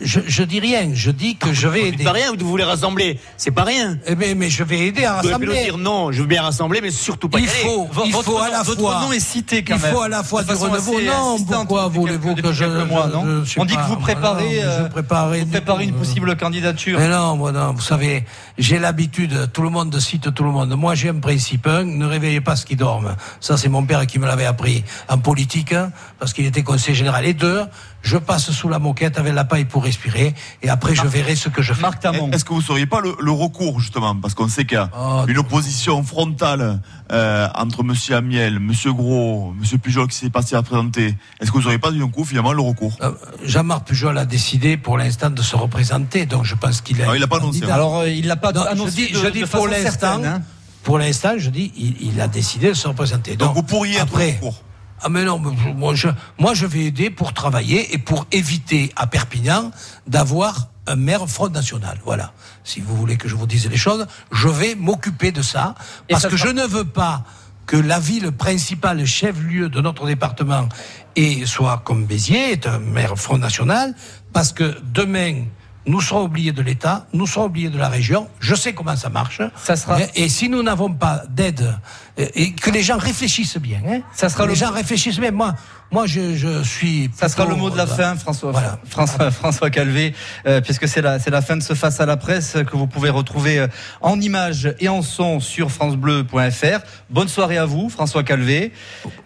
je, 0.00 0.20
je 0.26 0.42
dis 0.42 0.60
rien, 0.60 0.90
je 0.94 1.10
dis 1.10 1.36
que 1.36 1.52
je 1.52 1.68
vais 1.68 1.88
aider. 1.88 2.04
Pas 2.04 2.12
rien, 2.12 2.32
vous 2.38 2.48
voulez 2.48 2.64
rassembler, 2.64 3.18
c'est 3.36 3.50
pas 3.50 3.64
rien. 3.64 3.98
Eh 4.06 4.14
bien, 4.14 4.34
mais 4.34 4.50
je 4.50 4.64
vais 4.64 4.78
aider 4.86 5.04
à 5.04 5.14
rassembler. 5.14 5.46
Vous 5.46 5.52
dire 5.64 5.78
non, 5.78 6.12
je 6.12 6.22
veux 6.22 6.28
bien 6.28 6.42
rassembler, 6.42 6.80
mais 6.80 6.90
surtout 6.90 7.28
pas. 7.28 7.40
Il 7.40 7.46
faut, 7.46 7.88
il 8.04 8.12
votre 8.12 8.30
faut 8.30 8.38
à 8.38 8.50
la 8.50 8.62
votre 8.62 8.80
fois. 8.80 9.00
nom 9.02 9.12
est 9.12 9.20
cité 9.20 9.62
quand 9.62 9.74
il 9.76 9.80
faut 9.80 10.00
à 10.00 10.08
la 10.08 10.22
fois 10.22 10.42
du 10.42 10.52
renouveau. 10.52 11.00
Non, 11.00 11.38
pourquoi 11.44 11.88
voulez-vous 11.88 12.34
que 12.34 12.52
je, 12.52 12.64
mois, 12.84 13.08
non 13.08 13.42
On 13.56 13.64
dit 13.64 13.76
que 13.76 13.88
vous 13.88 13.96
préparez, 13.96 14.62
euh, 14.62 14.82
vous 14.82 14.88
préparez 14.88 15.84
une 15.84 15.94
possible 15.94 16.36
candidature. 16.36 16.98
Mais 16.98 17.08
non, 17.08 17.36
moi 17.36 17.52
non, 17.52 17.72
vous 17.72 17.82
savez, 17.82 18.24
j'ai 18.58 18.78
l'habitude, 18.78 19.50
tout 19.52 19.62
le 19.62 19.70
monde 19.70 19.98
cite 19.98 20.32
tout 20.34 20.44
le 20.44 20.50
monde. 20.50 20.74
Moi, 20.76 20.94
j'ai 20.94 21.08
un 21.08 21.20
principe, 21.20 21.66
un, 21.66 21.84
ne 21.84 22.06
réveillez 22.06 22.40
pas 22.40 22.56
ce 22.56 22.66
qui 22.66 22.76
dorment. 22.76 23.16
Ça, 23.40 23.56
c'est 23.56 23.68
mon 23.68 23.84
père 23.84 24.06
qui 24.06 24.18
me 24.18 24.26
l'avait 24.26 24.46
appris 24.46 24.84
en 25.08 25.18
politique, 25.18 25.72
hein, 25.72 25.90
parce 26.18 26.32
qu'il 26.32 26.46
était 26.46 26.62
conseiller 26.62 26.94
général. 26.94 27.26
Et 27.26 27.34
deux, 27.34 27.62
je 28.02 28.16
passe 28.16 28.50
sous 28.50 28.68
la 28.68 28.78
moquette 28.78 29.18
avec 29.18 29.34
la 29.34 29.44
paille 29.44 29.64
pour 29.64 29.84
respirer, 29.84 30.34
et 30.62 30.68
après 30.68 30.94
je 30.94 31.06
verrai 31.06 31.36
ce 31.36 31.48
que 31.48 31.62
je 31.62 31.72
fais. 31.72 31.82
Marc 31.82 32.04
Est-ce 32.04 32.44
que 32.44 32.52
vous 32.52 32.60
ne 32.60 32.64
sauriez 32.64 32.86
pas 32.86 33.00
le, 33.00 33.30
recours 33.30 33.80
justement, 33.80 34.16
parce 34.16 34.34
qu'on 34.34 34.48
sait 34.48 34.64
qu'il 34.64 34.76
y 34.76 34.80
a 34.80 34.90
oh, 34.98 35.24
une 35.28 35.38
opposition 35.38 36.02
frontale 36.02 36.80
euh, 37.12 37.48
entre 37.54 37.82
Monsieur 37.82 38.16
Amiel, 38.16 38.58
Monsieur 38.58 38.92
Gros, 38.92 39.52
Monsieur 39.58 39.78
Pujol 39.78 40.08
qui 40.08 40.16
s'est 40.16 40.30
passé 40.30 40.56
à 40.56 40.62
présenter. 40.62 41.14
Est-ce 41.40 41.50
que 41.50 41.56
vous 41.56 41.62
n'auriez 41.62 41.78
pas 41.78 41.90
d'un 41.90 42.08
coup 42.08 42.24
finalement 42.24 42.52
le 42.52 42.62
recours? 42.62 42.96
Euh, 43.02 43.12
Jean-Marc 43.44 43.86
Pujol 43.86 44.16
a 44.18 44.24
décidé 44.24 44.76
pour 44.76 44.98
l'instant 44.98 45.30
de 45.30 45.42
se 45.42 45.56
représenter, 45.56 46.26
donc 46.26 46.44
je 46.44 46.54
pense 46.54 46.80
qu'il 46.80 47.00
a. 47.02 47.06
Non, 47.06 47.14
il 47.14 47.20
n'a 47.20 47.26
pas 47.26 47.38
annoncé. 47.38 47.64
Hein. 47.64 47.68
Alors 47.70 47.98
euh, 47.98 48.08
il 48.08 48.26
l'a 48.26 48.36
pas 48.36 48.50
annoncé. 48.50 49.10
Je 49.12 49.28
dis, 49.28 49.44
pour 49.44 49.68
l'instant. 49.68 50.22
Hein. 50.24 50.42
Pour 50.82 50.98
l'instant, 50.98 51.34
je 51.36 51.50
dis, 51.50 51.70
il, 52.00 52.18
a 52.18 52.28
décidé 52.28 52.68
de 52.68 52.74
se 52.74 52.88
représenter. 52.88 53.36
Donc, 53.36 53.54
vous 53.54 53.62
pourriez 53.62 53.98
après, 53.98 54.30
être 54.30 54.36
recours. 54.36 54.62
Ah 55.02 55.08
mais 55.08 55.24
non, 55.24 55.38
moi 55.38 55.94
je, 55.94 56.08
moi 56.38 56.54
je 56.54 56.66
vais 56.66 56.84
aider 56.86 57.10
pour 57.10 57.32
travailler 57.32 57.94
et 57.94 57.98
pour 57.98 58.26
éviter 58.32 58.92
à 58.96 59.06
Perpignan 59.06 59.70
d'avoir 60.06 60.68
un 60.86 60.96
maire 60.96 61.28
Front 61.28 61.50
National. 61.50 61.98
Voilà. 62.04 62.32
Si 62.64 62.80
vous 62.80 62.96
voulez 62.96 63.16
que 63.16 63.28
je 63.28 63.36
vous 63.36 63.46
dise 63.46 63.68
les 63.68 63.76
choses, 63.76 64.06
je 64.32 64.48
vais 64.48 64.74
m'occuper 64.74 65.32
de 65.32 65.42
ça 65.42 65.74
parce 66.08 66.26
que 66.26 66.36
je 66.36 66.48
ne 66.48 66.64
veux 66.64 66.84
pas 66.84 67.24
que 67.66 67.76
la 67.76 68.00
ville 68.00 68.32
principale, 68.32 69.04
chef-lieu 69.04 69.68
de 69.68 69.82
notre 69.82 70.06
département, 70.06 70.68
et 71.16 71.44
soit 71.44 71.82
comme 71.84 72.06
Béziers, 72.06 72.52
est 72.52 72.66
un 72.66 72.78
maire 72.78 73.16
Front 73.18 73.36
National, 73.36 73.94
parce 74.32 74.52
que 74.52 74.78
demain, 74.82 75.44
nous 75.88 76.00
serons 76.00 76.24
oubliés 76.24 76.52
de 76.52 76.62
l'État, 76.62 77.06
nous 77.12 77.26
serons 77.26 77.46
oubliés 77.46 77.70
de 77.70 77.78
la 77.78 77.88
région. 77.88 78.28
Je 78.40 78.54
sais 78.54 78.74
comment 78.74 78.94
ça 78.94 79.08
marche. 79.08 79.40
Ça 79.56 79.74
sera... 79.74 79.98
Et 80.14 80.28
si 80.28 80.48
nous 80.48 80.62
n'avons 80.62 80.92
pas 80.92 81.22
d'aide, 81.30 81.74
et 82.16 82.52
que 82.52 82.70
les 82.70 82.82
gens 82.82 82.98
réfléchissent 82.98 83.58
bien, 83.58 83.80
hein, 83.88 84.00
ça 84.12 84.28
sera 84.28 84.46
les 84.46 84.54
gens 84.54 84.70
réfléchissent 84.70 85.18
bien. 85.18 85.30
Moi, 85.30 85.54
moi, 85.90 86.06
je, 86.06 86.36
je 86.36 86.62
suis. 86.62 87.10
Ça 87.14 87.30
sera 87.30 87.46
le 87.46 87.54
mot 87.54 87.70
de 87.70 87.76
la 87.76 87.86
fin, 87.86 88.14
François. 88.14 88.52
Voilà. 88.52 88.78
François, 88.84 89.30
François 89.30 89.70
Calvé, 89.70 90.14
euh, 90.46 90.60
puisque 90.60 90.86
c'est 90.86 91.00
la, 91.00 91.18
c'est 91.18 91.30
la 91.30 91.40
fin 91.40 91.56
de 91.56 91.62
ce 91.62 91.72
face 91.72 91.98
à 92.00 92.04
la 92.04 92.18
presse 92.18 92.58
que 92.70 92.76
vous 92.76 92.86
pouvez 92.86 93.08
retrouver 93.08 93.58
euh, 93.58 93.68
en 94.02 94.20
images 94.20 94.74
et 94.80 94.88
en 94.90 95.00
son 95.00 95.40
sur 95.40 95.70
francebleu.fr. 95.70 96.80
Bonne 97.08 97.28
soirée 97.28 97.56
à 97.56 97.64
vous, 97.64 97.88
François 97.88 98.22
Calvé. 98.22 98.72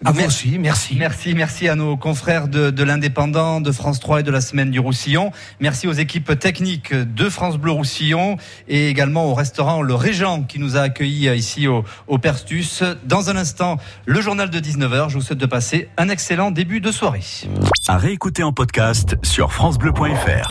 À 0.04 0.12
vous 0.12 0.24
aussi, 0.24 0.56
merci. 0.60 0.94
Merci, 0.96 1.34
merci 1.34 1.68
à 1.68 1.74
nos 1.74 1.96
confrères 1.96 2.46
de, 2.46 2.70
de 2.70 2.82
l'Indépendant, 2.84 3.60
de 3.60 3.72
France 3.72 3.98
3 3.98 4.20
et 4.20 4.22
de 4.22 4.30
la 4.30 4.40
Semaine 4.40 4.70
du 4.70 4.78
Roussillon. 4.78 5.32
Merci 5.58 5.88
aux 5.88 5.92
équipes 5.92 6.38
techniques 6.38 6.94
de 6.94 7.28
France 7.28 7.56
Bleu 7.56 7.72
Roussillon 7.72 8.36
et 8.68 8.88
également 8.88 9.26
au 9.26 9.34
restaurant 9.34 9.82
Le 9.82 9.96
Régent 9.96 10.44
qui 10.44 10.60
nous 10.60 10.76
a 10.76 10.82
accueillis 10.82 11.26
euh, 11.26 11.34
ici 11.34 11.66
au, 11.66 11.84
au 12.06 12.18
Perstus. 12.18 12.84
Dans 13.04 13.30
un 13.30 13.36
instant, 13.36 13.78
le 14.06 14.20
journal 14.20 14.48
de 14.48 14.60
19h. 14.60 15.08
Je 15.08 15.14
vous 15.14 15.22
souhaite 15.22 15.38
de 15.38 15.46
passer 15.46 15.88
un 15.96 16.08
excellent 16.08 16.51
début 16.52 16.80
de 16.80 16.92
soirée. 16.92 17.20
À 17.88 17.98
réécouter 17.98 18.42
en 18.42 18.52
podcast 18.52 19.16
sur 19.22 19.52
FranceBleu.fr. 19.52 20.40